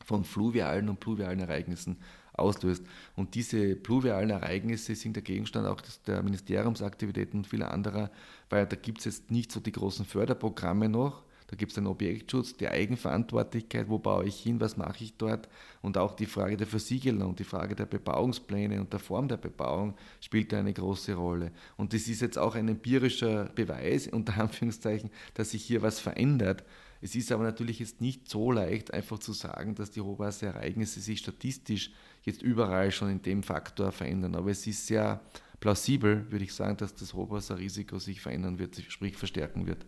von 0.04 0.24
fluvialen 0.24 0.88
und 0.88 1.00
pluvialen 1.00 1.40
Ereignissen 1.40 1.96
auslöst. 2.32 2.84
Und 3.16 3.34
diese 3.34 3.76
pluvialen 3.76 4.30
Ereignisse 4.30 4.94
sind 4.94 5.16
der 5.16 5.22
Gegenstand 5.22 5.66
auch 5.66 5.80
der 6.06 6.22
Ministeriumsaktivitäten 6.22 7.40
und 7.40 7.46
vieler 7.46 7.72
anderer, 7.72 8.10
weil 8.50 8.66
da 8.66 8.76
gibt 8.76 8.98
es 8.98 9.04
jetzt 9.04 9.30
nicht 9.30 9.52
so 9.52 9.60
die 9.60 9.72
großen 9.72 10.04
Förderprogramme 10.04 10.88
noch, 10.88 11.23
da 11.46 11.56
gibt 11.56 11.72
es 11.72 11.74
den 11.74 11.86
Objektschutz, 11.86 12.56
die 12.56 12.68
Eigenverantwortlichkeit, 12.68 13.88
wo 13.88 13.98
baue 13.98 14.26
ich 14.26 14.40
hin, 14.40 14.60
was 14.60 14.76
mache 14.76 15.04
ich 15.04 15.16
dort 15.16 15.48
und 15.82 15.98
auch 15.98 16.14
die 16.14 16.26
Frage 16.26 16.56
der 16.56 16.66
Versiegelung, 16.66 17.36
die 17.36 17.44
Frage 17.44 17.74
der 17.74 17.86
Bebauungspläne 17.86 18.80
und 18.80 18.92
der 18.92 19.00
Form 19.00 19.28
der 19.28 19.36
Bebauung 19.36 19.94
spielt 20.20 20.52
da 20.52 20.58
eine 20.58 20.72
große 20.72 21.14
Rolle. 21.14 21.52
Und 21.76 21.92
das 21.92 22.08
ist 22.08 22.22
jetzt 22.22 22.38
auch 22.38 22.54
ein 22.54 22.68
empirischer 22.68 23.44
Beweis, 23.54 24.08
unter 24.08 24.36
Anführungszeichen, 24.40 25.10
dass 25.34 25.50
sich 25.50 25.62
hier 25.62 25.82
was 25.82 26.00
verändert. 26.00 26.64
Es 27.02 27.14
ist 27.14 27.30
aber 27.30 27.44
natürlich 27.44 27.80
jetzt 27.80 28.00
nicht 28.00 28.30
so 28.30 28.50
leicht, 28.50 28.94
einfach 28.94 29.18
zu 29.18 29.34
sagen, 29.34 29.74
dass 29.74 29.90
die 29.90 30.00
Hochwasserereignisse 30.00 31.00
sich 31.00 31.18
statistisch 31.18 31.92
jetzt 32.22 32.40
überall 32.40 32.90
schon 32.90 33.10
in 33.10 33.20
dem 33.20 33.42
Faktor 33.42 33.92
verändern. 33.92 34.34
Aber 34.34 34.50
es 34.50 34.66
ist 34.66 34.86
sehr 34.86 35.20
plausibel, 35.60 36.30
würde 36.30 36.46
ich 36.46 36.54
sagen, 36.54 36.78
dass 36.78 36.94
das 36.94 37.12
Hochwasserrisiko 37.12 37.98
sich 37.98 38.22
verändern 38.22 38.58
wird, 38.58 38.82
sprich 38.88 39.18
verstärken 39.18 39.66
wird. 39.66 39.84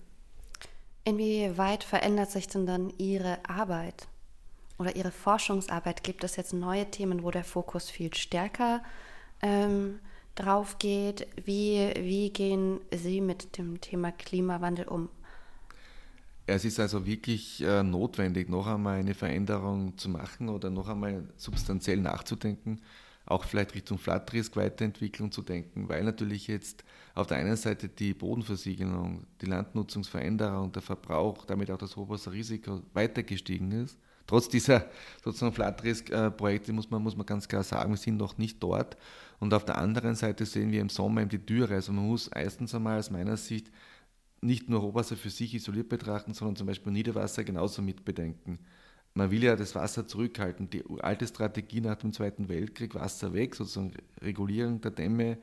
Inwieweit 1.07 1.85
verändert 1.85 2.33
sich 2.33 2.49
denn 2.49 2.67
dann 2.67 2.93
Ihre 2.99 3.39
Arbeit 3.49 4.09
oder 4.77 4.97
Ihre 4.97 5.13
Forschungsarbeit? 5.13 6.03
Gibt 6.03 6.25
es 6.25 6.35
jetzt 6.35 6.53
neue 6.53 6.91
Themen, 6.91 7.23
wo 7.23 7.31
der 7.31 7.45
Fokus 7.45 7.89
viel 7.89 8.13
stärker 8.13 8.83
ähm, 9.41 10.01
drauf 10.35 10.79
geht? 10.81 11.29
Wie, 11.45 11.93
wie 11.97 12.31
gehen 12.31 12.81
Sie 12.93 13.21
mit 13.21 13.57
dem 13.57 13.81
Thema 13.81 14.11
Klimawandel 14.11 14.89
um? 14.89 15.09
Es 16.45 16.65
ist 16.65 16.81
also 16.81 17.07
wirklich 17.07 17.63
äh, 17.63 17.85
notwendig, 17.85 18.49
noch 18.49 18.67
einmal 18.67 18.99
eine 18.99 19.15
Veränderung 19.15 19.97
zu 19.97 20.09
machen 20.09 20.49
oder 20.49 20.71
noch 20.71 20.89
einmal 20.89 21.23
substanziell 21.37 21.99
nachzudenken 21.99 22.81
auch 23.27 23.45
vielleicht 23.45 23.75
Richtung 23.75 23.99
Flattrisk-Weiterentwicklung 23.99 25.33
zu 25.33 25.43
denken, 25.43 25.89
weil 25.89 26.05
natürlich 26.05 26.47
jetzt 26.47 26.85
auf 27.15 27.27
der 27.27 27.39
einen 27.39 27.57
Seite 27.57 27.89
die 27.89 28.15
Bodenversiegelung, 28.15 29.27
die 29.41 29.47
Landnutzungsveränderung, 29.47 30.73
der 30.73 30.83
Verbrauch, 30.83 31.45
damit 31.45 31.71
auch 31.71 31.79
das 31.79 31.97
Hochwasserrisiko 31.97 32.83
weiter 32.95 33.25
gestiegen 33.25 33.73
ist. 33.73 33.99
Trotz 34.27 34.49
dieser 34.49 34.87
sozusagen 35.25 35.55
Flatrisk-Projekte 35.55 36.73
muss 36.73 36.91
man, 36.91 37.03
muss 37.03 37.17
man 37.17 37.27
ganz 37.27 37.47
klar 37.47 37.63
sagen, 37.63 37.91
wir 37.91 37.97
sind 37.97 38.17
noch 38.17 38.39
nicht 38.39 38.63
dort. 38.63 38.97
Und 39.39 39.55
auf 39.55 39.65
der 39.65 39.79
anderen 39.79 40.15
Seite 40.15 40.47
sehen 40.47 40.73
wir 40.73 40.81
im 40.81 40.89
Sommer 40.89 41.21
eben 41.21 41.31
die 41.31 41.45
Dürre. 41.45 41.75
Also 41.75 41.93
man 41.93 42.07
muss 42.07 42.29
erstens 42.29 42.75
einmal 42.75 42.99
aus 42.99 43.11
meiner 43.11 43.37
Sicht 43.37 43.71
nicht 44.41 44.69
nur 44.69 44.83
Hochwasser 44.83 45.17
für 45.17 45.31
sich 45.31 45.55
isoliert 45.55 45.89
betrachten, 45.89 46.35
sondern 46.35 46.57
zum 46.57 46.67
Beispiel 46.67 46.93
Niederwasser 46.93 47.45
genauso 47.45 47.83
mit 47.83 48.05
bedenken. 48.05 48.59
Man 49.17 49.31
will 49.31 49.43
ja 49.43 49.57
das 49.57 49.75
Wasser 49.75 50.07
zurückhalten. 50.07 50.69
Die 50.69 50.85
alte 51.01 51.27
Strategie 51.27 51.81
nach 51.81 51.97
dem 51.97 52.13
Zweiten 52.13 52.51
Weltkrieg, 52.51 52.95
Wasser 52.95 53.33
weg, 53.33 53.55
sozusagen 53.55 53.95
Regulierung 54.21 54.83
der 54.83 54.91
Dämme 54.91 55.39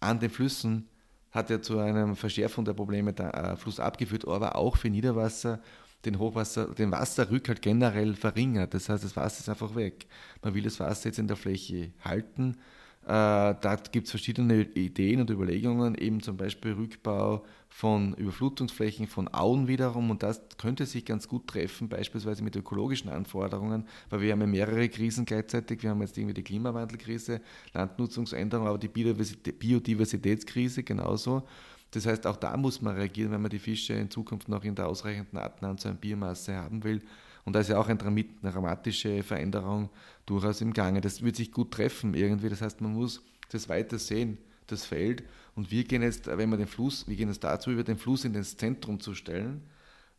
an 0.00 0.18
den 0.18 0.30
Flüssen, 0.30 0.88
hat 1.30 1.50
ja 1.50 1.60
zu 1.60 1.78
einer 1.78 2.16
Verschärfung 2.16 2.64
der 2.64 2.72
Probleme 2.72 3.12
der 3.12 3.34
äh, 3.34 3.56
Fluss 3.56 3.80
abgeführt, 3.80 4.26
aber 4.26 4.56
auch 4.56 4.78
für 4.78 4.88
Niederwasser 4.88 5.60
den 6.06 6.18
Hochwasser, 6.18 6.74
den 6.74 6.90
Wasserrückhalt 6.90 7.60
generell 7.60 8.14
verringert. 8.14 8.72
Das 8.72 8.88
heißt, 8.88 9.04
das 9.04 9.14
Wasser 9.14 9.40
ist 9.40 9.48
einfach 9.50 9.74
weg. 9.74 10.06
Man 10.42 10.54
will 10.54 10.62
das 10.62 10.80
Wasser 10.80 11.10
jetzt 11.10 11.18
in 11.18 11.28
der 11.28 11.36
Fläche 11.36 11.92
halten 12.02 12.56
da 13.02 13.76
gibt 13.90 14.06
es 14.06 14.10
verschiedene 14.10 14.62
Ideen 14.62 15.20
und 15.20 15.30
Überlegungen, 15.30 15.94
eben 15.94 16.20
zum 16.20 16.36
Beispiel 16.36 16.72
Rückbau 16.72 17.44
von 17.70 18.14
Überflutungsflächen, 18.14 19.06
von 19.06 19.28
Auen 19.32 19.68
wiederum. 19.68 20.10
Und 20.10 20.22
das 20.22 20.42
könnte 20.58 20.84
sich 20.84 21.04
ganz 21.04 21.28
gut 21.28 21.46
treffen, 21.46 21.88
beispielsweise 21.88 22.42
mit 22.42 22.56
ökologischen 22.56 23.10
Anforderungen, 23.10 23.86
weil 24.10 24.20
wir 24.20 24.32
haben 24.32 24.40
ja 24.40 24.46
mehrere 24.46 24.88
Krisen 24.88 25.24
gleichzeitig. 25.24 25.82
Wir 25.82 25.90
haben 25.90 26.00
jetzt 26.00 26.18
irgendwie 26.18 26.34
die 26.34 26.42
Klimawandelkrise, 26.42 27.40
Landnutzungsänderung, 27.72 28.66
aber 28.66 28.78
die 28.78 28.88
Biodiversitätskrise 28.88 30.82
genauso. 30.82 31.44
Das 31.92 32.04
heißt, 32.04 32.26
auch 32.26 32.36
da 32.36 32.54
muss 32.58 32.82
man 32.82 32.96
reagieren, 32.96 33.32
wenn 33.32 33.40
man 33.40 33.50
die 33.50 33.58
Fische 33.58 33.94
in 33.94 34.10
Zukunft 34.10 34.48
noch 34.48 34.64
in 34.64 34.74
der 34.74 34.86
ausreichenden 34.88 35.38
Artenanzahl 35.38 35.92
an 35.92 35.98
Biomasse 35.98 36.54
haben 36.54 36.84
will. 36.84 37.00
Und 37.48 37.54
da 37.54 37.60
ist 37.60 37.70
ja 37.70 37.78
auch 37.78 37.88
eine 37.88 37.96
dramatische 37.96 39.22
Veränderung 39.22 39.88
durchaus 40.26 40.60
im 40.60 40.74
Gange. 40.74 41.00
Das 41.00 41.22
wird 41.22 41.34
sich 41.34 41.50
gut 41.50 41.70
treffen 41.70 42.12
irgendwie. 42.12 42.50
Das 42.50 42.60
heißt, 42.60 42.82
man 42.82 42.92
muss 42.92 43.22
das 43.48 43.70
weiter 43.70 43.98
sehen, 43.98 44.36
das 44.66 44.84
Feld. 44.84 45.22
Und 45.54 45.70
wir 45.70 45.84
gehen 45.84 46.02
jetzt, 46.02 46.26
wenn 46.26 46.50
wir 46.50 46.58
den 46.58 46.66
Fluss, 46.66 47.08
wir 47.08 47.16
gehen 47.16 47.28
jetzt 47.28 47.42
dazu 47.42 47.70
über, 47.70 47.84
den 47.84 47.96
Fluss 47.96 48.26
in 48.26 48.34
das 48.34 48.54
Zentrum 48.58 49.00
zu 49.00 49.14
stellen, 49.14 49.62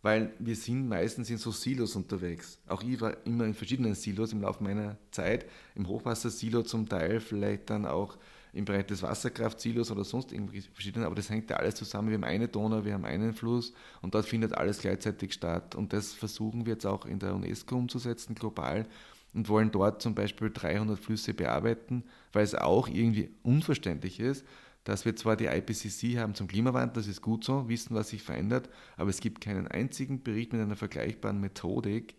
weil 0.02 0.34
wir 0.40 0.56
sind 0.56 0.90
meistens 0.90 1.30
in 1.30 1.38
so 1.38 1.52
Silos 1.52 1.96
unterwegs. 1.96 2.58
Auch 2.68 2.82
ich 2.82 3.00
war 3.00 3.16
immer 3.28 3.46
in 3.46 3.54
verschiedenen 3.54 3.94
Silos 3.94 4.34
im 4.34 4.42
Laufe 4.42 4.64
meiner 4.64 4.98
Zeit, 5.12 5.46
im 5.76 5.88
Hochwassersilo 5.88 6.64
zum 6.64 6.90
Teil, 6.90 7.20
vielleicht 7.20 7.70
dann 7.70 7.86
auch 7.86 8.18
im 8.54 8.66
Bereich 8.66 8.86
des 8.88 9.04
Wasserkraftsilos 9.04 9.91
oder 9.91 10.04
sonst 10.04 10.32
irgendwie 10.32 10.62
verschiedene, 10.62 11.06
aber 11.06 11.16
das 11.16 11.30
hängt 11.30 11.50
ja 11.50 11.58
alles 11.58 11.76
zusammen. 11.76 12.10
Wir 12.10 12.16
haben 12.16 12.24
eine 12.24 12.47
Donau, 12.47 12.84
wir 12.84 12.93
haben 12.93 13.06
einen 13.06 13.34
Fluss 13.34 13.74
und 14.02 14.16
dort 14.16 14.26
findet 14.26 14.54
alles 14.54 14.80
gleichzeitig 14.80 15.34
statt. 15.34 15.76
Und 15.76 15.93
das 15.93 16.14
versuchen 16.14 16.66
wir 16.66 16.74
jetzt 16.74 16.86
auch 16.86 17.06
in 17.06 17.20
der 17.20 17.36
UNESCO 17.36 17.76
umzusetzen, 17.76 18.36
global, 18.36 18.88
und 19.34 19.47
wollen 19.47 19.72
dort 19.72 20.02
zum 20.02 20.16
Beispiel 20.16 20.50
300 20.52 21.00
Flüsse 21.00 21.34
bearbeiten, 21.34 22.04
weil 22.34 22.43
es 22.43 22.56
auch 22.56 22.88
irgendwie 22.88 23.30
unverständlich 23.43 24.20
ist, 24.20 24.43
dass 24.84 25.06
wir 25.06 25.16
zwar 25.16 25.36
die 25.36 25.45
IPCC 25.45 26.18
haben 26.18 26.34
zum 26.34 26.47
Klimawandel, 26.47 26.95
das 26.95 27.08
ist 27.08 27.22
gut 27.22 27.43
so, 27.43 27.70
wissen, 27.70 27.95
was 27.95 28.10
sich 28.10 28.24
verändert, 28.24 28.70
aber 28.97 29.12
es 29.12 29.20
gibt 29.20 29.41
keinen 29.41 29.68
einzigen 29.68 30.24
Bericht 30.24 30.52
mit 30.52 30.62
einer 30.62 30.76
vergleichbaren 30.76 31.39
Methodik, 31.39 32.16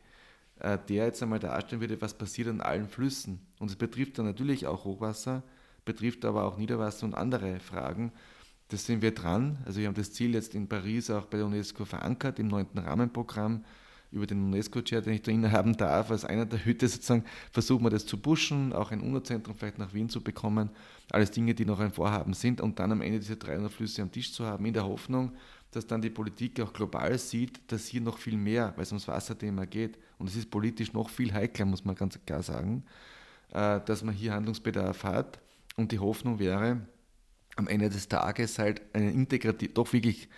äh, 0.60 0.78
der 0.88 1.06
jetzt 1.06 1.22
einmal 1.22 1.40
darstellen 1.40 1.80
würde, 1.80 2.00
was 2.00 2.14
passiert 2.14 2.48
an 2.48 2.60
allen 2.60 2.88
Flüssen. 2.88 3.40
Und 3.58 3.70
es 3.70 3.76
betrifft 3.76 4.18
dann 4.18 4.26
natürlich 4.26 4.66
auch 4.66 4.84
Hochwasser, 4.84 5.42
betrifft 5.92 6.24
aber 6.24 6.44
auch 6.44 6.56
Niederwasser 6.56 7.04
und 7.04 7.14
andere 7.14 7.58
Fragen. 7.58 8.12
Das 8.68 8.86
sind 8.86 9.02
wir 9.02 9.12
dran. 9.12 9.58
Also 9.64 9.80
wir 9.80 9.88
haben 9.88 9.94
das 9.94 10.12
Ziel 10.12 10.34
jetzt 10.34 10.54
in 10.54 10.68
Paris 10.68 11.10
auch 11.10 11.26
bei 11.26 11.38
der 11.38 11.46
UNESCO 11.46 11.84
verankert, 11.84 12.38
im 12.38 12.46
neunten 12.46 12.78
Rahmenprogramm 12.78 13.64
über 14.12 14.26
den 14.26 14.44
UNESCO-Chair, 14.44 15.02
den 15.02 15.14
ich 15.14 15.22
da 15.22 15.30
innehaben 15.30 15.76
darf, 15.76 16.10
als 16.10 16.24
einer 16.24 16.46
der 16.46 16.64
Hüte 16.64 16.88
sozusagen, 16.88 17.24
versuchen 17.52 17.84
wir 17.84 17.90
das 17.90 18.06
zu 18.06 18.16
pushen, 18.16 18.72
auch 18.72 18.90
ein 18.90 19.00
UNO-Zentrum 19.00 19.54
vielleicht 19.54 19.78
nach 19.78 19.94
Wien 19.94 20.08
zu 20.08 20.20
bekommen. 20.20 20.70
Alles 21.10 21.30
Dinge, 21.30 21.54
die 21.54 21.64
noch 21.64 21.78
ein 21.78 21.92
Vorhaben 21.92 22.34
sind 22.34 22.60
und 22.60 22.78
dann 22.78 22.92
am 22.92 23.02
Ende 23.02 23.20
diese 23.20 23.36
300 23.36 23.70
Flüsse 23.70 24.02
am 24.02 24.10
Tisch 24.10 24.32
zu 24.32 24.46
haben, 24.46 24.64
in 24.64 24.74
der 24.74 24.84
Hoffnung, 24.84 25.32
dass 25.70 25.86
dann 25.86 26.02
die 26.02 26.10
Politik 26.10 26.60
auch 26.60 26.72
global 26.72 27.16
sieht, 27.18 27.60
dass 27.70 27.86
hier 27.86 28.00
noch 28.00 28.18
viel 28.18 28.36
mehr, 28.36 28.72
weil 28.76 28.82
es 28.82 28.90
ums 28.90 29.06
Wasserthema 29.06 29.64
geht, 29.64 29.98
und 30.18 30.28
es 30.28 30.36
ist 30.36 30.50
politisch 30.50 30.92
noch 30.92 31.08
viel 31.08 31.32
heikler, 31.32 31.66
muss 31.66 31.84
man 31.84 31.94
ganz 31.94 32.18
klar 32.26 32.42
sagen, 32.42 32.84
äh, 33.52 33.80
dass 33.84 34.02
man 34.02 34.14
hier 34.14 34.34
Handlungsbedarf 34.34 35.04
hat 35.04 35.40
und 35.76 35.92
die 35.92 35.98
Hoffnung 35.98 36.38
wäre, 36.38 36.80
am 37.56 37.68
Ende 37.68 37.88
des 37.88 38.08
Tages 38.08 38.58
halt 38.58 38.82
einen 38.94 39.12
integrativ, 39.12 39.74
doch 39.74 39.92
wirklich 39.92 40.28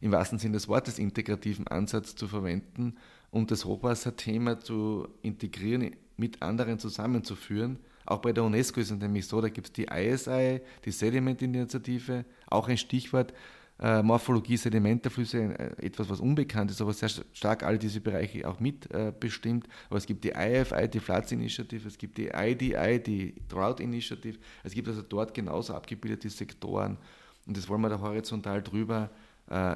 im 0.00 0.12
wahrsten 0.12 0.38
Sinne 0.38 0.54
des 0.54 0.68
Wortes 0.68 0.98
integrativen 0.98 1.66
Ansatz 1.66 2.14
zu 2.14 2.28
verwenden 2.28 2.96
und 3.30 3.50
das 3.50 3.64
Hochwasserthema 3.64 4.60
zu 4.60 5.08
integrieren, 5.22 5.96
mit 6.16 6.42
anderen 6.42 6.78
zusammenzuführen. 6.78 7.78
Auch 8.06 8.18
bei 8.18 8.32
der 8.32 8.44
UNESCO 8.44 8.80
ist 8.80 8.90
es 8.90 8.98
nämlich 8.98 9.26
so, 9.26 9.40
da 9.40 9.48
gibt 9.48 9.68
es 9.68 9.72
die 9.72 9.86
ISI, 9.90 10.60
die 10.84 10.90
Sediment-Initiative, 10.90 12.24
auch 12.46 12.68
ein 12.68 12.78
Stichwort, 12.78 13.34
äh, 13.80 14.02
Morphologie, 14.02 14.56
Sedimenterflüsse, 14.56 15.38
äh, 15.38 15.86
etwas, 15.86 16.08
was 16.08 16.20
unbekannt 16.20 16.70
ist, 16.70 16.80
aber 16.80 16.92
sehr 16.92 17.08
stark 17.08 17.62
all 17.62 17.78
diese 17.78 18.00
Bereiche 18.00 18.48
auch 18.48 18.60
mitbestimmt. 18.60 19.66
Äh, 19.66 19.70
aber 19.88 19.98
es 19.98 20.06
gibt 20.06 20.24
die 20.24 20.30
IFI, 20.30 20.88
die 20.88 21.00
Floods 21.00 21.32
Initiative, 21.32 21.86
es 21.86 21.98
gibt 21.98 22.18
die 22.18 22.30
IDI, 22.34 23.02
die 23.02 23.34
Drought 23.48 23.80
Initiative. 23.80 24.38
Es 24.64 24.72
gibt 24.72 24.88
also 24.88 25.02
dort 25.02 25.34
genauso 25.34 25.74
abgebildete 25.74 26.28
Sektoren. 26.28 26.98
Und 27.46 27.56
das 27.56 27.68
wollen 27.68 27.80
wir 27.80 27.88
da 27.88 28.00
horizontal 28.00 28.62
drüber 28.62 29.10
äh, 29.12 29.27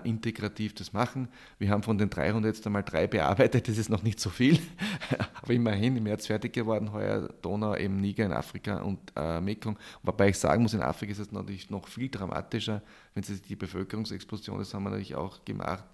integrativ 0.05 0.75
das 0.75 0.93
machen. 0.93 1.29
Wir 1.59 1.71
haben 1.71 1.83
von 1.83 1.97
den 1.97 2.11
300 2.11 2.55
jetzt 2.55 2.67
einmal 2.67 2.83
drei 2.83 3.07
bearbeitet, 3.07 3.69
das 3.69 3.79
ist 3.79 3.89
noch 3.89 4.03
nicht 4.03 4.21
so 4.21 4.29
viel, 4.31 4.59
aber 5.43 5.53
immerhin 5.53 5.97
im 5.97 6.05
März 6.05 6.27
fertig 6.27 6.53
geworden, 6.53 6.93
heuer 6.93 7.29
Donau, 7.41 7.75
eben 7.77 7.97
Niger 7.97 8.27
in 8.27 8.33
Afrika 8.33 8.83
und 8.83 8.99
äh, 9.17 9.41
Mekong. 9.41 9.79
Wobei 10.03 10.29
ich 10.29 10.39
sagen 10.39 10.63
muss, 10.63 10.75
in 10.75 10.83
Afrika 10.83 11.13
ist 11.13 11.19
es 11.19 11.33
natürlich 11.33 11.71
noch 11.71 11.89
viel 11.89 12.09
dramatischer, 12.11 12.83
wenn 13.15 13.23
Sie 13.23 13.35
sich 13.35 13.43
die 13.43 13.57
Bevölkerungsexplosion, 13.57 14.59
das 14.59 14.75
haben 14.75 14.85
wir 14.85 14.91
natürlich 14.91 15.15
auch 15.15 15.45
gemacht, 15.45 15.85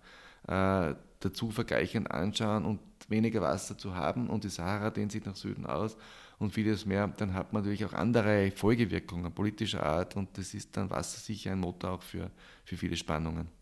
äh, 0.47 0.95
dazu 1.21 1.51
vergleichend 1.51 2.11
anschauen 2.11 2.65
und 2.65 2.81
weniger 3.09 3.41
Wasser 3.41 3.77
zu 3.77 3.95
haben 3.95 4.29
und 4.29 4.45
die 4.45 4.49
Sahara 4.49 4.91
dehnt 4.91 5.13
sich 5.13 5.25
nach 5.25 5.37
Süden 5.37 5.67
aus 5.67 5.97
und 6.39 6.53
vieles 6.53 6.87
mehr, 6.87 7.09
dann 7.09 7.35
hat 7.35 7.53
man 7.53 7.63
natürlich 7.63 7.85
auch 7.85 7.93
andere 7.93 8.53
Folgewirkungen 8.53 9.33
politischer 9.33 9.85
Art 9.85 10.17
und 10.17 10.37
das 10.39 10.55
ist 10.55 10.77
dann 10.77 10.91
Wasser 10.91 11.19
sicher 11.21 11.53
ein 11.53 11.61
Motor 11.61 11.93
auch 11.93 12.03
für, 12.03 12.31
für 12.65 12.77
viele 12.77 12.97
Spannungen. 12.97 13.58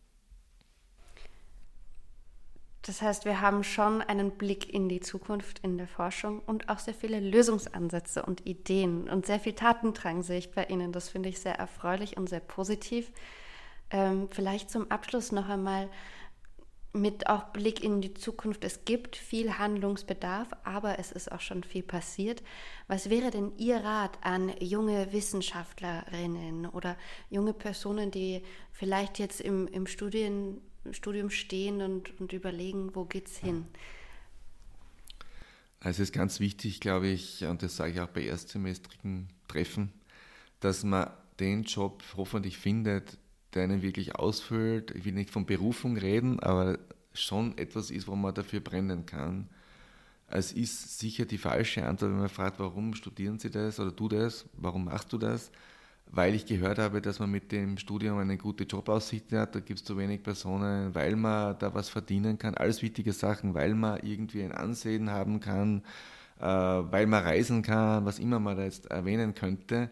Das 2.86 3.02
heißt, 3.02 3.24
wir 3.24 3.40
haben 3.40 3.64
schon 3.64 4.00
einen 4.00 4.30
Blick 4.30 4.72
in 4.72 4.88
die 4.88 5.00
Zukunft 5.00 5.58
in 5.64 5.76
der 5.76 5.88
Forschung 5.88 6.38
und 6.46 6.68
auch 6.68 6.78
sehr 6.78 6.94
viele 6.94 7.18
Lösungsansätze 7.18 8.24
und 8.24 8.46
Ideen 8.46 9.10
und 9.10 9.26
sehr 9.26 9.40
viel 9.40 9.54
Tatendrang 9.54 10.22
sehe 10.22 10.38
ich 10.38 10.52
bei 10.52 10.66
Ihnen. 10.66 10.92
Das 10.92 11.08
finde 11.08 11.28
ich 11.28 11.40
sehr 11.40 11.56
erfreulich 11.56 12.16
und 12.16 12.28
sehr 12.28 12.38
positiv. 12.38 13.10
Ähm, 13.90 14.28
vielleicht 14.30 14.70
zum 14.70 14.88
Abschluss 14.88 15.32
noch 15.32 15.48
einmal 15.48 15.88
mit 16.92 17.28
auch 17.28 17.46
Blick 17.46 17.82
in 17.82 18.00
die 18.00 18.14
Zukunft. 18.14 18.62
Es 18.62 18.84
gibt 18.84 19.16
viel 19.16 19.58
Handlungsbedarf, 19.58 20.48
aber 20.62 21.00
es 21.00 21.10
ist 21.10 21.32
auch 21.32 21.40
schon 21.40 21.64
viel 21.64 21.82
passiert. 21.82 22.42
Was 22.86 23.10
wäre 23.10 23.32
denn 23.32 23.52
Ihr 23.58 23.78
Rat 23.78 24.16
an 24.22 24.52
junge 24.60 25.12
Wissenschaftlerinnen 25.12 26.66
oder 26.66 26.96
junge 27.30 27.52
Personen, 27.52 28.12
die 28.12 28.42
vielleicht 28.70 29.18
jetzt 29.18 29.40
im, 29.40 29.66
im 29.66 29.88
Studien 29.88 30.60
Studium 30.94 31.30
stehen 31.30 31.82
und, 31.82 32.18
und 32.20 32.32
überlegen, 32.32 32.94
wo 32.94 33.04
geht's 33.04 33.38
hin? 33.38 33.66
Also 35.80 36.02
es 36.02 36.08
ist 36.08 36.14
ganz 36.14 36.40
wichtig, 36.40 36.80
glaube 36.80 37.08
ich, 37.08 37.44
und 37.44 37.62
das 37.62 37.76
sage 37.76 37.92
ich 37.92 38.00
auch 38.00 38.08
bei 38.08 38.22
erstsemestrigen 38.22 39.28
Treffen, 39.46 39.92
dass 40.60 40.84
man 40.84 41.10
den 41.38 41.64
Job 41.64 42.02
hoffentlich 42.16 42.58
findet, 42.58 43.18
der 43.54 43.64
einen 43.64 43.82
wirklich 43.82 44.14
ausfüllt. 44.16 44.90
Ich 44.92 45.04
will 45.04 45.12
nicht 45.12 45.30
von 45.30 45.46
Berufung 45.46 45.96
reden, 45.96 46.40
aber 46.40 46.78
schon 47.12 47.56
etwas 47.58 47.90
ist, 47.90 48.08
wo 48.08 48.16
man 48.16 48.34
dafür 48.34 48.60
brennen 48.60 49.06
kann. 49.06 49.48
Es 50.28 50.52
ist 50.52 50.98
sicher 50.98 51.24
die 51.24 51.38
falsche 51.38 51.86
Antwort, 51.86 52.10
wenn 52.10 52.18
man 52.18 52.28
fragt, 52.28 52.58
warum 52.58 52.94
studieren 52.94 53.38
Sie 53.38 53.50
das 53.50 53.78
oder 53.78 53.92
du 53.92 54.08
das, 54.08 54.46
warum 54.54 54.86
machst 54.86 55.12
du 55.12 55.18
das? 55.18 55.50
Weil 56.06 56.34
ich 56.34 56.46
gehört 56.46 56.78
habe, 56.78 57.02
dass 57.02 57.18
man 57.18 57.30
mit 57.30 57.52
dem 57.52 57.78
Studium 57.78 58.18
eine 58.18 58.38
gute 58.38 58.64
Jobaussicht 58.64 59.32
hat, 59.32 59.54
da 59.54 59.60
gibt 59.60 59.80
es 59.80 59.84
zu 59.84 59.98
wenig 59.98 60.22
Personen, 60.22 60.94
weil 60.94 61.16
man 61.16 61.58
da 61.58 61.74
was 61.74 61.88
verdienen 61.88 62.38
kann, 62.38 62.54
alles 62.54 62.82
wichtige 62.82 63.12
Sachen, 63.12 63.54
weil 63.54 63.74
man 63.74 64.00
irgendwie 64.02 64.42
ein 64.42 64.52
Ansehen 64.52 65.10
haben 65.10 65.40
kann, 65.40 65.82
äh, 66.40 66.44
weil 66.44 67.06
man 67.06 67.22
reisen 67.24 67.62
kann, 67.62 68.04
was 68.04 68.18
immer 68.18 68.38
man 68.40 68.56
da 68.56 68.64
jetzt 68.64 68.86
erwähnen 68.86 69.34
könnte, 69.34 69.90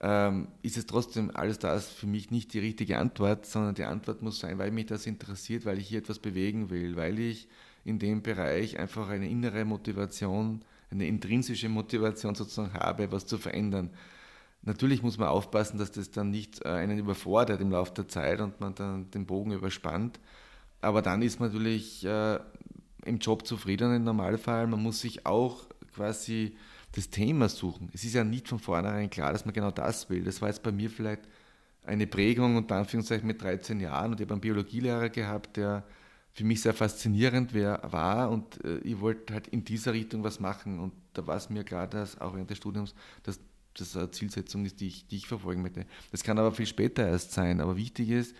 ähm, 0.00 0.48
ist 0.62 0.76
es 0.76 0.86
trotzdem 0.86 1.30
alles 1.34 1.58
das 1.60 1.88
für 1.90 2.06
mich 2.06 2.30
nicht 2.30 2.52
die 2.54 2.58
richtige 2.58 2.98
Antwort, 2.98 3.46
sondern 3.46 3.74
die 3.74 3.84
Antwort 3.84 4.22
muss 4.22 4.40
sein, 4.40 4.58
weil 4.58 4.72
mich 4.72 4.86
das 4.86 5.06
interessiert, 5.06 5.64
weil 5.64 5.78
ich 5.78 5.88
hier 5.88 6.00
etwas 6.00 6.18
bewegen 6.18 6.70
will, 6.70 6.96
weil 6.96 7.18
ich 7.18 7.48
in 7.84 7.98
dem 7.98 8.22
Bereich 8.22 8.78
einfach 8.78 9.08
eine 9.08 9.28
innere 9.28 9.64
Motivation, 9.64 10.62
eine 10.90 11.06
intrinsische 11.06 11.68
Motivation 11.68 12.34
sozusagen 12.34 12.74
habe, 12.74 13.10
was 13.12 13.26
zu 13.26 13.38
verändern. 13.38 13.90
Natürlich 14.62 15.02
muss 15.02 15.18
man 15.18 15.28
aufpassen, 15.28 15.78
dass 15.78 15.90
das 15.90 16.10
dann 16.10 16.30
nicht 16.30 16.64
äh, 16.64 16.68
einen 16.68 16.98
überfordert 16.98 17.60
im 17.60 17.72
Laufe 17.72 17.92
der 17.94 18.08
Zeit 18.08 18.40
und 18.40 18.60
man 18.60 18.74
dann 18.74 19.10
den 19.10 19.26
Bogen 19.26 19.52
überspannt. 19.52 20.20
Aber 20.80 21.02
dann 21.02 21.22
ist 21.22 21.40
man 21.40 21.50
natürlich 21.50 22.04
äh, 22.04 22.38
im 23.04 23.18
Job 23.18 23.46
zufrieden 23.46 23.94
im 23.94 24.04
Normalfall. 24.04 24.66
Man 24.66 24.82
muss 24.82 25.00
sich 25.00 25.26
auch 25.26 25.66
quasi 25.94 26.56
das 26.92 27.10
Thema 27.10 27.48
suchen. 27.48 27.90
Es 27.92 28.04
ist 28.04 28.14
ja 28.14 28.24
nicht 28.24 28.48
von 28.48 28.58
vornherein 28.58 29.10
klar, 29.10 29.32
dass 29.32 29.44
man 29.44 29.54
genau 29.54 29.70
das 29.70 30.08
will. 30.10 30.22
Das 30.22 30.40
war 30.40 30.48
jetzt 30.48 30.62
bei 30.62 30.72
mir 30.72 30.90
vielleicht 30.90 31.22
eine 31.84 32.06
Prägung 32.06 32.56
und 32.56 32.70
Anführungszeichen 32.70 33.26
mit 33.26 33.42
13 33.42 33.80
Jahren 33.80 34.12
und 34.12 34.20
ich 34.20 34.26
habe 34.26 34.34
einen 34.34 34.40
Biologielehrer 34.40 35.08
gehabt, 35.08 35.56
der 35.56 35.84
für 36.32 36.44
mich 36.44 36.62
sehr 36.62 36.72
faszinierend 36.72 37.52
war 37.54 38.30
und 38.30 38.64
äh, 38.64 38.78
ich 38.78 39.00
wollte 39.00 39.34
halt 39.34 39.48
in 39.48 39.64
dieser 39.64 39.92
Richtung 39.92 40.22
was 40.24 40.40
machen 40.40 40.78
und 40.78 40.92
da 41.12 41.26
war 41.26 41.36
es 41.36 41.50
mir 41.50 41.64
klar, 41.64 41.86
dass 41.86 42.20
auch 42.20 42.34
während 42.34 42.48
des 42.50 42.58
Studiums, 42.58 42.94
dass 43.22 43.40
das 43.74 43.96
eine 43.96 44.10
Zielsetzung 44.10 44.64
ist, 44.64 44.80
die 44.80 44.88
ich, 44.88 45.06
die 45.06 45.16
ich 45.16 45.26
verfolgen 45.26 45.62
möchte. 45.62 45.86
Das 46.10 46.22
kann 46.22 46.38
aber 46.38 46.52
viel 46.52 46.66
später 46.66 47.06
erst 47.06 47.32
sein, 47.32 47.60
aber 47.60 47.76
wichtig 47.76 48.10
ist, 48.10 48.34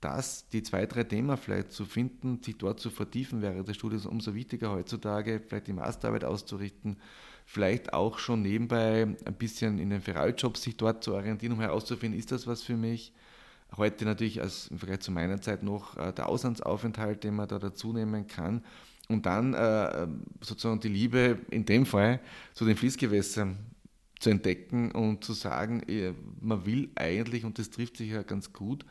dass 0.00 0.48
die 0.48 0.62
zwei, 0.62 0.86
drei 0.86 1.04
Themen 1.04 1.36
vielleicht 1.36 1.72
zu 1.72 1.84
finden, 1.84 2.42
sich 2.42 2.58
dort 2.58 2.80
zu 2.80 2.90
vertiefen 2.90 3.42
während 3.42 3.66
des 3.66 3.76
Studiums, 3.76 4.06
umso 4.06 4.34
wichtiger 4.34 4.70
heutzutage, 4.70 5.40
vielleicht 5.40 5.68
die 5.68 5.72
Masterarbeit 5.72 6.24
auszurichten, 6.24 6.96
vielleicht 7.44 7.92
auch 7.92 8.18
schon 8.18 8.42
nebenbei 8.42 9.02
ein 9.02 9.34
bisschen 9.34 9.78
in 9.78 9.90
den 9.90 10.00
Feraljob 10.00 10.56
sich 10.56 10.76
dort 10.76 11.02
zu 11.02 11.14
orientieren, 11.14 11.54
um 11.54 11.60
herauszufinden, 11.60 12.18
ist 12.18 12.32
das 12.32 12.46
was 12.46 12.62
für 12.62 12.76
mich? 12.76 13.12
Heute 13.76 14.04
natürlich 14.04 14.40
als 14.40 14.68
im 14.68 14.78
Vergleich 14.78 15.00
zu 15.00 15.10
meiner 15.10 15.40
Zeit 15.40 15.62
noch 15.62 15.96
äh, 15.96 16.12
der 16.12 16.28
Auslandsaufenthalt, 16.28 17.24
den 17.24 17.34
man 17.34 17.48
da 17.48 17.58
dazu 17.58 17.92
nehmen 17.92 18.26
kann. 18.26 18.64
Und 19.08 19.26
dann 19.26 19.54
äh, 19.54 20.06
sozusagen 20.40 20.80
die 20.80 20.88
Liebe 20.88 21.38
in 21.50 21.64
dem 21.64 21.86
Fall 21.86 22.20
zu 22.54 22.64
den 22.64 22.76
Fließgewässern 22.76 23.56
zu 24.18 24.30
entdecken 24.30 24.90
und 24.92 25.24
zu 25.24 25.32
sagen, 25.32 25.82
äh, 25.88 26.12
man 26.40 26.64
will 26.66 26.90
eigentlich, 26.94 27.44
und 27.44 27.58
das 27.58 27.70
trifft 27.70 27.98
sich 27.98 28.10
ja 28.10 28.22
ganz 28.22 28.52
gut, 28.52 28.84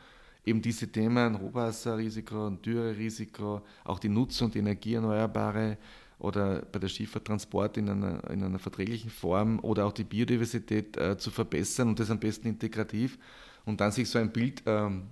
eben 0.46 0.62
diese 0.62 0.88
Themen 0.88 1.40
Hochwasserrisiko 1.40 2.48
und 2.48 2.66
Dürrerisiko, 2.66 3.62
auch 3.84 4.00
die 4.00 4.10
Nutzung 4.10 4.48
und 4.48 4.56
Energie 4.56 4.94
erneuerbare 4.94 5.78
oder 6.20 6.62
bei 6.62 6.80
der 6.80 6.88
Schiefertransport 6.88 7.78
in 7.78 7.90
einer, 7.90 8.30
in 8.30 8.44
einer 8.44 8.60
verträglichen 8.60 9.10
Form 9.10 9.60
oder 9.60 9.86
auch 9.86 9.92
die 9.92 10.04
Biodiversität 10.04 10.96
äh, 10.98 11.18
zu 11.18 11.32
verbessern 11.32 11.90
und 11.90 12.00
das 12.00 12.12
am 12.12 12.20
besten 12.20 12.48
integrativ 12.48 13.18
und 13.66 13.82
dann 13.82 13.92
sich 13.92 14.10
so 14.10 14.20
ein 14.20 14.32
Bild 14.32 14.64
ähm, 14.66 15.04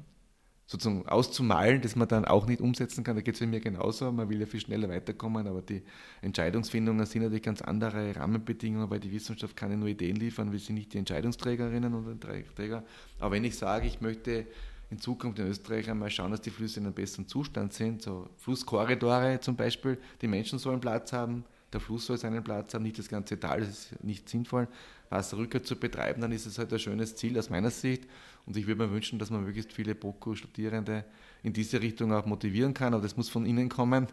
sozusagen 0.66 1.08
auszumalen, 1.08 1.82
das 1.82 1.96
man 1.96 2.08
dann 2.08 2.26
auch 2.26 2.48
nicht 2.48 2.62
umsetzen 2.62 3.04
kann. 3.04 3.16
Da 3.16 3.22
geht 3.22 3.36
es 3.36 3.42
mir 3.42 3.60
genauso. 3.60 4.12
Man 4.12 4.30
will 4.30 4.40
ja 4.40 4.46
viel 4.46 4.62
schneller 4.62 4.90
weiterkommen, 4.90 5.48
aber 5.48 5.62
die 5.62 5.84
Entscheidungsfindungen 6.22 7.06
sind 7.06 7.24
natürlich 7.24 7.44
ganz 7.44 7.62
andere 7.62 8.16
Rahmenbedingungen, 8.16 8.90
weil 8.90 9.00
die 9.00 9.12
Wissenschaft 9.12 9.56
kann 9.56 9.72
ja 9.72 9.78
nur 9.78 9.90
Ideen 9.90 10.16
liefern, 10.16 10.52
wir 10.52 10.60
sind 10.60 10.76
nicht 10.76 10.94
die 10.94 11.00
Entscheidungsträgerinnen 11.00 11.94
und 11.94 12.22
Träger. 12.56 12.84
Aber 13.20 13.36
wenn 13.36 13.44
ich 13.44 13.58
sage, 13.58 13.88
ich 13.88 14.02
möchte 14.02 14.48
in 14.90 15.00
Zukunft 15.00 15.40
in 15.40 15.48
Österreich 15.48 15.90
einmal 15.90 16.10
schauen, 16.10 16.32
dass 16.32 16.42
die 16.42 16.52
Flüsse 16.52 16.80
in 16.80 16.86
einem 16.86 16.96
besseren 16.96 17.28
Zustand 17.28 17.74
sind, 17.74 18.02
so 18.02 18.30
Flusskorridore 18.38 19.40
zum 19.40 19.56
Beispiel, 19.56 19.98
die 20.22 20.28
Menschen 20.28 20.60
sollen 20.60 20.80
Platz 20.80 21.12
haben, 21.12 21.44
der 21.74 21.82
Fluss 21.82 22.06
soll 22.06 22.18
seinen 22.18 22.44
Platz 22.44 22.74
haben, 22.74 22.84
nicht 22.84 23.00
das 23.00 23.10
ganze 23.10 23.40
Tal, 23.40 23.62
das 23.62 23.70
ist 23.70 24.04
nicht 24.04 24.30
sinnvoll. 24.30 24.68
Wasserrückkehr 25.10 25.64
zu 25.64 25.76
betreiben, 25.76 26.22
dann 26.22 26.32
ist 26.32 26.46
es 26.46 26.58
halt 26.58 26.74
ein 26.74 26.80
schönes 26.80 27.16
Ziel 27.16 27.38
aus 27.38 27.50
meiner 27.50 27.70
Sicht. 27.70 28.08
Und 28.46 28.58
ich 28.58 28.68
würde 28.68 28.86
mir 28.86 28.92
wünschen, 28.92 29.20
dass 29.20 29.30
man 29.30 29.44
möglichst 29.44 29.72
viele 29.72 29.96
BOKU-Studierende 29.96 31.06
in 31.44 31.54
diese 31.54 31.82
Richtung 31.82 32.12
auch 32.14 32.26
motivieren 32.26 32.74
kann. 32.74 32.94
Aber 32.94 33.04
das 33.04 33.16
muss 33.16 33.30
von 33.30 33.46
innen 33.46 33.70
kommen. 33.70 34.08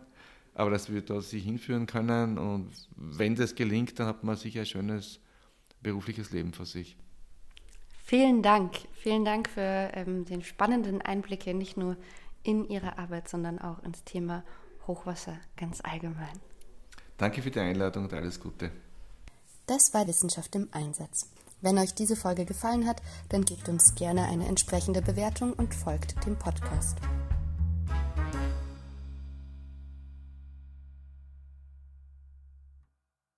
Aber 0.55 0.70
dass 0.70 0.93
wir 0.93 1.03
da 1.03 1.20
sich 1.20 1.45
hinführen 1.45 1.87
können. 1.87 2.39
Und 2.39 2.70
wenn 2.97 3.35
das 3.35 3.55
gelingt, 3.55 3.99
dann 3.99 4.07
hat 4.07 4.24
man 4.24 4.37
sicher 4.37 4.61
ein 4.61 4.66
schönes 4.66 5.20
berufliches 5.83 6.31
Leben 6.31 6.53
vor 6.53 6.66
sich. 6.66 6.97
Vielen 8.05 8.43
Dank. 8.43 8.76
Vielen 8.93 9.24
Dank 9.24 9.49
für 9.49 9.91
ähm, 9.95 10.24
den 10.24 10.43
spannenden 10.43 11.01
Einblicke, 11.01 11.55
nicht 11.55 11.76
nur 11.76 11.97
in 12.43 12.68
Ihre 12.68 12.99
Arbeit, 12.99 13.28
sondern 13.28 13.59
auch 13.59 13.83
ins 13.83 14.05
Thema 14.05 14.45
Hochwasser 14.87 15.39
ganz 15.57 15.81
allgemein. 15.81 16.41
Danke 17.18 17.43
für 17.43 17.51
die 17.51 17.61
Einladung 17.61 18.05
und 18.05 18.12
alles 18.14 18.41
Gute. 18.41 18.70
Das 19.66 19.95
war 19.95 20.07
Wissenschaft 20.09 20.55
im 20.57 20.68
Einsatz. 20.72 21.31
Wenn 21.61 21.78
euch 21.78 21.94
diese 21.94 22.16
Folge 22.16 22.44
gefallen 22.44 22.86
hat, 22.86 23.02
dann 23.28 23.44
gebt 23.44 23.68
uns 23.68 23.94
gerne 23.94 24.26
eine 24.26 24.46
entsprechende 24.46 25.02
Bewertung 25.02 25.52
und 25.52 25.74
folgt 25.74 26.24
dem 26.24 26.36
Podcast. 26.36 26.96